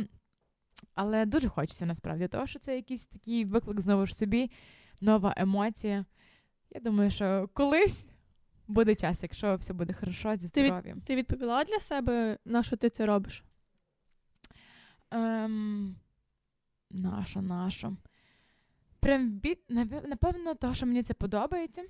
Але 0.95 1.25
дуже 1.25 1.49
хочеться 1.49 1.85
насправді, 1.85 2.27
того, 2.27 2.47
що 2.47 2.59
це 2.59 2.75
якийсь 2.75 3.05
такий 3.05 3.45
виклик 3.45 3.81
знову 3.81 4.05
ж 4.05 4.15
собі, 4.15 4.51
нова 5.01 5.33
емоція. 5.37 6.05
Я 6.69 6.81
думаю, 6.81 7.11
що 7.11 7.49
колись. 7.53 8.07
Буде 8.67 8.95
час, 8.95 9.23
якщо 9.23 9.55
все 9.55 9.73
буде 9.73 9.93
хорошо 9.93 10.35
зі 10.35 10.47
здоров'ям. 10.47 10.83
Ти, 10.83 10.93
від, 10.93 11.03
ти 11.03 11.15
відповіла 11.15 11.63
для 11.63 11.79
себе, 11.79 12.37
на 12.45 12.63
що 12.63 12.75
ти 12.75 12.89
це 12.89 13.05
робиш? 13.05 13.43
Ем, 15.11 15.95
Наша, 16.91 17.41
наша. 17.41 17.91
Прям 18.99 19.39
від, 19.39 19.59
напевно, 20.07 20.53
того, 20.53 20.73
що 20.73 20.85
мені 20.85 21.03
це 21.03 21.13
подобається, 21.13 21.83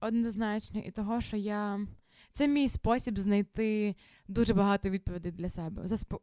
однозначно, 0.00 0.80
і 0.80 0.90
того, 0.90 1.20
що 1.20 1.36
я 1.36 1.86
це 2.32 2.48
мій 2.48 2.68
спосіб 2.68 3.18
знайти 3.18 3.94
дуже 4.30 4.54
багато 4.54 4.90
відповідей 4.90 5.32
для 5.32 5.48
себе. 5.48 5.82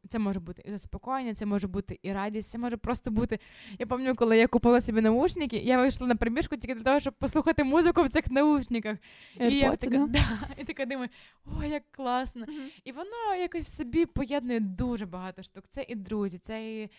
Це 0.10 0.20
може 0.20 0.40
бути 0.40 0.64
і 0.66 0.72
заспокоєння, 0.72 1.34
це 1.34 1.46
може 1.46 1.68
бути 1.68 2.00
і 2.02 2.14
радість, 2.14 2.50
це 2.50 2.58
може 2.58 2.78
просто 2.78 3.12
бути. 3.12 3.40
Я 3.80 3.86
пам'ятаю, 3.86 4.16
коли 4.16 4.38
я 4.38 4.48
купила 4.48 4.82
собі 4.82 5.02
наушники, 5.02 5.58
я 5.58 5.78
вийшла 5.78 6.08
на 6.08 6.16
пробіжку 6.16 6.58
тільки 6.58 6.76
для 6.76 6.84
того, 6.84 7.00
щоб 7.00 7.14
послухати 7.14 7.64
музику 7.64 8.04
в 8.04 8.10
цих 8.10 8.32
наушниках. 8.32 8.98
AirPods, 9.40 9.50
і 9.50 9.58
я 9.58 9.76
така, 9.76 9.98
да, 10.08 10.20
і 10.62 10.64
така 10.64 10.86
думаю, 10.86 11.10
о, 11.46 11.64
як 11.64 11.84
класно. 11.92 12.46
Uh-huh. 12.46 12.82
І 12.84 12.92
воно 12.92 13.36
якось 13.40 13.66
в 13.66 13.76
собі 13.76 14.06
поєднує 14.06 14.60
дуже 14.60 15.06
багато 15.06 15.44
штук. 15.44 15.64
Це 15.70 15.86
і 15.88 15.96
друзі, 15.96 16.38
це 16.38 16.76
і 16.76 16.90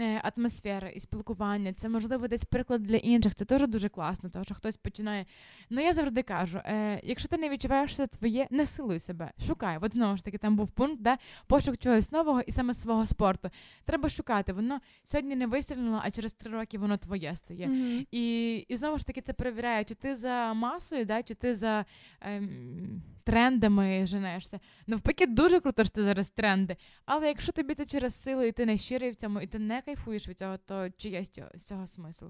е, 0.00 0.22
атмосфера, 0.36 0.88
і 0.88 1.00
спілкування, 1.00 1.72
це 1.72 1.88
можливо 1.88 2.28
десь 2.28 2.44
приклад 2.44 2.82
для 2.82 2.96
інших. 2.96 3.34
Це 3.34 3.44
теж 3.44 3.66
дуже 3.66 3.88
класно, 3.88 4.30
тому 4.30 4.44
що 4.44 4.54
хтось 4.54 4.76
починає. 4.76 5.26
Ну 5.70 5.80
я 5.80 5.94
завжди 5.94 6.22
кажу: 6.22 6.58
е, 6.58 7.00
якщо 7.04 7.28
ти 7.28 7.36
не 7.36 7.48
відчуваєш, 7.48 7.92
що 7.92 7.96
це 7.96 8.06
твоє 8.06 8.48
не 8.58 8.66
силуй 8.66 8.98
себе, 8.98 9.32
шукай. 9.46 9.78
От 9.80 9.92
знову 9.92 10.16
ж 10.16 10.24
таки, 10.24 10.38
там 10.38 10.56
був 10.56 10.70
пункт, 10.70 11.02
де 11.02 11.18
пошук 11.46 11.78
чогось 11.78 12.12
нового 12.12 12.40
і 12.40 12.52
саме 12.52 12.74
свого 12.74 13.06
спорту. 13.06 13.50
Треба 13.84 14.08
шукати. 14.08 14.52
Воно 14.52 14.80
сьогодні 15.02 15.36
не 15.36 15.46
вистрілило, 15.46 16.00
а 16.04 16.10
через 16.10 16.32
три 16.32 16.52
роки 16.52 16.78
воно 16.78 16.96
твоє 16.96 17.36
стає. 17.36 17.66
Мгм. 17.66 18.06
І, 18.10 18.56
і 18.68 18.76
знову 18.76 18.98
ж 18.98 19.06
таки 19.06 19.20
це 19.20 19.32
перевіряє, 19.32 19.84
чи 19.84 19.94
ти 19.94 20.16
за 20.16 20.54
масою, 20.54 21.04
да, 21.04 21.22
чи 21.22 21.34
ти 21.34 21.54
за 21.54 21.84
ем, 22.20 23.02
трендами 23.24 24.06
женешся. 24.06 24.60
Навпаки, 24.86 25.26
дуже 25.26 25.60
круто, 25.60 25.84
що 25.84 25.94
ти 25.94 26.02
зараз 26.02 26.30
тренди. 26.30 26.76
Але 27.04 27.28
якщо 27.28 27.52
тобі 27.52 27.74
це 27.74 27.84
через 27.84 28.22
силу, 28.22 28.42
і 28.42 28.52
ти 28.52 28.66
не 28.66 28.78
щирий 28.78 29.10
в 29.10 29.16
цьому, 29.16 29.40
і 29.40 29.46
ти 29.46 29.58
не 29.58 29.82
кайфуєш 29.82 30.28
від 30.28 30.38
цього, 30.38 30.56
то 30.56 30.88
чи 30.96 31.08
є 31.08 31.24
з 31.24 31.28
цього, 31.28 31.48
з 31.54 31.64
цього 31.64 31.86
смисл? 31.86 32.24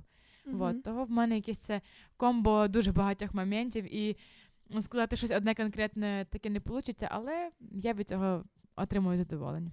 Мгм. 0.48 0.58
Вот, 0.58 0.82
того 0.82 1.04
в 1.04 1.10
мене 1.10 1.36
якесь 1.36 1.58
це 1.58 1.80
комбо 2.16 2.68
дуже 2.68 2.92
багатьох 2.92 3.34
моментів, 3.34 3.94
і 3.94 4.16
сказати 4.80 5.16
щось 5.16 5.30
одне 5.30 5.54
конкретне 5.54 6.26
таке 6.30 6.50
не 6.50 6.60
вийде, 6.64 7.08
але 7.10 7.50
я 7.60 7.92
від 7.92 8.08
цього 8.08 8.44
отримую 8.76 9.18
задоволення. 9.18 9.70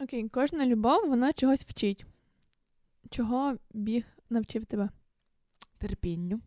Окей, 0.00 0.28
кожна 0.28 0.66
любов, 0.66 1.08
вона 1.08 1.32
чогось 1.32 1.64
вчить. 1.64 2.06
Чого 3.10 3.54
біг 3.72 4.04
навчив 4.30 4.64
тебе? 4.64 4.88
терпінню. 5.78 6.40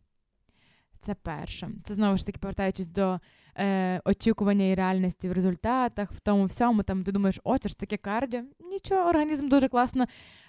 Це 1.01 1.15
перше. 1.15 1.69
Це 1.83 1.93
знову 1.93 2.17
ж 2.17 2.25
таки 2.25 2.39
повертаючись 2.39 2.87
до 2.87 3.19
е, 3.55 4.01
очікування 4.05 4.65
і 4.65 4.75
реальності 4.75 5.29
в 5.29 5.31
результатах, 5.31 6.11
в 6.11 6.19
тому 6.19 6.45
всьому. 6.45 6.83
Там 6.83 7.03
ти 7.03 7.11
думаєш, 7.11 7.39
о, 7.43 7.57
це 7.57 7.69
ж 7.69 7.77
таке 7.77 7.97
кардіо. 7.97 8.41
Нічого, 8.59 9.09
організм 9.09 9.49
дуже 9.49 9.67
класно 9.67 10.05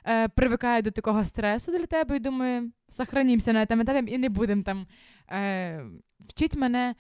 е, 0.07 0.29
привикає 0.29 0.83
до 0.83 0.91
такого 0.91 1.25
стресу 1.25 1.73
для 1.73 1.87
тебе 1.87 2.17
і 2.17 2.21
думає, 2.21 2.71
сохранімося 2.89 3.53
на 3.53 3.67
цьому 3.67 3.83
етапі 3.83 4.13
і 4.13 4.19
не 4.19 4.29
будемо 4.29 4.63
там. 4.63 4.87
Е, 5.31 5.85
вчить 6.21 6.57
мене 6.57 6.95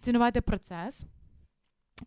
цінувати 0.00 0.40
процес. 0.40 1.06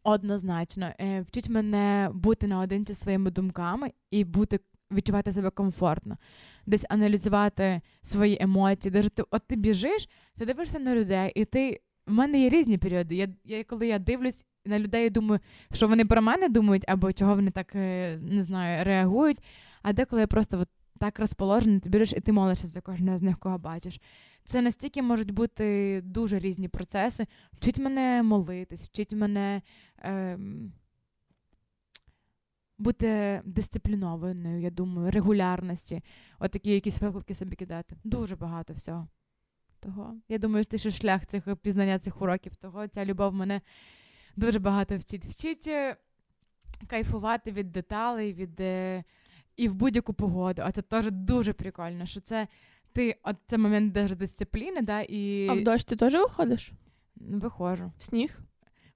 Однозначно, 0.03 0.91
е, 0.99 1.21
вчить 1.21 1.49
мене 1.49 2.09
бути 2.13 2.47
наодинці 2.47 2.93
своїми 2.93 3.31
думками 3.31 3.91
і 4.11 4.23
бути 4.23 4.59
відчувати 4.91 5.33
себе 5.33 5.49
комфортно, 5.49 6.17
десь 6.65 6.85
аналізувати 6.89 7.81
свої 8.01 8.37
емоції. 8.41 8.91
Даже 8.91 9.09
ти, 9.09 9.23
от 9.31 9.41
ти 9.47 9.55
біжиш, 9.55 10.09
ти 10.37 10.45
дивишся 10.45 10.79
на 10.79 10.95
людей, 10.95 11.31
і 11.35 11.45
ти. 11.45 11.81
У 12.07 12.11
мене 12.11 12.41
є 12.41 12.49
різні 12.49 12.77
періоди. 12.77 13.15
Я, 13.15 13.27
я 13.45 13.63
коли 13.63 13.87
я 13.87 13.99
дивлюсь 13.99 14.45
на 14.65 14.79
людей, 14.79 15.09
думаю, 15.09 15.39
що 15.71 15.87
вони 15.87 16.05
про 16.05 16.21
мене 16.21 16.49
думають, 16.49 16.83
або 16.87 17.13
чого 17.13 17.35
вони 17.35 17.51
так 17.51 17.75
е, 17.75 18.17
не 18.21 18.43
знаю, 18.43 18.83
реагують. 18.83 19.37
А 19.81 19.93
деколи 19.93 20.21
я 20.21 20.27
просто 20.27 20.59
от 20.59 20.69
так 20.99 21.19
розположена, 21.19 21.79
ти 21.79 21.89
біжиш 21.89 22.13
і 22.13 22.19
ти 22.19 22.31
молишся 22.31 22.67
за 22.67 22.81
кожного 22.81 23.17
з 23.17 23.21
них, 23.21 23.39
кого 23.39 23.57
бачиш. 23.57 23.99
Це 24.45 24.61
настільки 24.61 25.01
можуть 25.01 25.31
бути 25.31 26.01
дуже 26.01 26.39
різні 26.39 26.67
процеси. 26.67 27.27
Вчить 27.53 27.79
мене 27.79 28.23
молитись, 28.23 28.85
вчить 28.85 29.13
мене. 29.13 29.61
Ем, 29.97 30.73
бути 32.77 33.41
дисциплінованою, 33.45 34.61
я 34.61 34.69
думаю, 34.69 35.11
регулярності, 35.11 36.03
отакі 36.39 36.71
якісь 36.71 37.01
виклики 37.01 37.35
собі 37.35 37.55
кидати. 37.55 37.95
Дуже 38.03 38.35
багато 38.35 38.73
всього. 38.73 39.07
Того. 39.79 40.15
Я 40.29 40.37
думаю, 40.37 40.65
що 40.75 40.91
шлях 40.91 41.25
цих 41.25 41.55
пізнання 41.61 41.99
цих 41.99 42.21
уроків, 42.21 42.55
того 42.55 42.87
ця 42.87 43.05
любов 43.05 43.33
мене 43.33 43.61
дуже 44.35 44.59
багато 44.59 44.97
вчить. 44.97 45.25
Вчить 45.25 45.67
е, 45.67 45.95
кайфувати 46.87 47.51
від 47.51 47.71
деталей, 47.71 48.33
від 48.33 48.59
е, 48.59 49.03
і 49.55 49.67
в 49.67 49.75
будь-яку 49.75 50.13
погоду. 50.13 50.61
А 50.65 50.71
це 50.71 50.81
теж 50.81 51.11
дуже 51.11 51.53
прикольно, 51.53 52.05
що 52.05 52.21
це 52.21 52.47
ти, 52.93 53.15
от 53.23 53.35
це 53.47 53.57
момент 53.57 53.93
даже 53.93 54.15
дисципліни, 54.15 54.81
да, 54.81 55.01
і 55.01 55.47
А 55.49 55.53
в 55.53 55.63
дощ 55.63 55.83
ти 55.83 55.95
теж 55.95 56.13
виходиш? 56.13 56.71
виходжу. 57.15 57.91
В 57.97 58.03
сніг? 58.03 58.39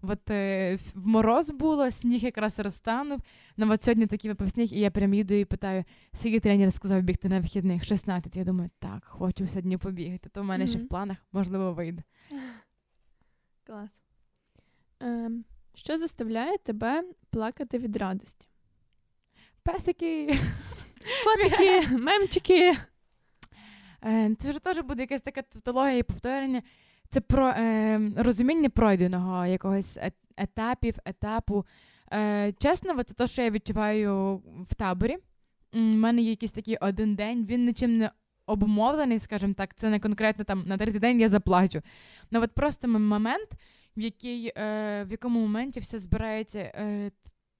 От 0.01 0.29
е, 0.29 0.77
в 0.95 1.07
мороз 1.07 1.51
було, 1.51 1.91
сніг 1.91 2.23
якраз 2.23 2.59
розтанув. 2.59 3.19
Ну 3.57 3.71
от 3.71 3.83
сьогодні 3.83 4.07
такий 4.07 4.31
випав 4.31 4.49
сніг, 4.51 4.73
і 4.73 4.79
я 4.79 4.91
прям 4.91 5.13
їду 5.13 5.33
і 5.33 5.45
питаю, 5.45 5.83
скільки 6.13 6.39
тренер 6.39 6.73
сказав 6.73 7.01
бігти 7.01 7.29
на 7.29 7.39
вихідних? 7.39 7.83
16. 7.83 8.35
Я 8.35 8.43
думаю, 8.43 8.69
так, 8.79 9.05
хочу 9.05 9.47
сьогодні 9.47 9.77
побігати. 9.77 10.29
То 10.29 10.41
в 10.41 10.45
мене 10.45 10.67
ще 10.67 10.79
в 10.79 10.87
планах, 10.87 11.17
можливо, 11.31 11.73
вийде. 11.73 12.03
Клас. 13.63 13.89
Ем, 14.99 15.45
що 15.73 15.97
заставляє 15.97 16.57
тебе 16.57 17.03
плакати 17.29 17.77
від 17.77 17.97
радості? 17.97 18.47
Песики. 19.63 20.39
Котики, 21.25 21.97
мемчики. 21.97 22.73
Е, 24.05 24.35
Це 24.39 24.49
вже 24.49 24.59
теж 24.59 24.79
буде 24.79 25.01
якась 25.01 25.21
така 25.21 25.41
тавтологія 25.41 25.97
і 25.97 26.03
повторення. 26.03 26.61
Це 27.09 27.21
про 27.21 27.47
е, 27.47 28.01
розуміння 28.17 28.69
пройденого 28.69 29.45
якогось 29.45 29.97
е- 29.97 30.11
етапів, 30.37 30.95
етапу. 31.05 31.65
Е, 32.13 32.53
чесно, 32.59 33.03
це 33.03 33.13
те, 33.13 33.27
що 33.27 33.41
я 33.41 33.49
відчуваю 33.49 34.41
в 34.69 34.75
таборі. 34.75 35.17
У 35.73 35.79
мене 35.79 36.21
є 36.21 36.29
якийсь 36.29 36.51
такий 36.51 36.77
один 36.77 37.15
день, 37.15 37.45
він 37.45 37.65
нічим 37.65 37.97
не 37.97 38.09
обумовлений, 38.45 39.19
скажімо 39.19 39.53
так, 39.53 39.75
це 39.75 39.89
не 39.89 39.99
конкретно 39.99 40.43
там 40.43 40.63
на 40.67 40.77
третій 40.77 40.99
день 40.99 41.19
я 41.19 41.29
заплачу. 41.29 41.81
Ну 42.31 42.41
от 42.41 42.51
просто 42.51 42.87
момент, 42.87 43.49
в, 43.97 44.01
який, 44.01 44.51
е, 44.57 45.03
в 45.03 45.11
якому 45.11 45.39
моменті 45.39 45.79
все 45.79 45.99
збирається 45.99 46.59
е, 46.59 47.11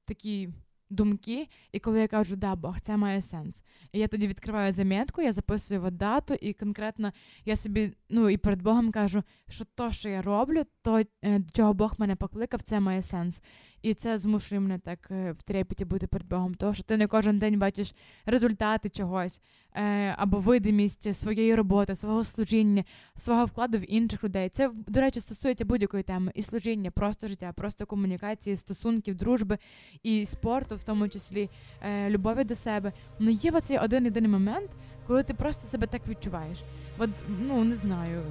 такі 0.06 0.50
думки, 0.90 1.48
і 1.72 1.80
коли 1.80 2.00
я 2.00 2.08
кажу, 2.08 2.36
да, 2.36 2.56
Бог, 2.56 2.82
це 2.82 2.98
має 2.98 3.22
сенс. 3.22 3.64
І 3.92 4.00
я 4.00 4.08
тоді 4.08 4.28
відкриваю 4.28 4.74
замітку, 4.74 5.22
я 5.22 5.34
записую 5.34 5.82
в 5.82 5.92
дату, 5.92 6.34
і 6.34 6.54
конкретно 6.54 7.12
я 7.46 7.56
собі, 7.56 7.92
ну 8.10 8.30
і 8.30 8.38
перед 8.38 8.62
Богом 8.62 8.92
кажу, 8.92 9.24
що 9.50 9.66
то, 9.76 9.92
що 9.92 10.10
я 10.10 10.22
роблю, 10.22 10.64
то 10.82 11.00
е, 11.00 11.40
до 11.40 11.50
чого 11.54 11.74
Бог 11.74 11.94
мене 11.98 12.16
покликав, 12.16 12.62
це 12.62 12.80
має 12.80 13.02
сенс. 13.02 13.42
І 13.82 13.94
це 13.94 14.18
змушує 14.18 14.62
мене 14.62 14.80
так 14.80 15.08
е, 15.12 15.32
в 15.32 15.42
трепеті 15.42 15.86
бути 15.86 16.08
перед 16.08 16.28
Богом. 16.28 16.56
Тому 16.56 16.74
що 16.74 16.84
ти 16.84 16.98
не 16.98 17.08
кожен 17.08 17.40
день 17.40 17.60
бачиш 17.60 17.96
результати 18.26 18.90
чогось 18.90 19.42
е, 19.74 20.16
або 20.18 20.40
видимість 20.40 21.16
своєї 21.16 21.56
роботи, 21.56 21.96
свого 21.96 22.24
служіння, 22.24 22.84
свого 23.16 23.46
вкладу 23.46 23.78
в 23.78 23.94
інших 23.94 24.24
людей. 24.24 24.50
Це, 24.50 24.72
до 24.88 25.02
речі, 25.02 25.20
стосується 25.20 25.66
будь-якої 25.66 26.04
теми 26.04 26.32
і 26.36 26.42
служіння, 26.42 26.92
просто 26.92 27.28
життя, 27.28 27.54
просто 27.56 27.86
комунікації, 27.86 28.56
стосунків, 28.56 29.16
дружби 29.16 29.58
і 30.04 30.26
спорту, 30.26 30.76
в 30.76 30.84
тому 30.84 31.10
числі 31.10 31.50
е, 31.82 32.10
любові 32.10 32.44
до 32.44 32.56
себе. 32.56 32.92
Ну 33.20 33.30
є 33.30 33.52
оцей 33.52 33.78
один 33.78 34.06
єдиний 34.06 34.30
момент, 34.30 34.70
коли 35.08 35.24
ти 35.24 35.34
просто 35.34 35.68
себе 35.68 35.88
так 35.88 36.02
відчуваєш. 36.10 36.58
От, 36.98 37.10
ну 37.40 37.64
не 37.64 37.74
знаю, 37.76 38.22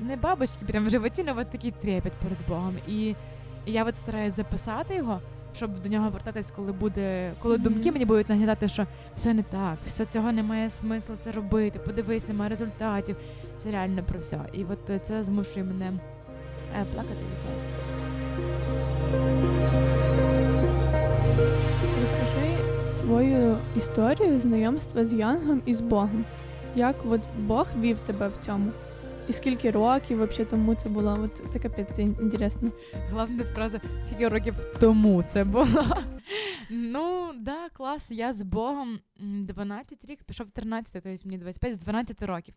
не 0.00 0.16
бабочки 0.16 0.64
прям 0.66 0.86
в 0.86 0.90
животі, 0.90 1.24
але 1.28 1.42
от 1.42 1.50
такий 1.50 1.70
трепет 1.70 2.12
перед 2.12 2.38
Богом. 2.48 2.76
І, 2.88 3.06
і 3.66 3.72
я 3.72 3.84
от 3.84 3.96
стараюсь 3.96 4.34
записати 4.34 4.94
його, 4.96 5.20
щоб 5.54 5.82
до 5.82 5.88
нього 5.88 6.10
вертатись, 6.10 6.50
коли 6.50 6.72
буде, 6.72 7.32
коли 7.42 7.54
Мгм. 7.54 7.64
думки 7.64 7.92
мені 7.92 8.04
будуть 8.04 8.28
нагадати, 8.28 8.68
що 8.68 8.86
все 9.14 9.34
не 9.34 9.42
так, 9.42 9.78
все 9.86 10.04
цього 10.04 10.32
немає 10.32 10.70
смисла 10.70 11.16
це 11.20 11.32
робити. 11.32 11.78
Подивись, 11.78 12.28
немає 12.28 12.50
результатів. 12.50 13.16
Це 13.58 13.70
реально 13.70 14.02
про 14.02 14.18
все. 14.18 14.40
І 14.52 14.64
от 14.64 14.90
е, 14.90 14.98
це 14.98 15.24
змушує 15.24 15.64
мене 15.64 15.92
е, 16.80 16.84
плакати 16.94 17.14
від 17.14 17.42
щастя. 17.42 17.87
Свою 23.08 23.58
історію 23.76 24.38
знайомства 24.38 25.04
з 25.04 25.14
Янгом 25.14 25.62
і 25.66 25.74
з 25.74 25.80
Богом. 25.80 26.24
Як 26.76 26.96
от 27.08 27.20
Бог 27.38 27.66
вів 27.80 27.98
тебе 27.98 28.28
в 28.28 28.36
цьому? 28.46 28.72
І 29.28 29.32
скільки 29.32 29.70
років 29.70 30.22
взагалі 30.22 30.44
тому 30.50 30.74
це 30.74 30.88
було? 30.88 31.18
От 31.24 31.52
це 31.52 31.58
капець 31.58 31.88
це 31.96 32.02
інтересно. 32.02 32.72
Головна 33.10 33.44
фраза, 33.44 33.80
скільки 34.06 34.28
років 34.28 34.54
тому 34.80 35.22
це 35.22 35.44
було. 35.44 35.84
Ну, 36.70 37.30
да, 37.38 37.68
клас. 37.72 38.10
Я 38.10 38.32
з 38.32 38.42
Богом 38.42 38.98
12 39.18 40.04
рік, 40.04 40.24
пішов 40.24 40.50
13, 40.50 40.92
тобто 40.92 41.08
мені 41.24 41.38
25, 41.38 41.74
з 41.74 41.78
12 41.78 42.22
років. 42.22 42.54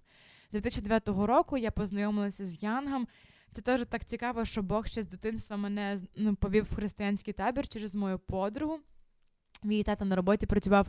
З 0.50 0.52
2009 0.52 1.08
року 1.08 1.58
я 1.58 1.72
познайомилася 1.72 2.46
з 2.46 2.64
Янгом. 2.64 3.08
Це 3.54 3.62
теж 3.62 3.86
так 3.90 4.06
цікаво, 4.06 4.46
що 4.46 4.62
Бог 4.62 4.88
ще 4.88 5.02
з 5.02 5.08
дитинства 5.08 5.58
мене 5.58 5.98
ну, 6.16 6.36
повів 6.36 6.64
в 6.72 6.76
християнський 6.76 7.34
табір 7.34 7.68
через 7.68 7.96
мою 7.96 8.20
подругу. 8.20 8.80
Мій 9.64 9.84
тато 9.84 10.06
на 10.06 10.16
роботі 10.16 10.46
працював 10.46 10.88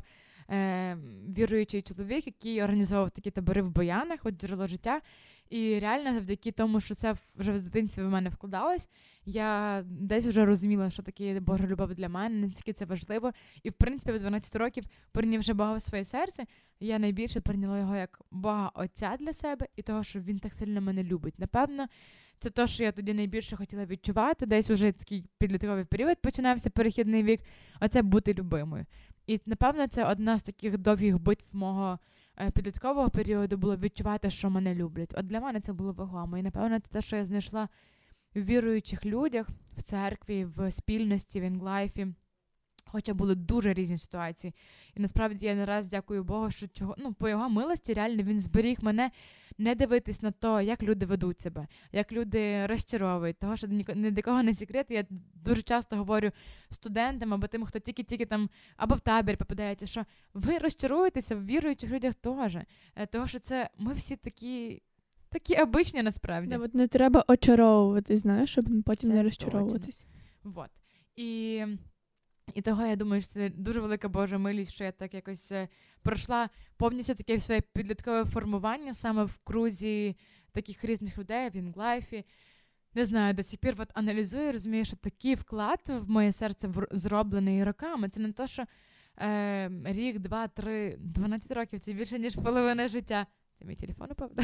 е, 0.50 0.96
віруючий 1.38 1.82
чоловік, 1.82 2.26
який 2.26 2.62
організовував 2.62 3.10
такі 3.10 3.30
табори 3.30 3.62
в 3.62 3.70
Боянах, 3.70 4.20
от 4.24 4.40
джерело 4.40 4.66
життя. 4.66 5.00
І 5.52 5.78
реально, 5.78 6.14
завдяки 6.14 6.52
тому, 6.52 6.80
що 6.80 6.94
це 6.94 7.14
вже 7.36 7.58
з 7.58 7.62
дитинства 7.62 8.04
в 8.04 8.10
мене 8.10 8.30
вкладалось, 8.30 8.88
я 9.24 9.82
десь 9.86 10.26
вже 10.26 10.44
розуміла, 10.44 10.90
що 10.90 11.02
таке 11.02 11.40
Божа 11.40 11.66
любов 11.66 11.94
для 11.94 12.08
мене, 12.08 12.46
наскільки 12.46 12.72
це 12.72 12.84
важливо. 12.84 13.32
І 13.62 13.70
в 13.70 13.72
принципі, 13.72 14.12
в 14.12 14.20
12 14.20 14.56
років, 14.56 14.84
прийнявши 15.12 15.52
Бога 15.52 15.74
в 15.74 15.82
своє 15.82 16.04
серце, 16.04 16.44
я 16.80 16.98
найбільше 16.98 17.40
прийняла 17.40 17.78
його 17.78 17.96
як 17.96 18.20
Бога 18.30 18.70
Отця 18.74 19.16
для 19.20 19.32
себе 19.32 19.66
і 19.76 19.82
того, 19.82 20.02
що 20.02 20.20
він 20.20 20.38
так 20.38 20.54
сильно 20.54 20.80
мене 20.80 21.04
любить. 21.04 21.38
Напевно, 21.38 21.86
це 22.42 22.50
те, 22.50 22.66
що 22.66 22.84
я 22.84 22.92
тоді 22.92 23.14
найбільше 23.14 23.56
хотіла 23.56 23.84
відчувати. 23.86 24.46
Десь 24.46 24.70
уже 24.70 24.92
такий 24.92 25.24
підлітковий 25.38 25.84
період 25.84 26.22
починався 26.22 26.70
перехідний 26.70 27.22
вік, 27.22 27.40
оце 27.80 28.02
бути 28.02 28.34
любимою. 28.34 28.86
І 29.26 29.40
напевно, 29.46 29.86
це 29.86 30.04
одна 30.04 30.38
з 30.38 30.42
таких 30.42 30.78
довгих 30.78 31.18
битв 31.18 31.56
мого 31.56 31.98
е, 32.40 32.50
підліткового 32.50 33.10
періоду 33.10 33.56
було 33.56 33.76
відчувати, 33.76 34.30
що 34.30 34.50
мене 34.50 34.74
люблять. 34.74 35.14
От 35.18 35.26
для 35.26 35.40
мене 35.40 35.60
це 35.60 35.72
було 35.72 35.92
вагомо. 35.92 36.38
І 36.38 36.42
напевно, 36.42 36.80
це 36.80 36.92
те, 36.92 37.02
що 37.02 37.16
я 37.16 37.24
знайшла 37.24 37.68
в 38.34 38.42
віруючих 38.42 39.06
людях 39.06 39.48
в 39.76 39.82
церкві, 39.82 40.44
в 40.44 40.70
спільності, 40.70 41.40
в 41.40 41.42
інглайфі. 41.42 42.06
Хоча 42.92 43.14
були 43.14 43.34
дуже 43.34 43.74
різні 43.74 43.96
ситуації. 43.96 44.54
І 44.94 45.00
насправді 45.00 45.46
я 45.46 45.54
не 45.54 45.66
раз 45.66 45.88
дякую 45.88 46.24
Богу, 46.24 46.50
що 46.50 46.68
чого 46.68 46.94
ну, 46.98 47.12
по 47.12 47.28
його 47.28 47.48
милості 47.48 47.92
реально 47.92 48.22
він 48.22 48.40
зберіг 48.40 48.78
мене 48.82 49.10
не 49.58 49.74
дивитись 49.74 50.22
на 50.22 50.30
те, 50.30 50.64
як 50.64 50.82
люди 50.82 51.06
ведуть 51.06 51.40
себе, 51.40 51.66
як 51.92 52.12
люди 52.12 52.66
розчаровують. 52.66 53.38
Того, 53.38 53.56
що 53.56 53.66
ні 53.66 54.10
для 54.10 54.22
кого 54.22 54.42
не 54.42 54.54
секрет. 54.54 54.86
Я 54.90 55.04
дуже 55.34 55.62
часто 55.62 55.96
говорю 55.96 56.30
студентам 56.68 57.34
або 57.34 57.46
тим, 57.46 57.64
хто 57.64 57.78
тільки-тільки 57.78 58.26
там 58.26 58.50
або 58.76 58.94
в 58.94 59.00
табір 59.00 59.36
попадається, 59.36 59.86
що 59.86 60.04
ви 60.34 60.58
розчаруєтеся 60.58 61.36
в 61.36 61.46
віруючих 61.46 61.90
людях 61.90 62.14
теж. 62.14 62.56
Е, 62.96 63.06
того, 63.06 63.26
що 63.26 63.38
це 63.38 63.70
ми 63.78 63.94
всі 63.94 64.16
такі. 64.16 64.82
Такі 65.28 65.62
обичні 65.62 66.02
насправді. 66.02 66.56
Да, 66.56 66.58
от 66.58 66.74
Не 66.74 66.88
треба 66.88 67.24
очаровуватись, 67.28 68.20
знаєш, 68.20 68.50
щоб 68.50 68.64
потім 68.86 69.10
це 69.10 69.16
не 69.16 69.22
розчаровуватись. 69.22 70.06
Вот. 70.44 70.70
І 71.16 71.64
і 72.54 72.60
того 72.62 72.86
я 72.86 72.96
думаю, 72.96 73.22
що 73.22 73.30
це 73.32 73.48
дуже 73.48 73.80
велика 73.80 74.08
Божа 74.08 74.38
милість, 74.38 74.72
що 74.72 74.84
я 74.84 74.92
так 74.92 75.14
якось 75.14 75.52
е, 75.52 75.68
пройшла 76.02 76.48
повністю 76.76 77.14
таке 77.14 77.40
своє 77.40 77.60
підліткове 77.60 78.24
формування 78.24 78.94
саме 78.94 79.24
в 79.24 79.38
крузі 79.44 80.16
таких 80.52 80.84
різних 80.84 81.18
людей 81.18 81.50
в 81.50 81.56
інглайфі. 81.56 82.24
Не 82.94 83.04
знаю, 83.04 83.34
до 83.34 83.42
сих 83.42 83.60
пір 83.60 83.74
от 83.78 83.88
аналізую, 83.94 84.52
розумію, 84.52 84.84
що 84.84 84.96
такий 84.96 85.34
вклад 85.34 85.80
в 85.88 86.10
моє 86.10 86.32
серце 86.32 86.68
зроблений 86.90 87.64
роками. 87.64 88.08
Це 88.08 88.20
не 88.20 88.32
то, 88.32 88.46
що 88.46 88.64
е, 89.18 89.70
рік, 89.84 90.18
два, 90.18 90.48
три, 90.48 90.96
12 90.98 91.52
років 91.52 91.80
це 91.80 91.92
більше, 91.92 92.18
ніж 92.18 92.34
половина 92.34 92.88
життя. 92.88 93.26
Це 93.58 93.64
мій 93.64 93.74
телефон 93.74 94.08
упав. 94.10 94.30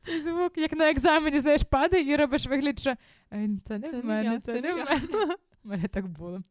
Цей 0.00 0.20
звук, 0.20 0.58
як 0.58 0.72
на 0.72 0.90
екзамені, 0.90 1.40
знаєш, 1.40 1.62
падає 1.62 2.12
і 2.12 2.16
робиш 2.16 2.46
вигляд, 2.46 2.78
що 2.78 2.94
«Е, 3.32 3.48
це 3.64 3.78
не 3.78 3.88
в 3.88 4.04
мене, 4.04 4.40
це 4.44 4.60
не 4.60 4.74
в 4.74 4.76
мене. 4.76 5.36
У 5.64 5.68
мене 5.68 5.88
так 5.88 6.08
було. 6.08 6.42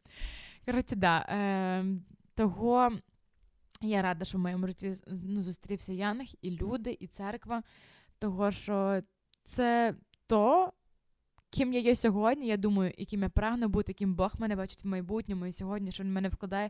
Коротше, 0.65 0.95
да, 0.95 1.17
е, 1.19 1.85
того 2.35 2.91
я 3.81 4.01
рада, 4.01 4.25
що 4.25 4.37
в 4.37 4.41
моєму 4.41 4.67
житті 4.67 4.93
ну, 5.07 5.41
зустрівся 5.41 5.93
Янг, 5.93 6.25
і 6.41 6.51
люди, 6.51 6.97
і 6.99 7.07
церква, 7.07 7.63
того, 8.19 8.51
що 8.51 9.01
це 9.43 9.95
то, 10.27 10.73
ким 11.49 11.73
я 11.73 11.79
є 11.79 11.95
сьогодні, 11.95 12.47
я 12.47 12.57
думаю, 12.57 12.93
і 12.97 13.05
ким 13.05 13.21
я 13.21 13.29
прагну 13.29 13.67
бути, 13.67 13.93
ким 13.93 14.15
Бог 14.15 14.33
мене 14.39 14.55
бачить 14.55 14.83
в 14.83 14.87
майбутньому 14.87 15.45
і 15.45 15.51
сьогодні, 15.51 15.91
що 15.91 16.03
він 16.03 16.13
мене 16.13 16.29
вкладає. 16.29 16.69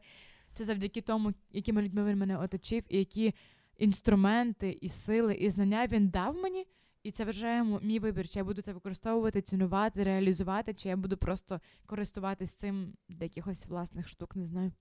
Це 0.54 0.66
завдяки 0.66 1.02
тому, 1.02 1.34
якими 1.52 1.82
людьми 1.82 2.06
він 2.06 2.18
мене 2.18 2.38
оточив, 2.38 2.86
і 2.90 2.98
які 2.98 3.34
інструменти, 3.78 4.78
і 4.82 4.90
сили, 4.90 5.36
і 5.36 5.50
знання 5.50 5.88
він 5.88 6.10
дав 6.10 6.36
мені. 6.36 6.68
І 7.04 7.12
це 7.12 7.26
вже 7.26 7.64
мій 7.82 8.00
вибір, 8.00 8.30
чи 8.30 8.40
я 8.40 8.46
буду 8.46 8.62
це 8.62 8.74
використовувати, 8.74 9.42
цінувати, 9.42 10.04
реалізувати, 10.04 10.74
чи 10.74 10.90
я 10.90 10.98
буду 10.98 11.18
просто 11.18 11.60
користуватись 11.86 12.56
цим 12.56 12.94
для 13.10 13.24
якихось 13.24 13.68
власних 13.68 14.08
штук, 14.08 14.36
не 14.36 14.46
знаю. 14.46 14.72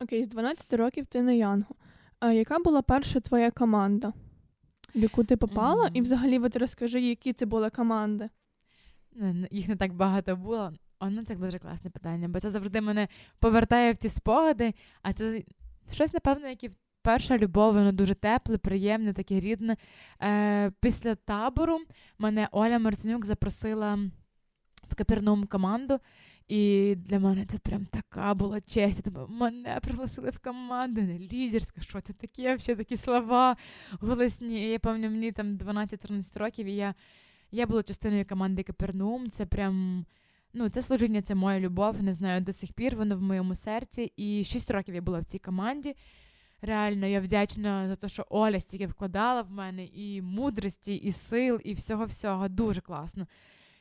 Окей, 0.00 0.24
з 0.24 0.28
12 0.28 0.72
років 0.74 1.06
ти 1.06 1.22
на 1.22 1.32
Янгу. 1.32 1.74
А 2.20 2.32
яка 2.32 2.58
була 2.58 2.82
перша 2.82 3.20
твоя 3.20 3.50
команда, 3.50 4.12
в 4.94 4.98
яку 4.98 5.24
ти 5.24 5.36
попала? 5.36 5.88
Mm-hmm. 5.88 5.94
І 5.94 6.00
взагалі 6.00 6.38
от 6.38 6.56
розкажи, 6.56 7.00
які 7.00 7.32
це 7.32 7.46
були 7.46 7.70
команди? 7.70 8.28
Їх 9.50 9.68
не 9.68 9.76
так 9.76 9.94
багато 9.94 10.36
було. 10.36 10.72
Оно 10.98 11.24
це 11.24 11.34
дуже 11.34 11.58
класне 11.58 11.90
питання, 11.90 12.28
бо 12.28 12.40
це 12.40 12.50
завжди 12.50 12.80
мене 12.80 13.08
повертає 13.38 13.92
в 13.92 13.96
ті 13.96 14.08
спогади, 14.08 14.74
а 15.02 15.12
це 15.12 15.42
щось, 15.92 16.12
напевно, 16.12 16.48
яке 16.48 16.68
перша 17.04 17.38
любов, 17.38 17.74
воно 17.74 17.92
дуже 17.92 18.14
тепле, 18.14 18.58
приємне, 18.58 19.12
таке 19.12 19.40
рідне. 19.40 19.76
Е, 20.22 20.70
Після 20.80 21.14
табору 21.14 21.78
мене 22.18 22.48
Оля 22.52 22.78
Марценюк 22.78 23.26
запросила 23.26 23.98
в 24.90 24.94
Капернаум 24.94 25.46
команду. 25.46 25.98
І 26.48 26.94
для 26.96 27.18
мене 27.18 27.46
це 27.46 27.58
прям 27.58 27.86
така 27.86 28.34
була 28.34 28.60
честь. 28.60 29.00
Тобто 29.04 29.28
мене 29.30 29.78
пригласили 29.82 30.30
в 30.30 30.38
команду, 30.38 31.00
не 31.00 31.18
лідерська, 31.18 31.80
що 31.80 32.00
це 32.00 32.12
таке, 32.12 32.58
ще 32.58 32.76
такі 32.76 32.96
слова 32.96 33.56
голосні. 34.00 34.70
Я 34.70 34.78
пам'ятаю, 34.78 35.12
мені 35.12 35.32
там 35.32 35.56
12-13 35.56 36.38
років, 36.38 36.66
і 36.66 36.74
я 36.74 36.94
я 37.50 37.66
була 37.66 37.82
частиною 37.82 38.26
команди 38.26 38.62
Капернаум. 38.62 39.30
Це 39.30 39.46
прям. 39.46 40.06
Ну, 40.52 40.68
це 40.68 40.82
служіння, 40.82 41.22
це 41.22 41.34
моя 41.34 41.60
любов. 41.60 42.02
Не 42.02 42.14
знаю, 42.14 42.40
до 42.40 42.52
сих 42.52 42.72
пір 42.72 42.96
воно 42.96 43.16
в 43.16 43.22
моєму 43.22 43.54
серці. 43.54 44.12
І 44.16 44.44
6 44.44 44.70
років 44.70 44.94
я 44.94 45.02
була 45.02 45.18
в 45.18 45.24
цій 45.24 45.38
команді. 45.38 45.94
Реально, 46.66 47.06
я 47.06 47.20
вдячна 47.20 47.88
за 47.88 47.96
те, 47.96 48.08
що 48.08 48.26
Оля 48.28 48.60
стільки 48.60 48.86
вкладала 48.86 49.42
в 49.42 49.52
мене 49.52 49.84
і 49.84 50.22
мудрості, 50.22 50.94
і 50.94 51.12
сил, 51.12 51.60
і 51.64 51.74
всього-всього. 51.74 52.48
Дуже 52.48 52.80
класно. 52.80 53.26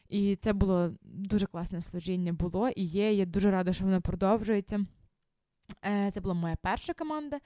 І 0.10 0.36
це 0.36 0.54
було 0.54 0.92
дуже 1.04 1.46
класне 1.46 1.82
служіння 1.82 2.34
було 2.34 2.70
і 2.70 2.84
є. 2.84 3.14
Я 3.14 3.26
дуже 3.26 3.52
рада, 3.52 3.74
що 3.74 3.86
воно 3.86 4.02
продовжується. 4.02 4.86
Е, 5.86 6.12
це 6.14 6.22
була 6.22 6.34
моя 6.34 6.56
перша 6.62 6.94
команда. 6.94 7.40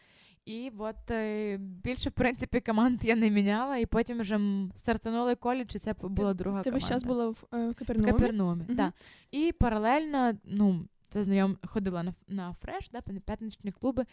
І 0.46 0.72
от 0.78 1.12
е, 1.12 1.58
більше, 1.58 2.10
в 2.10 2.14
принципі, 2.14 2.60
команд 2.60 3.06
я 3.06 3.16
не 3.16 3.30
міняла, 3.32 3.78
і 3.78 3.86
потім 3.86 4.20
вже 4.20 4.40
стартанули 4.76 5.36
коледж, 5.36 5.76
і 5.76 5.80
це 5.80 5.94
була 5.94 6.34
друга 6.34 6.62
ти, 6.62 6.64
команда. 6.64 6.64
Ти 6.64 6.72
весь 6.72 6.88
час 6.88 7.04
була 7.04 7.28
в, 7.28 7.44
е, 7.54 7.70
в 7.70 7.76
Капернумі? 7.76 8.12
В 8.12 8.14
Капернумі. 8.14 8.64
Угу. 8.68 8.74
Да. 8.74 8.94
І 9.32 9.52
паралельно, 9.60 10.32
ну, 10.44 10.88
це 11.10 11.24
знайом 11.24 11.58
ходила 11.64 12.04
на 12.04 12.14
на 12.28 12.54
фреш, 12.54 12.90
да, 12.90 13.02
п'ятничні 13.02 13.72
клуби 13.72 14.06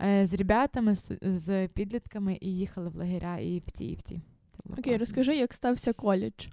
е, 0.00 0.26
з 0.26 0.34
ребятами, 0.34 0.94
з, 0.94 1.18
з 1.22 1.68
підлітками 1.68 2.38
і 2.40 2.56
їхали 2.56 2.88
в 2.88 2.96
лагеря 2.96 3.38
і 3.38 3.58
в 3.58 3.70
ті, 3.70 3.86
і 3.86 3.94
в 3.94 4.02
ті. 4.02 4.20
Окей, 4.64 4.82
класно. 4.82 4.98
розкажи, 4.98 5.36
як 5.36 5.52
стався 5.52 5.92
коледж? 5.92 6.48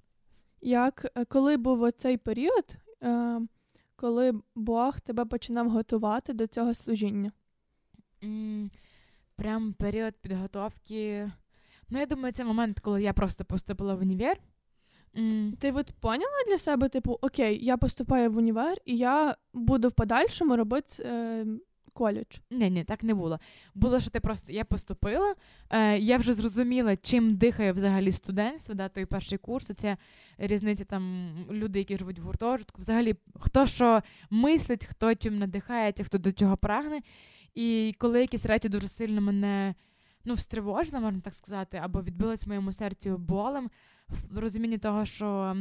Як, 0.61 1.11
е, 1.15 1.25
Коли 1.25 1.57
був 1.57 1.81
оцей 1.81 2.17
період, 2.17 2.77
е, 3.03 3.41
коли 3.95 4.41
Бог 4.55 4.99
тебе 4.99 5.25
починав 5.25 5.69
готувати 5.69 6.33
до 6.33 6.47
цього 6.47 6.73
служіння? 6.73 7.31
Mm, 8.21 8.69
прям 9.35 9.73
період 9.73 10.13
підготовки. 10.21 11.31
Ну, 11.89 11.99
я 11.99 12.05
думаю, 12.05 12.33
це 12.33 12.43
момент, 12.43 12.79
коли 12.79 13.03
я 13.03 13.13
просто 13.13 13.45
поступила 13.45 13.95
в 13.95 13.99
універ. 13.99 14.37
Mm. 15.17 15.51
Ти 15.59 15.71
от 15.71 15.91
поняла 15.99 16.43
для 16.47 16.57
себе, 16.57 16.89
типу, 16.89 17.19
окей, 17.21 17.65
я 17.65 17.77
поступаю 17.77 18.31
в 18.31 18.37
універ, 18.37 18.77
і 18.85 18.97
я 18.97 19.35
буду 19.53 19.87
в 19.87 19.91
подальшому 19.91 20.55
робити 20.55 21.03
е, 21.03 21.45
коледж? 21.93 22.37
Ні, 22.51 22.69
ні, 22.69 22.83
так 22.83 23.03
не 23.03 23.13
було. 23.13 23.39
Було, 23.75 23.99
що 23.99 24.09
ти 24.09 24.19
просто 24.19 24.51
я 24.51 24.65
поступила, 24.65 25.35
е, 25.69 25.97
я 25.99 26.17
вже 26.17 26.33
зрозуміла, 26.33 26.95
чим 26.95 27.35
дихає 27.35 27.73
взагалі 27.73 28.11
студентство, 28.11 28.75
да, 28.75 28.89
той 28.89 29.05
перший 29.05 29.37
курс, 29.37 29.71
це 29.75 29.97
різниця 30.37 30.85
там 30.85 31.33
люди, 31.51 31.79
які 31.79 31.97
живуть 31.97 32.19
в 32.19 32.23
гуртожитку, 32.23 32.81
взагалі 32.81 33.15
хто 33.39 33.67
що 33.67 34.01
мислить, 34.29 34.85
хто 34.85 35.15
чим 35.15 35.37
надихається, 35.37 36.03
хто 36.03 36.17
до 36.17 36.31
чого 36.31 36.57
прагне. 36.57 36.99
І 37.55 37.93
коли 37.97 38.21
якісь 38.21 38.45
речі 38.45 38.69
дуже 38.69 38.87
сильно 38.87 39.21
мене 39.21 39.75
ну, 40.27 40.33
встривожили, 40.33 40.99
можна 40.99 41.19
так 41.19 41.33
сказати, 41.33 41.79
або 41.83 42.01
відбились 42.01 42.45
в 42.45 42.47
моєму 42.47 42.71
серці 42.71 43.09
болем 43.09 43.69
в 44.07 44.37
розумінні 44.39 44.77
того, 44.77 45.05
що 45.05 45.55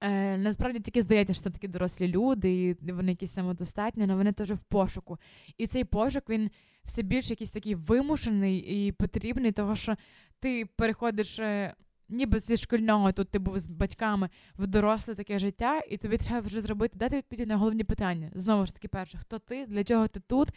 е, 0.00 0.36
насправді 0.36 0.80
тільки 0.80 1.02
здається, 1.02 1.34
що 1.34 1.42
це 1.42 1.50
такі 1.50 1.68
дорослі 1.68 2.08
люди, 2.08 2.62
і 2.62 2.92
вони 2.92 3.10
якісь 3.10 3.32
самодостатні, 3.32 4.04
але 4.04 4.14
вони 4.14 4.32
теж 4.32 4.52
в 4.52 4.62
пошуку. 4.62 5.18
І 5.58 5.66
цей 5.66 5.84
пошук 5.84 6.28
він 6.28 6.50
все 6.84 7.02
більше 7.02 7.30
якийсь 7.30 7.50
такий 7.50 7.74
вимушений 7.74 8.58
і 8.58 8.92
потрібний, 8.92 9.52
того 9.52 9.76
що 9.76 9.96
ти 10.40 10.66
переходиш. 10.76 11.38
Е, 11.38 11.74
ніби 12.08 12.38
зі 12.38 12.56
шкільного 12.56 13.12
тут 13.12 13.30
ти 13.30 13.38
був 13.38 13.58
з 13.58 13.66
батьками 13.66 14.28
в 14.58 14.66
доросле 14.66 15.14
таке 15.14 15.38
життя, 15.38 15.80
і 15.90 15.96
тобі 15.96 16.16
треба 16.16 16.40
вже 16.46 16.60
зробити, 16.60 16.98
дати 16.98 17.16
відповіді 17.16 17.46
на 17.46 17.56
головні 17.56 17.84
питання. 17.84 18.30
Знову 18.34 18.66
ж 18.66 18.74
таки, 18.74 18.88
перше, 18.88 19.18
хто 19.18 19.38
ти, 19.38 19.66
для 19.66 19.84
чого 19.84 20.08
ти 20.08 20.20
тут, 20.20 20.48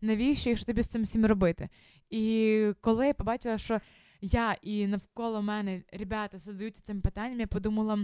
навіщо 0.00 0.50
і 0.50 0.56
що 0.56 0.66
тобі 0.66 0.82
з 0.82 0.88
цим 0.88 1.02
всім 1.02 1.26
робити? 1.26 1.68
І 2.10 2.72
коли 2.80 3.06
я 3.06 3.14
побачила, 3.14 3.58
що 3.58 3.80
я 4.20 4.56
і 4.62 4.86
навколо 4.86 5.42
мене 5.42 5.82
ребята 5.92 6.38
задаються 6.38 6.82
цим 6.82 7.00
питанням, 7.00 7.40
я 7.40 7.46
подумала: 7.46 7.98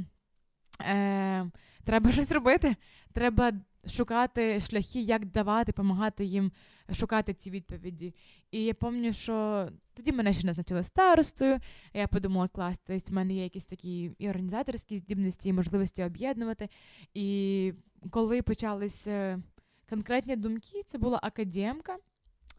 е, 0.80 1.50
треба 1.84 2.12
щось 2.12 2.32
робити. 2.32 2.76
Треба 3.12 3.52
шукати 3.86 4.60
шляхи, 4.60 5.00
як 5.00 5.26
давати, 5.26 5.72
допомагати 5.72 6.24
їм 6.24 6.52
шукати 6.92 7.34
ці 7.34 7.50
відповіді. 7.50 8.14
І 8.50 8.64
я 8.64 8.74
пам'ятаю, 8.74 9.12
що 9.12 9.68
тоді 9.94 10.12
мене 10.12 10.32
ще 10.32 10.46
назначили 10.46 10.84
старостою. 10.84 11.58
Я 11.94 12.06
подумала, 12.06 12.48
клас, 12.48 12.78
тобто 12.86 13.12
в 13.12 13.14
мене 13.14 13.34
є 13.34 13.42
якісь 13.42 13.66
такі 13.66 14.10
і 14.18 14.28
організаторські 14.28 14.96
здібності, 14.96 15.48
і 15.48 15.52
можливості 15.52 16.04
об'єднувати. 16.04 16.68
І 17.14 17.72
коли 18.10 18.42
почалися 18.42 19.42
конкретні 19.90 20.36
думки, 20.36 20.82
це 20.86 20.98
була 20.98 21.20
академка. 21.22 21.96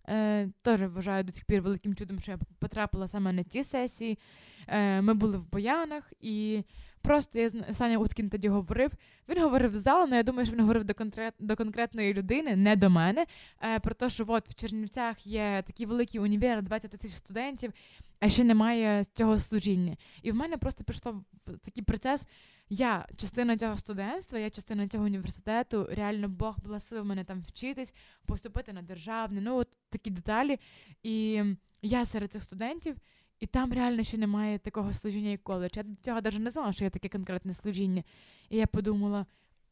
Е, 0.09 0.49
Теж 0.61 0.81
вважаю 0.81 1.23
до 1.23 1.31
сих 1.31 1.45
пір 1.45 1.61
великим 1.61 1.95
чудом, 1.95 2.19
що 2.19 2.31
я 2.31 2.39
потрапила 2.59 3.07
саме 3.07 3.33
на 3.33 3.43
ті 3.43 3.63
сесії. 3.63 4.19
Е, 4.67 5.01
Ми 5.01 5.13
були 5.13 5.37
в 5.37 5.51
Боянах, 5.51 6.13
і 6.21 6.63
Просто 7.01 7.39
я 7.39 7.49
Саня 7.49 7.97
Уткін 7.97 8.29
тоді 8.29 8.49
говорив. 8.49 8.91
Він 9.29 9.43
говорив 9.43 9.71
в 9.71 9.75
зал, 9.75 10.01
але 10.07 10.17
я 10.17 10.23
думаю, 10.23 10.45
що 10.45 10.53
він 10.55 10.61
говорив 10.61 10.83
до 10.83 10.93
конкрет, 10.93 11.33
до 11.39 11.55
конкретної 11.55 12.13
людини, 12.13 12.55
не 12.55 12.75
до 12.75 12.89
мене. 12.89 13.25
Е, 13.61 13.79
Про 13.79 13.93
те, 13.93 14.09
що 14.09 14.25
от 14.27 14.49
в 14.49 14.55
Чернівцях 14.55 15.27
є 15.27 15.63
такі 15.67 15.85
великі 15.85 16.19
універи, 16.19 16.61
20 16.61 16.91
тисяч 16.91 17.17
студентів, 17.17 17.73
а 18.21 18.29
ще 18.29 18.43
немає 18.43 19.03
цього 19.13 19.37
служіння. 19.37 19.97
І 20.21 20.31
в 20.31 20.35
мене 20.35 20.57
просто 20.57 20.83
пішло 20.83 21.23
такий 21.61 21.83
процес. 21.83 22.25
Я 22.69 23.07
частина 23.17 23.57
цього 23.57 23.77
студентства, 23.77 24.39
я 24.39 24.49
частина 24.49 24.87
цього 24.87 25.05
університету. 25.05 25.87
Реально 25.91 26.29
Бог 26.29 26.55
благословив 26.63 27.05
мене 27.05 27.23
там 27.23 27.41
вчитись, 27.41 27.93
поступити 28.25 28.73
на 28.73 28.81
державний, 28.81 29.43
ну 29.43 29.55
от 29.55 29.67
такі 29.89 30.09
деталі. 30.09 30.59
І 31.03 31.43
я 31.81 32.05
серед 32.05 32.31
цих 32.31 32.43
студентів. 32.43 32.95
І 33.39 33.47
там 33.47 33.73
реально 33.73 34.03
ще 34.03 34.17
немає 34.17 34.59
такого 34.59 34.93
служіння, 34.93 35.29
як 35.29 35.43
коледж. 35.43 35.71
Я 35.75 35.83
до 35.83 35.95
цього 36.01 36.21
навіть 36.21 36.39
не 36.39 36.51
знала, 36.51 36.71
що 36.71 36.83
є 36.83 36.89
таке 36.89 37.09
конкретне 37.09 37.53
служіння. 37.53 38.03
І 38.49 38.57
я 38.57 38.67
подумала: 38.67 39.25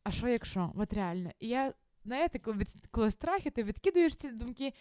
а 0.03 0.11
що 0.11 0.27
якщо? 0.27 0.71
От 0.75 0.93
реально. 0.93 1.31
І 1.39 1.47
я, 1.47 1.73
знаєте, 2.05 2.39
коли 2.39 2.57
від 2.57 2.67
коли 2.91 3.11
страхи, 3.11 3.49
ти 3.49 3.63
відкидуєш 3.63 4.15
ці 4.15 4.29
думки, 4.29 4.73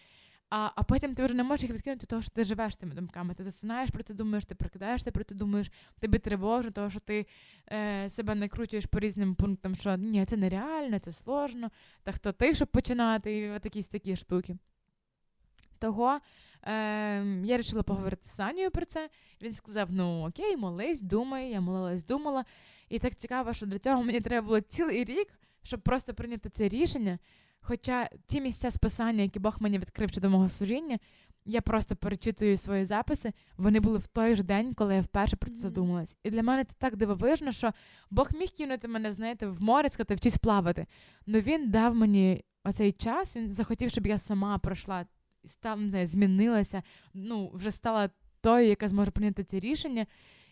а 0.50 0.70
а 0.74 0.82
потім 0.82 1.14
ти 1.14 1.24
вже 1.24 1.34
не 1.34 1.42
можеш 1.42 1.62
їх 1.62 1.72
відкинути, 1.72 2.06
того 2.06 2.22
що 2.22 2.30
ти 2.30 2.44
живеш 2.44 2.76
тими 2.76 2.94
думками. 2.94 3.34
Ти 3.34 3.44
засинаєш 3.44 3.90
про 3.90 4.02
це, 4.02 4.14
думаєш, 4.14 4.44
ти 4.44 4.54
прокидаєшся 4.54 5.10
про 5.10 5.24
це, 5.24 5.34
думаєш, 5.34 5.70
тобі 6.00 6.18
тривожно, 6.18 6.70
того 6.70 6.90
що 6.90 7.00
ти 7.00 7.26
е, 7.72 8.08
себе 8.08 8.34
накручуєш 8.34 8.86
по 8.86 8.98
різним 8.98 9.34
пунктам, 9.34 9.74
що 9.74 9.96
ні, 9.96 10.24
це 10.26 10.36
нереально, 10.36 10.98
це 10.98 11.12
сложно, 11.12 11.70
та 12.02 12.12
хто 12.12 12.32
ти, 12.32 12.54
щоб 12.54 12.68
починати, 12.68 13.38
і 13.38 13.40
якісь 13.40 13.86
такі 13.86 14.16
штуки. 14.16 14.56
Того 15.78 16.18
е, 16.62 16.70
я 17.44 17.56
вирішила 17.56 17.82
поговорити 17.82 18.22
з 18.24 18.34
Санєю 18.34 18.70
про 18.70 18.84
це. 18.84 19.10
Він 19.42 19.54
сказав: 19.54 19.92
ну 19.92 20.28
окей, 20.28 20.56
молись, 20.56 21.02
думай, 21.02 21.50
я 21.50 21.60
молилась, 21.60 22.04
думала. 22.04 22.44
І 22.88 22.98
так 22.98 23.16
цікаво, 23.16 23.52
що 23.52 23.66
для 23.66 23.78
цього 23.78 24.04
мені 24.04 24.20
треба 24.20 24.46
було 24.46 24.60
цілий 24.60 25.04
рік, 25.04 25.28
щоб 25.62 25.80
просто 25.80 26.14
прийняти 26.14 26.48
це 26.48 26.68
рішення. 26.68 27.18
Хоча 27.60 28.08
ті 28.26 28.40
місця 28.40 28.70
списання, 28.70 29.22
які 29.22 29.38
Бог 29.38 29.56
мені 29.60 29.78
відкрив 29.78 30.08
щодо 30.10 30.30
мого 30.30 30.48
служіння, 30.48 30.98
я 31.44 31.60
просто 31.60 31.96
перечитую 31.96 32.56
свої 32.56 32.84
записи. 32.84 33.32
Вони 33.56 33.80
були 33.80 33.98
в 33.98 34.06
той 34.06 34.36
же 34.36 34.42
день, 34.42 34.74
коли 34.74 34.94
я 34.94 35.00
вперше 35.00 35.36
про 35.36 35.50
це 35.50 35.56
задумалась. 35.56 36.16
І 36.24 36.30
для 36.30 36.42
мене 36.42 36.64
це 36.64 36.74
так 36.78 36.96
дивовижно, 36.96 37.52
що 37.52 37.72
Бог 38.10 38.28
міг 38.38 38.48
кинути 38.50 38.88
мене, 38.88 39.12
знаєте, 39.12 39.46
в 39.46 39.62
море, 39.62 39.88
сказати, 39.88 40.14
вчись 40.14 40.36
плавати. 40.36 40.86
Но 41.26 41.40
він 41.40 41.70
дав 41.70 41.94
мені 41.94 42.44
оцей 42.64 42.92
час, 42.92 43.36
він 43.36 43.50
захотів, 43.50 43.90
щоб 43.90 44.06
я 44.06 44.18
сама 44.18 44.58
пройшла 44.58 45.06
не, 45.76 46.06
змінилася, 46.06 46.82
ну, 47.14 47.50
вже 47.54 47.70
стала 47.70 48.10
тою, 48.40 48.68
яка 48.68 48.88
зможе 48.88 49.10
прийняти 49.10 49.44
ці 49.44 49.60
рішення. 49.60 50.06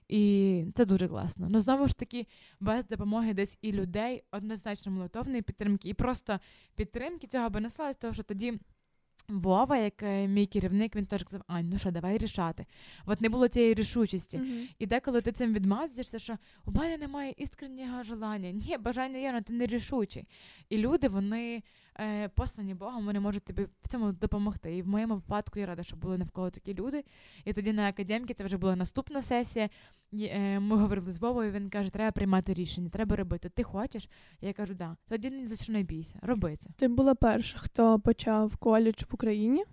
І 0.08 0.64
це 0.74 0.84
дуже 0.84 1.08
класно. 1.08 1.46
Ну 1.50 1.60
знову 1.60 1.88
ж 1.88 1.96
таки, 1.96 2.26
без 2.60 2.86
допомоги 2.86 3.34
десь 3.34 3.58
і 3.62 3.72
людей, 3.72 4.22
однозначно 4.30 4.92
молитовної 4.92 5.42
підтримки, 5.42 5.88
і 5.88 5.94
просто 5.94 6.40
підтримки 6.74 7.26
цього 7.26 7.50
би 7.50 7.60
не 7.60 7.70
сталося, 7.70 7.98
тому 8.00 8.14
що 8.14 8.22
тоді. 8.22 8.58
Вова, 9.28 9.76
як 9.76 10.02
е, 10.02 10.28
мій 10.28 10.46
керівник, 10.46 10.96
він 10.96 11.06
теж 11.06 11.22
казав, 11.22 11.42
Ань, 11.46 11.68
ну 11.68 11.78
що, 11.78 11.90
давай 11.90 12.18
рішати. 12.18 12.66
От 13.06 13.20
не 13.20 13.28
було 13.28 13.48
цієї 13.48 13.74
рішучості. 13.74 14.38
Uh-huh. 14.38 14.68
І 14.78 14.86
деколи 14.86 15.20
ти 15.20 15.32
цим 15.32 15.54
відмазуєшся, 15.54 16.18
що 16.18 16.36
у 16.64 16.70
мене 16.70 16.96
немає 16.96 17.34
іскреннього 17.36 18.02
желання. 18.02 18.50
Ні, 18.50 18.78
бажання 18.78 19.18
є, 19.18 19.30
але 19.30 19.40
ти 19.40 19.52
не 19.52 19.66
рішучий. 19.66 20.24
І 20.68 20.78
люди, 20.78 21.08
вони 21.08 21.62
е, 22.00 22.28
послані 22.28 22.74
Богом, 22.74 23.06
вони 23.06 23.20
можуть 23.20 23.44
тобі 23.44 23.66
в 23.80 23.88
цьому 23.88 24.12
допомогти. 24.12 24.76
І 24.76 24.82
в 24.82 24.88
моєму 24.88 25.14
випадку 25.14 25.58
я 25.58 25.66
рада, 25.66 25.82
що 25.82 25.96
були 25.96 26.18
навколо 26.18 26.50
такі 26.50 26.74
люди. 26.74 27.04
І 27.44 27.52
тоді 27.52 27.72
на 27.72 27.88
академіки 27.88 28.34
це 28.34 28.44
вже 28.44 28.56
була 28.56 28.76
наступна 28.76 29.22
сесія. 29.22 29.68
Е, 30.14 30.60
Ми 30.60 30.76
говорили 30.76 31.12
з 31.12 31.18
Вовою, 31.18 31.52
він 31.52 31.70
каже, 31.70 31.90
треба 31.90 32.10
приймати 32.10 32.54
рішення, 32.54 32.90
треба 32.90 33.16
робити. 33.16 33.48
Ти 33.48 33.62
хочеш? 33.62 34.08
Я 34.40 34.52
кажу, 34.52 34.74
да. 34.74 34.96
Тоді 35.08 35.30
ні 35.30 35.46
за 35.46 35.56
що 35.56 35.72
не 35.72 35.82
бійся, 35.82 36.18
роби 36.22 36.56
це. 36.56 36.70
Ти 36.76 36.88
була 36.88 37.14
перша, 37.14 37.58
хто 37.58 38.00
почав 38.00 38.56
коледж 38.56 39.02
в 39.02 39.14
Україні. 39.14 39.64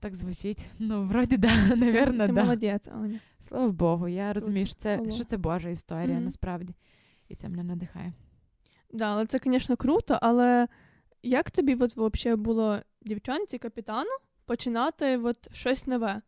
Так 0.00 0.14
звучить. 0.14 0.66
Ну, 0.78 1.04
вроді, 1.04 1.36
да, 1.36 1.66
навірно, 1.76 2.12
ти, 2.12 2.16
да. 2.18 2.26
Ти 2.26 2.32
молодець, 2.32 2.88
Аня. 2.88 3.20
Слава 3.40 3.68
Богу, 3.68 4.08
я 4.08 4.32
розумію, 4.32 4.66
що 4.66 4.74
це 4.74 5.00
що 5.10 5.24
це 5.24 5.36
Божа 5.36 5.68
історія, 5.68 6.16
mm-hmm. 6.16 6.24
насправді. 6.24 6.74
І 7.28 7.34
це 7.34 7.48
мене 7.48 7.64
надихає. 7.64 8.12
Да, 8.92 9.04
але 9.04 9.26
це, 9.26 9.40
звісно, 9.44 9.76
круто, 9.76 10.18
але 10.22 10.68
як 11.24 11.50
тобі 11.50 11.74
от, 11.74 11.96
взагалі 11.96 12.36
було 12.40 12.78
дівчанці 13.02 13.58
капітану 13.58 14.10
починати 14.44 15.18
от, 15.18 15.54
щось 15.54 15.86
нове? 15.86 16.22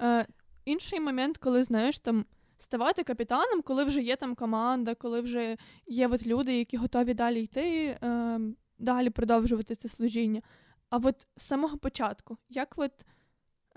Е, 0.00 0.26
Інший 0.64 1.00
момент, 1.00 1.38
коли 1.38 1.62
знаєш, 1.62 1.98
там 1.98 2.24
ставати 2.58 3.04
капітаном, 3.04 3.62
коли 3.62 3.84
вже 3.84 4.02
є 4.02 4.16
там 4.16 4.34
команда, 4.34 4.94
коли 4.94 5.20
вже 5.20 5.56
є 5.86 6.08
от 6.08 6.26
люди, 6.26 6.58
які 6.58 6.76
готові 6.76 7.14
далі 7.14 7.42
йти, 7.42 7.98
е, 8.02 8.40
далі 8.78 9.10
продовжувати 9.10 9.74
це 9.74 9.88
служіння. 9.88 10.42
А 10.90 10.96
от 10.96 11.26
з 11.36 11.42
самого 11.42 11.78
початку, 11.78 12.36
як 12.48 12.74
от, 12.76 12.92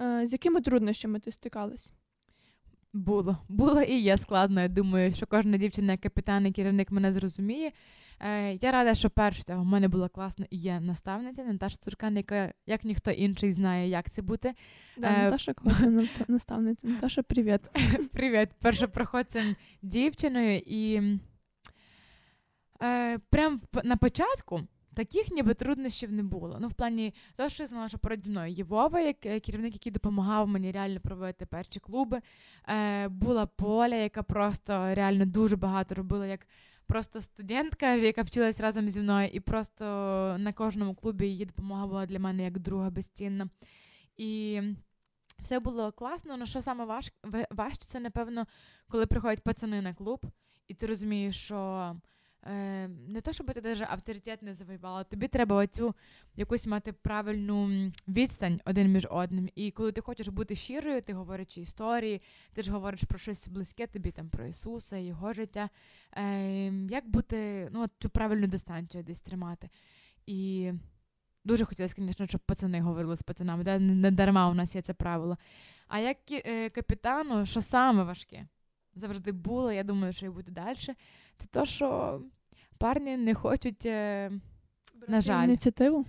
е, 0.02 0.26
з 0.26 0.32
якими 0.32 0.62
труднощами 0.62 1.20
ти 1.20 1.32
стикалась? 1.32 1.94
Було. 2.94 3.38
Було 3.50 3.82
і 3.82 4.00
є 4.00 4.18
складно. 4.18 4.62
Я 4.62 4.68
думаю, 4.68 5.14
що 5.14 5.28
кожна 5.28 5.58
дівчина, 5.58 5.98
капітан 5.98 6.46
і 6.48 6.52
керівник 6.52 6.92
мене 6.92 7.14
зрозуміє. 7.14 7.72
Е, 8.20 8.54
Я 8.62 8.72
рада, 8.72 8.96
що 8.96 9.10
перш 9.10 9.48
в 9.48 9.64
мене 9.64 9.88
була 9.88 10.10
класна 10.10 10.46
і 10.50 10.58
є 10.58 10.80
наставниця 10.80 11.44
Наташа 11.44 11.78
Цуркан, 11.78 12.18
яка 12.18 12.54
як 12.66 12.84
ніхто 12.84 13.12
інший 13.12 13.52
знає, 13.52 13.90
як 13.90 14.10
це 14.10 14.22
бути. 14.22 14.54
Да, 14.98 15.08
е, 15.08 15.24
Наташа 15.24 15.54
класна 15.54 16.08
наставниця. 16.28 16.88
Наташа, 16.88 17.24
привіт. 17.24 17.62
Привіт. 18.12 18.50
Першопроходцем 18.62 19.56
дівчиною. 19.82 20.62
І 20.66 21.02
е, 22.84 23.18
прямо 23.30 23.60
на 23.84 23.98
початку. 23.98 24.62
Таких 25.00 25.32
ніби 25.32 25.54
труднощів 25.54 26.12
не 26.12 26.24
було. 26.24 26.58
Ну, 26.62 26.68
в 26.68 26.74
плані 26.74 27.14
того, 27.36 27.50
що 27.50 27.64
я 27.64 27.68
знала, 27.68 27.90
що 27.90 27.98
переді 27.98 28.30
мною 28.30 28.52
є 28.52 28.64
Вова, 28.64 29.00
як 29.00 29.26
е, 29.26 29.40
керівник, 29.40 29.74
який 29.74 29.92
допомагав 29.92 30.48
мені 30.48 30.72
реально 30.72 31.00
проводити 31.00 31.46
перші 31.46 31.80
клуби. 31.80 32.22
Е, 32.70 33.08
Була 33.08 33.46
Поля, 33.46 33.96
яка 33.96 34.24
просто 34.24 34.96
реально 34.96 35.26
дуже 35.26 35.56
багато 35.56 35.96
робила 35.96 36.26
як 36.26 36.48
просто 36.88 37.22
студентка, 37.22 37.96
яка 37.96 38.22
вчилась 38.22 38.60
разом 38.60 38.90
зі 38.90 39.02
мною, 39.02 39.30
і 39.34 39.40
просто 39.40 39.86
на 40.40 40.54
кожному 40.54 40.96
клубі 40.96 41.28
її 41.28 41.46
допомога 41.46 41.88
була 41.88 42.06
для 42.06 42.20
мене 42.20 42.44
як 42.44 42.60
друга 42.60 42.90
безцінна. 42.90 43.50
І 44.18 44.62
все 45.40 45.60
було 45.60 45.92
класно, 45.92 46.34
але 46.34 46.46
що 46.46 46.62
саме 46.62 46.86
важ... 47.52 47.78
це, 47.80 48.00
напевно, 48.00 48.46
коли 48.88 49.06
приходять 49.06 49.44
пацани 49.44 49.82
на 49.82 49.94
клуб, 49.94 50.26
і 50.68 50.74
ти 50.74 50.86
розумієш, 50.86 51.36
що. 51.46 51.96
Е, 52.46 52.88
не 52.88 53.22
то, 53.22 53.34
щоб 53.34 53.54
ти 53.54 53.62
навіть 53.62 53.82
авторитет 53.82 54.42
не 54.42 54.54
завоювала, 54.54 55.04
тобі 55.04 55.28
треба 55.28 55.56
оцю 55.56 55.96
якусь 56.36 56.68
мати 56.68 56.94
правильну 56.94 57.92
відстань 58.08 58.62
один 58.66 58.92
між 58.92 59.08
одним. 59.12 59.50
І 59.56 59.72
коли 59.72 59.92
ти 59.92 60.02
хочеш 60.02 60.28
бути 60.28 60.56
щирою, 60.56 61.02
ти 61.02 61.14
говориш 61.14 61.58
історії, 61.58 62.22
ти 62.54 62.62
ж 62.62 62.72
говориш 62.72 63.04
про 63.04 63.18
щось 63.20 63.48
близьке 63.48 63.88
тобі 63.88 64.12
там 64.12 64.30
про 64.30 64.46
Ісуса, 64.46 64.98
Його 64.98 65.34
життя. 65.34 65.70
Е, 66.18 66.66
Як 66.90 67.10
бути 67.10 67.70
ну, 67.72 67.86
цю 68.00 68.10
правильну 68.10 68.48
дистанцію 68.48 69.04
десь 69.04 69.22
тримати? 69.22 69.70
І 70.26 70.72
дуже 71.46 71.66
хотілося, 71.66 71.96
звісно, 71.98 72.28
щоб 72.28 72.42
пацани 72.42 72.82
говорили 72.82 73.18
з 73.18 73.24
пацанами, 73.24 73.80
не 73.80 74.12
дарма 74.12 74.50
у 74.50 74.54
нас 74.54 74.76
є 74.76 74.82
це 74.82 74.94
правило. 74.94 75.38
А 75.88 76.00
як 76.00 76.18
е, 76.32 76.70
капітану, 76.70 77.46
що 77.46 77.62
саме 77.62 78.04
важке? 78.04 78.48
Завжди 78.96 79.32
було, 79.32 79.72
я 79.72 79.84
думаю, 79.84 80.14
що 80.14 80.26
і 80.26 80.30
буде 80.30 80.52
далі 80.52 80.78
це 81.38 81.48
то, 81.52 81.66
що 81.66 82.22
парні 82.78 83.18
не 83.18 83.34
хочуть, 83.34 83.86
е, 83.86 84.32
на 85.08 85.22
жаль, 85.22 85.44
ініціативу. 85.44 86.06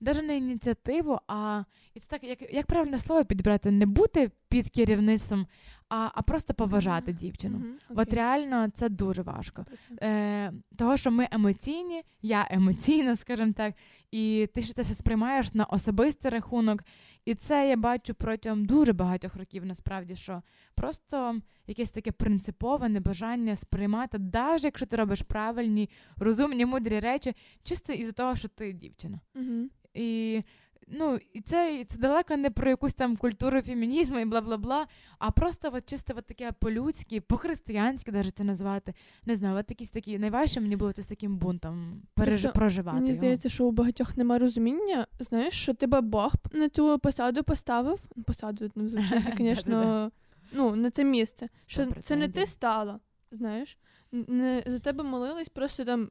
Навіть 0.00 0.24
не 0.24 0.36
ініціативу, 0.36 1.18
а 1.28 1.64
і 1.94 2.00
це 2.00 2.06
так, 2.08 2.24
як 2.24 2.54
як 2.54 2.66
правильне 2.66 2.98
слово 2.98 3.24
підібрати, 3.24 3.70
не 3.70 3.86
бути 3.86 4.30
під 4.48 4.70
керівництвом, 4.70 5.46
а 5.88 6.08
а 6.14 6.22
просто 6.22 6.54
поважати 6.54 7.12
mm-hmm. 7.12 7.16
дівчину. 7.16 7.58
Mm-hmm. 7.58 7.94
Okay. 7.94 8.00
От 8.02 8.12
реально 8.12 8.68
це 8.74 8.88
дуже 8.88 9.22
важко. 9.22 9.64
Е, 10.02 10.52
Того, 10.76 10.96
що 10.96 11.10
ми 11.10 11.28
емоційні, 11.30 12.02
я 12.22 12.46
емоційна, 12.50 13.16
скажімо 13.24 13.52
так, 13.56 13.74
і 14.10 14.48
ти 14.54 14.62
що 14.62 14.74
це 14.74 14.82
все 14.82 14.94
сприймаєш 14.94 15.54
на 15.54 15.64
особистий 15.64 16.30
рахунок. 16.30 16.84
І 17.24 17.34
це 17.34 17.68
я 17.68 17.76
бачу 17.76 18.14
протягом 18.14 18.64
дуже 18.64 18.92
багатьох 18.92 19.36
років, 19.36 19.66
насправді, 19.66 20.16
що 20.16 20.42
просто 20.74 21.40
якесь 21.66 21.90
таке 21.90 22.12
принципове 22.12 22.88
небажання 22.88 23.56
сприймати, 23.56 24.18
навіть 24.18 24.64
якщо 24.64 24.86
ти 24.86 24.96
робиш 24.96 25.22
правильні, 25.22 25.90
розумні, 26.16 26.66
мудрі 26.66 27.00
речі, 27.00 27.34
чисто 27.62 27.92
із-за 27.92 28.12
того, 28.12 28.36
що 28.36 28.48
ти 28.48 28.72
дівчина. 28.72 29.20
Угу. 29.34 29.68
І 29.94 30.42
ну, 30.88 31.18
і 31.32 31.40
це 31.40 31.84
це 31.88 31.98
далеко 31.98 32.36
не 32.36 32.50
про 32.50 32.70
якусь 32.70 32.94
там 32.94 33.16
культуру 33.16 33.62
фемінізму 33.62 34.18
і 34.18 34.24
бла 34.24 34.40
бла 34.40 34.56
бла, 34.56 34.86
а 35.18 35.30
просто 35.30 35.70
от 35.74 35.88
чисто 35.88 36.14
от 36.16 36.26
таке 36.26 36.52
по-людськи, 36.52 37.20
по-християнськи 37.20 38.12
навіть 38.12 38.36
це 38.36 38.44
назвати. 38.44 38.94
Не 39.26 39.36
знаю, 39.36 39.56
от 39.56 39.70
якісь 39.70 39.90
такі 39.90 40.18
найважче 40.18 40.60
мені 40.60 40.76
було 40.76 40.92
це 40.92 41.02
з 41.02 41.06
таким 41.06 41.36
бунтом 41.36 42.02
переж... 42.14 42.40
просто, 42.40 42.58
проживати. 42.58 42.96
Мені 42.96 43.08
його. 43.08 43.18
здається, 43.18 43.48
що 43.48 43.66
у 43.66 43.72
багатьох 43.72 44.16
немає 44.16 44.38
розуміння. 44.38 45.06
Знаєш, 45.20 45.54
що 45.54 45.74
тебе 45.74 46.00
Бог 46.00 46.32
на 46.52 46.68
цю 46.68 46.98
посаду 46.98 47.44
поставив. 47.44 48.00
Посаду, 48.26 48.70
ну, 48.74 48.88
звичайно, 48.88 49.26
звісно, 49.36 50.10
ну, 50.52 50.76
на 50.76 50.90
це 50.90 51.04
місце. 51.04 51.48
Що 51.68 51.86
це 52.02 52.16
не 52.16 52.28
ти 52.28 52.46
стала. 52.46 53.00
Знаєш, 53.30 53.78
не 54.12 54.62
за 54.66 54.78
тебе 54.78 55.04
молились 55.04 55.48
просто 55.48 55.84
там 55.84 56.10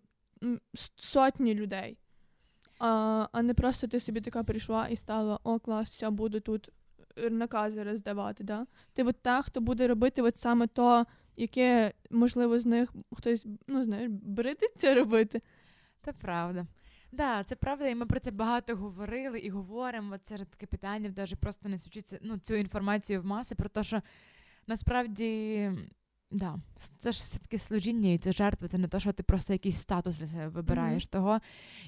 сотні 0.95 1.53
людей, 1.53 1.97
а 2.80 3.28
а 3.32 3.41
не 3.41 3.53
просто 3.53 3.88
ти 3.88 3.99
собі 3.99 4.21
така 4.21 4.43
прийшла 4.43 4.88
і 4.88 4.95
стала 4.95 5.39
о, 5.43 5.59
клас, 5.59 5.89
все, 5.89 6.09
буду 6.09 6.39
тут 6.39 6.69
е, 7.17 7.30
накази 7.30 7.84
роздавати. 7.84 8.43
Да? 8.43 8.65
Ти 8.93 9.03
от 9.03 9.15
та, 9.21 9.41
хто 9.41 9.61
буде 9.61 9.88
робити 9.88 10.21
от 10.21 10.38
саме 10.38 10.67
то, 10.67 11.03
яке, 11.38 11.93
можливо, 12.11 12.59
з 12.59 12.65
них 12.65 12.93
хтось 13.15 13.45
ну, 13.67 13.84
знаєш, 13.84 14.11
бридиться 14.11 14.95
робити. 14.95 15.41
Це 16.05 16.13
правда. 16.13 16.67
Да, 17.11 17.43
це 17.43 17.55
правда, 17.55 17.88
і 17.88 17.95
ми 17.95 18.05
про 18.05 18.19
це 18.19 18.32
багато 18.32 18.76
говорили 18.76 19.39
і 19.39 19.49
говоримо 19.49 20.15
от 20.15 20.28
серед 20.28 20.55
капітанів, 20.55 21.13
навіть 21.17 21.39
просто 21.39 21.69
не 21.69 21.78
сучиться 21.78 22.19
ну, 22.21 22.38
цю 22.38 22.55
інформацію 22.55 23.21
в 23.21 23.26
маси, 23.26 23.55
про 23.55 23.69
те, 23.69 23.84
що 23.84 24.01
насправді 24.67 25.71
Да. 26.34 26.55
Це 26.99 27.11
ж 27.11 27.19
все-таки 27.19 27.57
служіння, 27.57 28.11
і 28.11 28.17
це 28.17 28.31
жертва, 28.31 28.67
це 28.67 28.77
не 28.77 28.88
те, 28.88 28.99
що 28.99 29.11
ти 29.11 29.23
просто 29.23 29.53
якийсь 29.53 29.77
статус 29.77 30.17
для 30.17 30.27
себе 30.27 30.47
вибираєш 30.47 31.03
mm-hmm. 31.03 31.11
того. 31.11 31.39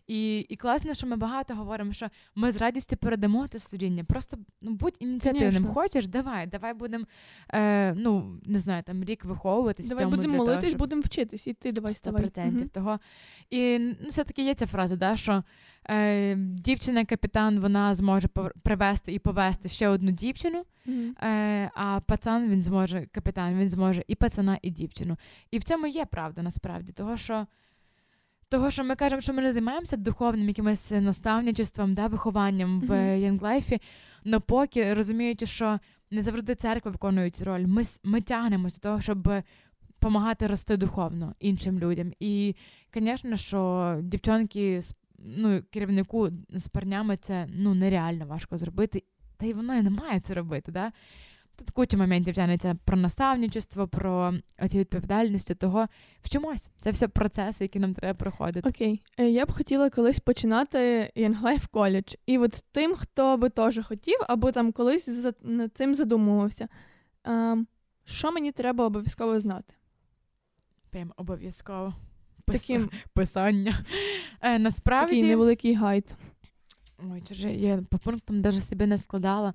І 0.08 0.39
і 0.39 0.56
класно, 0.56 0.93
що 0.93 1.08
ми 1.08 1.16
багато 1.16 1.56
говоримо, 1.56 1.93
що 1.93 2.08
ми 2.36 2.52
з 2.52 2.58
радістю 2.58 2.98
передамо 2.98 3.48
це 3.48 3.60
служіння. 3.60 4.04
Просто 4.04 4.38
ну, 4.62 4.72
будь 4.72 4.98
ініціативним. 5.00 5.52
Конечно. 5.54 5.74
Хочеш, 5.74 6.08
давай, 6.08 6.48
давай 6.48 6.74
будемо 6.74 7.06
е, 7.54 7.93
ну, 7.93 8.39
не 8.46 8.60
знаю, 8.60 8.84
там 8.84 9.04
рік 9.04 9.26
виховуватись. 9.26 9.88
Давай 9.88 10.06
будемо 10.06 10.38
молитись, 10.38 10.70
щоб... 10.70 10.80
будемо 10.80 11.02
вчитись, 11.02 11.48
і 11.48 11.54
ти 11.54 11.72
давай 11.72 11.93
ставай. 11.93 12.24
100% 12.24 12.30
mm-hmm. 12.32 12.70
того. 12.70 13.00
І 13.50 13.80
ну, 13.80 14.10
все-таки 14.10 14.46
є 14.46 14.54
ця 14.54 14.68
фраза, 14.68 14.96
да, 14.96 15.16
що 15.16 15.43
е, 15.90 16.36
дівчина-капітан 16.36 17.60
вона 17.60 17.96
зможе 17.96 18.28
привести 18.64 19.14
і 19.14 19.20
повести 19.20 19.70
ще 19.70 19.88
одну 19.88 20.12
дівчину, 20.12 20.64
mm-hmm. 20.88 21.26
е, 21.26 21.72
а 21.76 22.00
пацан 22.08 22.50
він 22.50 22.64
зможе, 22.64 23.08
капітан 23.12 23.60
він 23.60 23.70
зможе 23.70 24.04
і 24.08 24.16
пацана, 24.16 24.60
і 24.62 24.70
дівчину. 24.70 25.18
І 25.52 25.58
в 25.58 25.64
цьому 25.64 25.88
є 25.88 26.06
правда 26.06 26.42
насправді, 26.42 26.92
того 26.92 27.18
що. 27.18 27.48
Того, 28.50 28.72
що 28.72 28.84
ми 28.84 28.96
кажемо, 28.96 29.22
що 29.22 29.34
ми 29.34 29.42
не 29.42 29.54
займаємося 29.54 29.98
духовним 29.98 30.48
якимось 30.48 30.92
наставничеством, 30.92 31.94
да, 31.94 32.08
вихованням 32.08 32.80
mm-hmm. 32.80 32.88
в 32.88 33.20
Янглайфі, 33.20 33.82
але 34.26 34.40
поки 34.40 34.94
розуміючи, 34.94 35.46
що 35.46 35.80
не 36.12 36.22
завжди 36.22 36.56
церква 36.56 36.92
виконує 36.92 37.32
роль, 37.42 37.66
ми 37.68 37.84
ми 38.04 38.22
тягнемося 38.22 38.76
до 38.76 38.90
того, 38.90 39.02
щоб 39.02 39.30
допомагати 40.06 40.48
рости 40.48 40.78
духовно 40.78 41.36
іншим 41.40 41.80
людям. 41.80 42.14
І, 42.20 42.56
звісно, 42.94 43.36
що 43.36 43.96
дівчонки 44.04 44.82
ну, 45.20 45.63
керівнику 45.70 46.30
з 46.49 46.68
парнями 46.68 47.18
це 47.18 47.47
ну, 47.49 47.74
нереально 47.74 48.26
важко 48.26 48.57
зробити, 48.57 49.03
та 49.38 49.45
й 49.45 49.53
вона 49.53 49.82
не 49.82 49.89
має 49.89 50.20
це 50.20 50.34
робити. 50.34 50.72
Да? 50.72 50.91
Тут 51.57 51.72
куча 51.72 51.97
моментів 51.97 52.36
тягнеться 52.36 52.78
про 52.86 52.97
наставничество, 52.97 53.88
про 53.88 54.34
оці 54.61 54.80
відповідальності, 54.80 55.55
того 55.55 55.88
вчимось. 56.22 56.70
Це 56.82 56.91
все 56.91 57.07
процеси, 57.07 57.63
які 57.63 57.80
нам 57.80 57.93
треба 57.93 58.13
проходити. 58.13 58.70
Окей, 58.70 59.01
okay. 59.18 59.24
Е, 59.24 59.30
я 59.30 59.45
б 59.45 59.51
хотіла 59.51 59.89
колись 59.89 60.20
починати 60.20 60.78
Young 61.16 61.41
Life 61.41 61.70
College. 61.70 62.16
І 62.26 62.38
от 62.38 62.63
тим, 62.72 62.95
хто 62.95 63.38
би 63.38 63.49
теж 63.49 63.80
хотів, 63.86 64.16
або 64.28 64.51
там 64.51 64.72
колись 64.72 65.09
за 65.09 65.34
над 65.41 65.78
цим 65.78 65.95
задумувався. 65.95 66.68
Що 68.05 68.32
мені 68.32 68.51
треба 68.51 68.86
обов'язково 68.86 69.39
знати? 69.39 69.74
Прям 70.89 71.13
обов'язково 71.18 71.93
таким 72.46 72.89
писання. 73.14 73.80
Е, 74.41 74.60
насправді... 74.60 75.16
Такий 75.16 75.30
невеликий 75.30 75.74
гайд. 75.74 76.16
Ой, 77.12 77.22
чуже, 77.22 77.54
я 77.54 77.78
по 77.89 77.98
пунктам 77.98 78.41
навіть 78.41 78.64
собі 78.64 78.86
не 78.86 78.98
складала. 78.98 79.54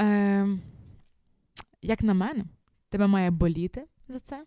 Е, 0.00 0.48
Як 1.82 2.02
на 2.02 2.14
мене, 2.14 2.44
тебе 2.88 3.06
має 3.06 3.30
боліти 3.30 3.84
за 4.08 4.20
це. 4.20 4.44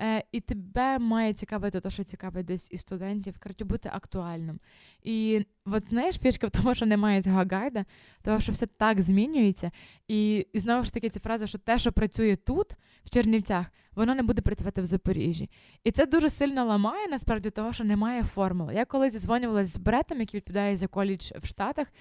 Е, 0.00 0.24
І 0.32 0.40
тебе 0.40 0.98
має 0.98 1.32
цікавити 1.32 1.80
те, 1.80 1.90
що 1.90 2.04
цікавить 2.04 2.46
десь 2.46 2.68
і 2.72 2.76
студентів, 2.76 3.34
коротше, 3.42 3.64
бути 3.64 3.90
актуальним. 3.92 4.60
І 5.02 5.46
от 5.66 5.84
знаєш, 5.88 6.18
фішка 6.18 6.46
в 6.46 6.50
тому, 6.50 6.74
що 6.74 6.86
немає 6.86 7.22
цього 7.22 7.44
гайда, 7.50 7.84
тому 8.22 8.40
що 8.40 8.52
все 8.52 8.66
так 8.66 9.02
змінюється. 9.02 9.70
І, 10.08 10.46
і 10.52 10.58
знову 10.58 10.84
ж 10.84 10.92
таки, 10.92 11.08
ця 11.08 11.20
фраза, 11.20 11.46
що 11.46 11.58
те, 11.58 11.78
що 11.78 11.92
працює 11.92 12.36
тут, 12.36 12.66
в 13.04 13.10
Чернівцях, 13.10 13.66
воно 13.94 14.14
не 14.14 14.22
буде 14.22 14.42
працювати 14.42 14.82
в 14.82 14.86
Запоріжжі. 14.86 15.50
І 15.84 15.90
це 15.90 16.06
дуже 16.06 16.30
сильно 16.30 16.64
ламає, 16.64 17.08
насправді, 17.08 17.50
того, 17.50 17.72
що 17.72 17.84
немає 17.84 18.22
формули. 18.22 18.74
Я 18.74 18.84
колись 18.84 19.12
зідзвонювалася 19.12 19.72
з 19.72 19.76
Бретом, 19.76 20.20
який 20.20 20.38
відповідає 20.38 20.76
за 20.76 20.86
коледж 20.86 21.32
в 21.42 21.46
Штатах. 21.46 21.92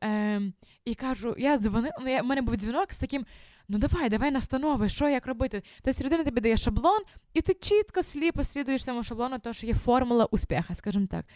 Ем, 0.00 0.52
І 0.84 0.94
кажу, 0.94 1.34
я 1.38 1.58
дзвонила, 1.58 1.94
ну, 2.00 2.20
у 2.20 2.24
мене 2.24 2.42
був 2.42 2.56
дзвінок 2.56 2.92
з 2.92 2.98
таким: 2.98 3.26
ну 3.68 3.78
давай, 3.78 4.08
давай 4.08 4.30
настанови, 4.30 4.88
що 4.88 5.08
як 5.08 5.26
робити. 5.26 5.62
Тобто 5.82 6.04
людина 6.04 6.24
тобі 6.24 6.40
дає 6.40 6.56
шаблон, 6.56 7.02
і 7.34 7.40
ти 7.40 7.54
чітко 7.54 8.02
сліпо 8.02 8.44
слідуєш 8.44 8.84
цьому 8.84 9.02
шаблону, 9.02 9.38
тому 9.38 9.54
що 9.54 9.66
є 9.66 9.74
формула 9.74 10.24
успіха, 10.24 10.74
скажімо 10.74 11.06
так. 11.10 11.26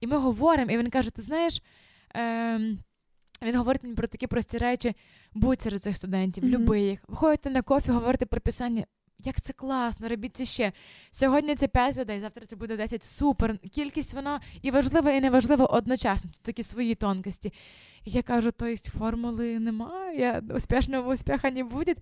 І 0.00 0.06
ми 0.06 0.16
говоримо, 0.16 0.70
і 0.70 0.78
він 0.78 0.90
каже: 0.90 1.10
ти 1.10 1.22
знаєш. 1.22 1.62
Ем, 2.14 2.78
він 3.42 3.56
говорить 3.56 3.82
мені 3.82 3.94
про 3.94 4.06
такі 4.06 4.26
прості 4.26 4.58
речі, 4.58 4.94
будь 5.34 5.62
серед 5.62 5.82
цих 5.82 5.96
студентів, 5.96 6.44
mm-hmm. 6.44 6.48
люби 6.48 6.80
їх. 6.80 7.00
Виходите 7.08 7.50
на 7.50 7.62
кофі, 7.62 7.90
говорите 7.90 8.26
про 8.26 8.40
писання. 8.40 8.84
Як 9.24 9.40
це 9.40 9.52
класно, 9.52 10.08
робіть 10.08 10.36
це 10.36 10.44
ще. 10.44 10.72
Сьогодні 11.10 11.54
це 11.54 11.68
5 11.68 11.96
людей, 11.96 12.20
завтра 12.20 12.46
це 12.46 12.56
буде 12.56 12.76
10. 12.76 13.02
Супер. 13.02 13.58
Кількість 13.58 14.14
вона 14.14 14.40
і 14.62 14.70
важлива, 14.70 15.12
і 15.12 15.20
неважлива 15.20 15.66
одночасно. 15.66 16.30
Тут 16.32 16.42
такі 16.42 16.62
свої 16.62 16.94
тонкості. 16.94 17.52
І 18.04 18.10
я 18.10 18.22
кажу, 18.22 18.50
то 18.50 18.66
есть 18.66 18.86
формули 18.98 19.58
немає, 19.58 20.42
успішного 20.54 21.10
успіха 21.10 21.50
не 21.50 21.64
буде. 21.64 21.94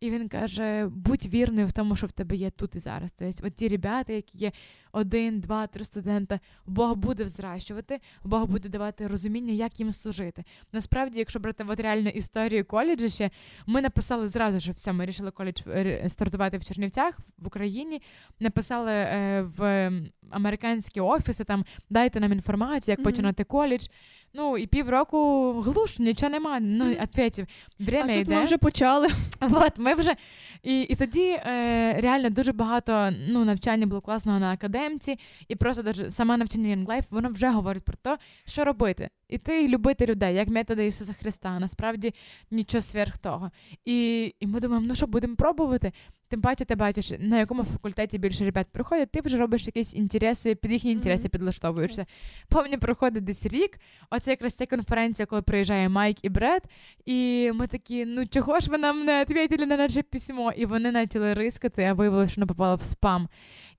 І 0.00 0.10
він 0.10 0.28
каже: 0.28 0.88
будь 0.90 1.26
вірною 1.26 1.66
в 1.66 1.72
тому, 1.72 1.96
що 1.96 2.06
в 2.06 2.12
тебе 2.12 2.36
є 2.36 2.50
тут 2.50 2.76
і 2.76 2.78
зараз. 2.78 3.12
Тобто, 3.12 3.46
от 3.46 3.54
ті 3.54 3.68
ребята, 3.68 4.12
які 4.12 4.38
є 4.38 4.52
один, 4.92 5.40
два, 5.40 5.66
три 5.66 5.84
студента, 5.84 6.40
Бог 6.66 6.96
буде 6.96 7.24
взращувати, 7.24 8.00
Бог 8.24 8.46
буде 8.46 8.68
давати 8.68 9.06
розуміння, 9.06 9.52
як 9.52 9.80
їм 9.80 9.92
служити. 9.92 10.44
Насправді, 10.72 11.18
якщо 11.18 11.40
брати 11.40 11.64
от 11.68 11.80
реальну 11.80 12.08
історію 12.08 12.64
коледжа 12.64 13.08
ще, 13.08 13.30
ми 13.66 13.82
написали 13.82 14.28
зразу, 14.28 14.60
що 14.60 14.72
все, 14.72 14.92
ми 14.92 14.98
вирішили 14.98 15.30
коледж 15.30 15.60
е, 15.66 16.04
стартувати 16.08 16.57
в 16.58 16.64
Чернівцях 16.64 17.18
в 17.38 17.46
Україні. 17.46 18.02
Написали 18.40 18.92
е, 18.92 19.42
в 19.56 19.90
американські 20.30 21.00
офіси, 21.00 21.44
там 21.44 21.64
дайте 21.90 22.20
нам 22.20 22.32
інформацію, 22.32 22.92
як 22.92 23.00
mm-hmm. 23.00 23.04
починати 23.04 23.44
коледж. 23.44 23.86
Ну 24.34 24.58
і 24.58 24.66
півроку 24.66 25.52
глуш, 25.52 25.98
нічого 25.98 26.30
нема. 26.30 26.60
Ну, 26.60 26.84
відповідь, 26.84 27.46
время 27.78 28.12
а 28.12 28.12
йде. 28.12 28.34
Ми 28.34 28.42
вже 28.42 28.58
почали. 28.58 29.08
От, 29.40 29.78
ми 29.78 29.94
вже... 29.94 30.14
І 30.62 30.80
і 30.80 30.94
тоді 30.94 31.24
е, 31.24 32.00
реально 32.00 32.30
дуже 32.30 32.52
багато 32.52 33.10
ну, 33.28 33.44
навчання 33.44 33.86
було 33.86 34.00
класного 34.00 34.38
на 34.38 34.52
академці, 34.52 35.18
і 35.48 35.56
просто 35.56 35.82
даже 35.82 36.10
саме 36.10 36.36
навчання 36.36 36.76
Young 36.76 36.86
Life, 36.86 37.04
воно 37.10 37.28
вже 37.28 37.48
говорить 37.48 37.82
про 37.84 37.96
те, 38.02 38.18
що 38.46 38.64
робити. 38.64 39.08
Іти 39.28 39.68
любити 39.68 40.06
людей, 40.06 40.34
як 40.34 40.48
методи 40.48 40.86
Ісуса 40.86 41.12
Христа. 41.12 41.58
Насправді 41.58 42.14
нічого 42.50 42.82
сверх 42.82 43.18
того. 43.18 43.50
І 43.84 44.34
і 44.40 44.46
ми 44.46 44.60
думаємо, 44.60 44.86
ну 44.88 44.94
що, 44.94 45.06
будемо 45.06 45.36
пробувати. 45.36 45.92
Тим 46.28 46.40
паче, 46.40 46.64
ти 46.64 46.74
бачиш, 46.74 47.12
на 47.20 47.38
якому 47.38 47.64
факультеті 47.64 48.18
більше 48.18 48.44
ребят 48.44 48.66
приходять, 48.72 49.10
ти 49.10 49.20
вже 49.20 49.36
робиш 49.36 49.66
якісь 49.66 49.94
інтереси, 49.94 50.54
під 50.54 50.72
їхні 50.72 50.92
інтереси 50.92 51.28
mm-hmm. 51.28 51.30
підлаштовуєшся. 51.30 52.06
Повні 52.48 52.76
проходить 52.76 53.24
десь 53.24 53.46
рік. 53.46 53.78
Оце 54.10 54.30
якраз 54.30 54.54
ця 54.54 54.66
конференція, 54.66 55.26
коли 55.26 55.42
приїжджає 55.42 55.88
Майк 55.88 56.24
і 56.24 56.28
Бред. 56.28 56.62
І 57.04 57.50
ми 57.54 57.66
такі, 57.66 58.04
ну 58.04 58.26
чого 58.26 58.60
ж 58.60 58.70
ви 58.70 58.78
нам 58.78 59.04
не 59.04 59.24
відповіли 59.24 59.66
на 59.66 59.76
наше 59.76 60.02
письмо? 60.02 60.52
І 60.56 60.66
вони 60.66 60.92
почали 60.92 61.34
рискати, 61.34 61.84
а 61.84 61.92
виявилося, 61.92 62.32
що 62.32 62.40
воно 62.40 62.46
попало 62.46 62.76
в 62.76 62.82
спам. 62.82 63.28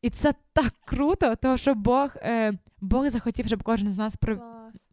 І 0.01 0.09
це 0.09 0.33
так 0.53 0.73
круто, 0.85 1.35
тому 1.35 1.57
що 1.57 1.75
Бог 1.75 2.15
е, 2.15 2.53
Бог 2.81 3.09
захотів, 3.09 3.47
щоб 3.47 3.63
кожен 3.63 3.87
з 3.87 3.97
нас 3.97 4.15
при... 4.15 4.39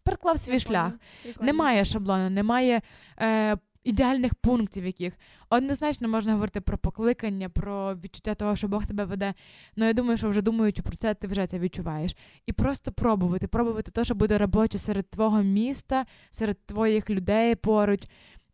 переклав 0.03 0.39
свій 0.39 0.53
Прикольно. 0.53 0.71
шлях. 0.71 0.93
Прикольно. 1.23 1.47
Немає 1.47 1.85
шаблону, 1.85 2.31
немає. 2.31 2.81
Е, 3.21 3.57
ідеальних 3.87 4.35
пунктів, 4.35 4.87
яких 4.87 5.13
однозначно 5.51 6.09
можна 6.09 6.33
говорити 6.33 6.61
про 6.61 6.79
покликання, 6.79 7.49
про 7.49 7.95
відчуття 7.95 8.35
того, 8.35 8.57
що 8.57 8.69
Бог 8.69 8.87
тебе 8.87 9.05
веде. 9.05 9.35
Ну 9.77 9.85
я 9.87 9.93
думаю, 9.93 10.19
що 10.19 10.29
вже 10.29 10.43
думаючи 10.43 10.83
про 10.83 10.97
це, 10.97 11.15
ти 11.15 11.27
вже 11.27 11.47
це 11.47 11.59
відчуваєш. 11.59 12.17
І 12.47 12.53
просто 12.53 12.93
пробувати, 12.93 13.47
пробувати 13.47 13.91
те, 13.91 14.05
що 14.05 14.15
буде 14.15 14.39
робоче 14.39 14.79
серед 14.79 15.11
твого 15.11 15.43
міста, 15.43 16.07
серед 16.31 16.67
твоїх 16.67 17.11
людей 17.11 17.55
поруч. 17.55 18.01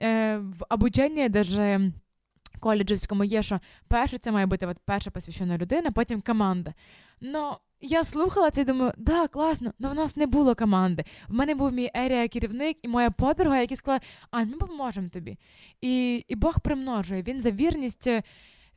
Е, 0.01 0.37
В 0.39 0.65
обученні 0.71 1.29
даже 1.29 1.93
коледжівському 2.61 3.25
є, 3.25 3.43
що 3.43 3.61
перше 3.89 4.19
це 4.19 4.33
має 4.33 4.47
бути 4.47 4.67
от 4.67 4.79
перша 4.85 5.11
посвящена 5.11 5.59
людина, 5.59 5.91
потім 5.91 6.21
команда. 6.21 6.75
Ну, 7.21 7.53
я 7.83 8.05
слухала 8.05 8.51
це 8.51 8.61
і 8.61 8.65
думаю, 8.65 8.93
да, 8.97 9.29
класно, 9.29 9.73
але 9.81 9.93
в 9.93 9.95
нас 9.95 10.17
не 10.17 10.27
було 10.27 10.55
команди. 10.55 11.05
В 11.29 11.35
мене 11.35 11.55
був 11.55 11.73
мій 11.73 11.91
ерія 11.95 12.29
керівник 12.29 12.79
і 12.83 12.89
моя 12.89 13.11
подруга, 13.11 13.61
які 13.61 13.77
сказали, 13.77 14.01
а 14.31 14.39
ми 14.39 14.45
допоможемо 14.45 15.09
тобі. 15.09 15.37
І 15.81 16.25
і 16.29 16.35
Бог 16.37 16.61
примножує, 16.61 17.23
він 17.23 17.41
за 17.41 17.51
вірність 17.51 18.07
е, 18.07 18.23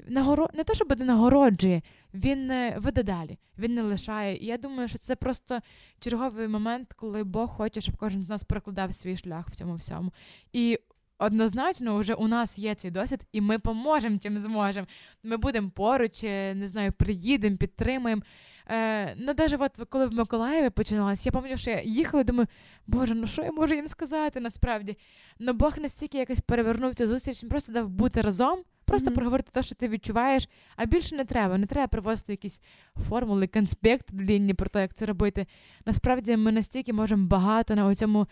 нагоро... 0.08 0.50
не 0.54 0.64
то, 0.64 0.74
щоб 0.74 1.00
нагороджує, 1.00 1.82
він 2.14 2.52
веде 2.78 3.04
далі, 3.04 3.38
він 3.58 3.74
не 3.74 3.82
лишає. 3.82 4.38
І 4.38 4.46
я 4.46 4.58
думаю, 4.58 4.88
що 4.88 4.98
це 4.98 5.16
просто 5.16 5.60
черговий 6.00 6.48
момент, 6.48 6.94
коли 6.94 7.24
Бог 7.24 7.50
хоче, 7.50 7.82
щоб 7.82 7.98
кожен 7.98 8.22
з 8.24 8.30
нас 8.30 8.44
прокладав 8.44 8.94
свій 8.94 9.18
шлях 9.18 9.50
в 9.50 9.56
цьому 9.56 9.76
всьому. 9.76 10.12
І 10.54 10.80
однозначно 11.18 11.98
вже 11.98 12.14
у 12.14 12.28
нас 12.28 12.60
є 12.60 12.76
цей 12.76 12.92
досвід, 12.92 13.28
і 13.32 13.42
ми 13.42 13.60
поможемо 13.60 14.18
чим 14.18 14.40
зможемо. 14.40 14.88
Ми 15.24 15.38
будемо 15.38 15.70
поруч, 15.70 16.24
е, 16.24 16.54
не 16.56 16.68
знаю, 16.68 16.92
приїдемо, 16.92 17.58
підтримуємо. 17.58 18.22
Е, 18.70 19.16
Ну, 19.18 19.34
навіть 19.38 19.56
от 19.60 19.80
коли 19.90 20.06
в 20.08 20.14
Миколаєві 20.14 20.70
починалось, 20.70 21.26
я 21.26 21.32
пам'ятаю, 21.32 21.58
що 21.58 21.70
я 21.70 21.82
їхала 21.82 22.22
і 22.22 22.26
думаю, 22.26 22.48
Боже, 22.88 23.16
ну 23.16 23.28
що 23.28 23.42
я 23.42 23.52
можу 23.52 23.76
їм 23.76 23.88
сказати 23.88 24.40
насправді? 24.40 24.98
Ну 25.40 25.54
Бог 25.54 25.78
настільки 25.78 26.18
якось 26.18 26.40
перевернув 26.40 26.96
цю 26.96 27.08
зустріч, 27.08 27.44
він 27.44 27.50
просто 27.50 27.74
дав 27.74 27.90
бути 27.90 28.22
разом. 28.22 28.60
Просто 28.86 29.10
mm-hmm. 29.10 29.14
проговорити 29.14 29.52
те, 29.52 29.64
що 29.64 29.76
ти 29.76 29.88
відчуваєш, 29.88 30.50
а 30.76 30.86
більше 30.86 31.16
не 31.16 31.26
треба. 31.26 31.58
Не 31.58 31.66
треба 31.66 31.88
привозити 31.88 32.34
якісь 32.34 32.62
формули, 33.10 33.48
конспект 33.48 34.14
длінні 34.14 34.54
про 34.54 34.70
те, 34.70 34.82
як 34.82 34.94
це 34.94 35.06
робити. 35.06 35.46
Насправді 35.86 36.38
ми 36.38 36.52
настільки 36.52 36.94
можемо 36.94 37.28
багато 37.28 37.76
на 37.76 37.96
цьому 37.96 38.28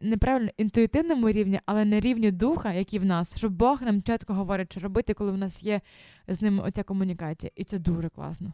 неправильно 0.00 0.50
інтуїтивному 0.56 1.30
рівні, 1.30 1.60
але 1.66 1.84
на 1.84 2.00
рівні 2.00 2.30
духа, 2.30 2.72
який 2.72 2.98
в 2.98 3.04
нас, 3.04 3.38
щоб 3.38 3.52
Бог 3.52 3.82
нам 3.82 4.02
чітко 4.02 4.34
говорить, 4.34 4.72
що 4.72 4.80
робити, 4.80 5.14
коли 5.14 5.32
в 5.32 5.36
нас 5.36 5.62
є 5.62 5.80
з 6.28 6.42
ним 6.42 6.60
оця 6.60 6.82
комунікація. 6.82 7.50
І 7.56 7.64
це 7.64 7.78
дуже 7.78 8.08
класно. 8.08 8.52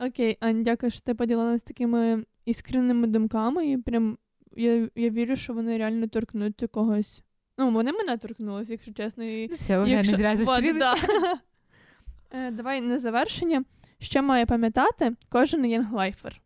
Окей, 0.00 0.36
Ань, 0.40 0.62
дякую, 0.62 0.92
що 0.92 1.00
ти 1.00 1.14
поділилася 1.14 1.64
такими 1.64 2.24
іскренними 2.44 3.06
думками, 3.06 3.70
і 3.70 3.78
прям 3.78 4.18
я 4.56 4.88
я 4.94 5.10
вірю, 5.10 5.36
що 5.36 5.54
вони 5.54 5.78
реально 5.78 6.06
торкнуть 6.08 6.64
когось. 6.70 7.22
Ну, 7.58 7.70
вони 7.70 7.92
мене 7.92 8.18
торкнулися, 8.18 8.72
якщо 8.72 8.92
чесно. 8.92 9.24
І... 9.24 9.48
Ну, 9.48 9.56
все, 9.58 9.78
вже 9.82 9.92
якщо... 9.94 10.12
не 10.12 10.18
зря 10.18 10.36
зустрілися. 10.36 10.78
Да. 10.78 10.94
Е, 12.36 12.50
давай 12.50 12.80
на 12.80 12.98
завершення. 12.98 13.64
Що 13.98 14.22
має 14.22 14.46
пам'ятати 14.46 15.16
кожен 15.28 15.66
єнглайфер? 15.66 16.40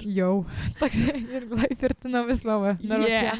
Йоу. 0.00 0.46
Так, 0.78 0.94
єнглайфер 1.32 1.94
це 1.94 2.08
нове 2.08 2.34
слово. 2.34 2.66
Yeah. 2.66 3.36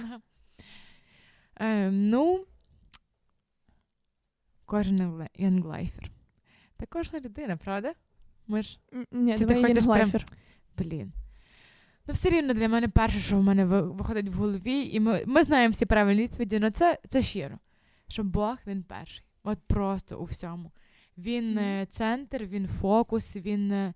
Е, 1.61 1.91
ну, 1.91 2.45
кожен 4.67 5.29
єнглайфер. 5.35 6.11
Та 6.77 6.87
кожна 6.87 7.21
людина, 7.21 7.57
правда? 7.57 7.95
Ми 8.49 8.63
ж... 8.63 8.79
Ні, 9.13 9.39
Чи 9.39 9.45
давай 9.47 9.75
ти 9.75 9.81
прям... 9.81 10.13
Блін. 10.79 11.13
Ну, 12.07 12.15
все 12.15 12.31
рівно 12.31 12.55
для 12.55 12.69
мене 12.69 12.89
перше, 12.89 13.21
що 13.21 13.39
в 13.39 13.43
мене 13.43 13.65
виходить 13.65 14.29
в 14.29 14.33
голові, 14.33 14.91
і 14.93 15.01
ми 15.01 15.25
ми 15.27 15.43
знаємо 15.43 15.73
всі 15.73 15.87
правильні 15.87 16.23
відповіді, 16.23 16.57
але 16.57 16.71
це 16.71 16.99
це 17.09 17.23
щиро. 17.23 17.59
Що 18.09 18.25
Бог 18.25 18.57
він 18.67 18.83
перший. 18.83 19.25
От 19.43 19.59
просто 19.67 20.19
у 20.19 20.25
всьому. 20.25 20.73
Він 21.19 21.59
mm. 21.59 21.87
центр, 21.87 22.45
він 22.45 22.69
фокус, 22.69 23.37
він, 23.37 23.73
е, 23.73 23.95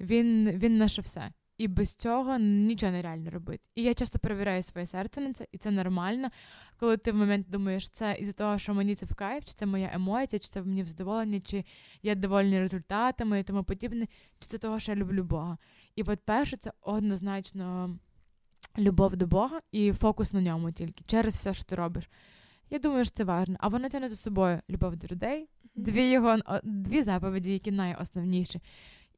він, 0.00 0.50
він 0.50 0.78
наше 0.78 1.02
все. 1.02 1.32
І 1.62 1.68
без 1.68 1.94
цього 1.94 2.38
нічого 2.38 2.92
нереально 2.92 3.30
робити. 3.30 3.64
І 3.74 3.82
я 3.82 3.94
часто 3.94 4.18
перевіряю 4.18 4.62
своє 4.62 4.86
серце 4.86 5.20
на 5.20 5.32
це, 5.32 5.46
і 5.52 5.58
це 5.58 5.70
нормально. 5.70 6.28
Коли 6.76 6.96
ти 6.96 7.12
в 7.12 7.14
момент 7.14 7.46
думаєш, 7.50 7.90
це 7.90 8.16
із-за 8.20 8.32
того, 8.32 8.58
що 8.58 8.74
мені 8.74 8.94
це 8.94 9.06
в 9.06 9.14
кайф, 9.14 9.44
чи 9.44 9.52
це 9.54 9.66
моя 9.66 9.90
емоція, 9.94 10.40
чи 10.40 10.48
це 10.48 10.62
мені 10.62 10.82
в 10.82 10.86
задоволення, 10.86 11.40
чи 11.40 11.64
я 12.02 12.14
довольний 12.14 12.60
результатами 12.60 13.40
і 13.40 13.42
тому 13.42 13.64
подібне, 13.64 14.06
чи 14.38 14.48
це 14.48 14.58
того, 14.58 14.78
що 14.78 14.92
я 14.92 14.96
люблю 14.96 15.24
Бога. 15.24 15.58
І 15.96 16.02
от 16.02 16.20
перше, 16.24 16.56
це 16.56 16.72
однозначно 16.80 17.98
любов 18.78 19.16
до 19.16 19.26
Бога 19.26 19.60
і 19.72 19.92
фокус 19.92 20.32
на 20.32 20.40
ньому 20.40 20.72
тільки 20.72 21.04
через 21.06 21.36
все, 21.36 21.54
що 21.54 21.64
ти 21.64 21.74
робиш. 21.74 22.10
Я 22.70 22.78
думаю, 22.78 23.04
що 23.04 23.14
це 23.14 23.24
важливо. 23.24 23.58
А 23.62 23.68
воно 23.68 23.88
тягне 23.88 24.08
за 24.08 24.16
собою 24.16 24.60
любов 24.70 24.96
до 24.96 25.06
людей, 25.06 25.48
дві 25.74 26.10
його 26.10 26.36
дві 26.64 27.02
заповіді, 27.02 27.52
які 27.52 27.70
найосновніші. 27.70 28.60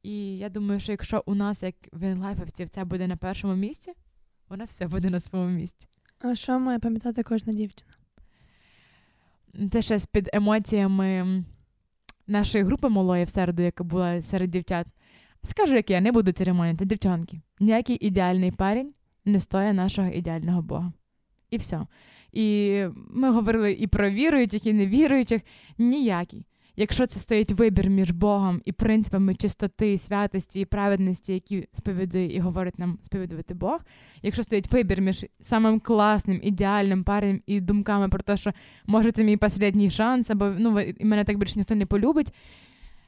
І 0.05 0.37
я 0.37 0.49
думаю, 0.49 0.79
що 0.79 0.91
якщо 0.91 1.23
у 1.25 1.35
нас, 1.35 1.63
як 1.63 1.75
вінлайфовців, 1.93 2.69
це 2.69 2.85
буде 2.85 3.07
на 3.07 3.15
першому 3.15 3.55
місці, 3.55 3.93
у 4.49 4.55
нас 4.55 4.69
все 4.69 4.87
буде 4.87 5.09
на 5.09 5.19
своєму 5.19 5.51
місці. 5.51 5.87
А 6.19 6.35
що 6.35 6.59
має 6.59 6.79
пам'ятати 6.79 7.23
кожна 7.23 7.53
дівчина? 7.53 7.91
Це 9.71 9.81
ще 9.81 9.99
з 9.99 10.05
під 10.05 10.29
емоціями 10.33 11.43
нашої 12.27 12.63
групи 12.63 12.89
малої 12.89 13.23
в 13.23 13.29
середу, 13.29 13.63
яка 13.63 13.83
була 13.83 14.21
серед 14.21 14.49
дівчат. 14.49 14.87
Скажу, 15.43 15.75
як 15.75 15.89
я 15.89 16.01
не 16.01 16.11
буду 16.11 16.31
церемонити, 16.31 16.85
дівчонки. 16.85 17.41
Ніякий 17.59 18.07
ідеальний 18.07 18.51
парень 18.51 18.93
не 19.25 19.39
стоїть 19.39 19.73
нашого 19.73 20.07
ідеального 20.07 20.61
Бога. 20.61 20.93
І 21.49 21.57
все. 21.57 21.87
І 22.31 22.85
ми 22.95 23.31
говорили 23.31 23.71
і 23.71 23.87
про 23.87 24.09
віруючих, 24.09 24.65
і 24.65 24.73
невіруючих. 24.73 25.41
Ніякий. 25.77 26.45
Якщо 26.75 27.05
це 27.05 27.19
стоїть 27.19 27.51
вибір 27.51 27.89
між 27.89 28.11
Богом 28.11 28.61
і 28.65 28.71
принципами 28.71 29.35
чистоти, 29.35 29.97
святості 29.97 30.59
і 30.59 30.65
праведності, 30.65 31.33
які 31.33 31.67
сповідує 31.73 32.35
і 32.35 32.39
говорить 32.39 32.79
нам 32.79 32.99
сповідувати 33.01 33.53
Бог, 33.53 33.79
якщо 34.21 34.43
стоїть 34.43 34.71
вибір 34.71 35.01
між 35.01 35.25
самим 35.39 35.79
класним, 35.79 36.39
ідеальним 36.43 37.03
парнем 37.03 37.41
і 37.45 37.61
думками 37.61 38.09
про 38.09 38.19
те, 38.19 38.37
що 38.37 38.51
може 38.85 39.11
це 39.11 39.23
мій 39.23 39.37
останній 39.41 39.89
шанс, 39.89 40.29
або 40.29 40.45
ну 40.57 40.79
і 40.79 41.05
мене 41.05 41.23
так 41.23 41.37
більше 41.37 41.59
ніхто 41.59 41.75
не 41.75 41.85
полюбить, 41.85 42.33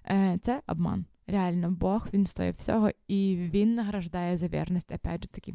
е, 0.06 0.40
це 0.42 0.62
обман. 0.68 1.06
Реально, 1.28 1.72
Бог 1.72 2.08
він 2.14 2.26
стоїть 2.26 2.56
всього 2.56 2.90
і 3.08 3.36
він 3.54 3.76
награждає 3.76 4.38
за 4.38 4.48
вірність, 4.48 4.92
опять 4.92 5.24
же 5.24 5.30
таки. 5.30 5.54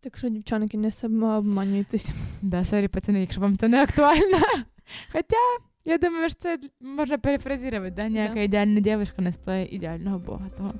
Так 0.00 0.16
що, 0.16 0.28
дівчонки, 0.28 0.78
не 0.78 0.90
самообманюйтесь. 0.90 2.10
Да, 2.42 2.64
sorry, 2.64 2.88
пацани, 2.88 3.20
якщо 3.20 3.40
вам 3.40 3.56
це 3.56 3.68
не 3.68 3.82
актуально. 3.82 4.38
Хоча. 5.12 5.75
Я 5.86 5.98
думаю, 5.98 6.28
що 6.28 6.38
це 6.38 6.58
можна 6.80 7.18
перефразувати, 7.18 7.90
да? 7.90 8.08
Ніяка 8.08 8.34
да. 8.34 8.40
ідеальна 8.40 8.80
дівчинка 8.80 9.22
не 9.22 9.32
стоїть 9.32 9.72
ідеального 9.72 10.18
бога. 10.18 10.46
того. 10.56 10.72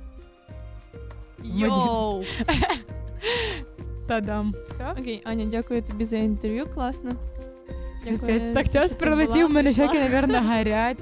Yo! 1.43 2.23
Та-дам. 4.07 4.53
Окей, 4.99 5.21
Аня, 5.25 5.45
дякую 5.45 5.81
тобі 5.81 6.05
за 6.05 6.17
інтерв'ю, 6.17 6.65
класно. 6.73 7.11
Дякую, 8.09 8.53
так 8.53 8.69
час 8.69 8.91
пролетів, 8.91 9.49
мене 9.49 9.71
щоки, 9.71 9.99
напевно, 9.99 10.41
горять. 10.55 10.97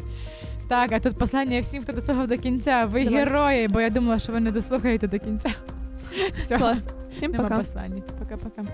Так, 0.68 0.92
а 0.92 1.00
тут 1.00 1.18
послання 1.18 1.60
всім, 1.60 1.84
хто 1.84 1.94
дослухав 1.94 2.28
до 2.28 2.38
кінця. 2.38 2.86
Ви 2.86 3.04
Давай. 3.04 3.20
герої, 3.20 3.68
бо 3.68 3.82
я 3.82 3.90
думала, 3.90 4.20
що 4.20 4.32
ви 4.32 4.40
не 4.40 4.52
дослухаєте 4.52 5.08
до 5.08 5.20
кінця. 5.20 5.50
Все. 6.36 6.58
Клас. 6.58 6.88
Всім 7.12 7.32
Нема 7.32 7.44
пока. 7.44 7.58
послання. 7.58 8.02
Пока-пока. 8.20 8.66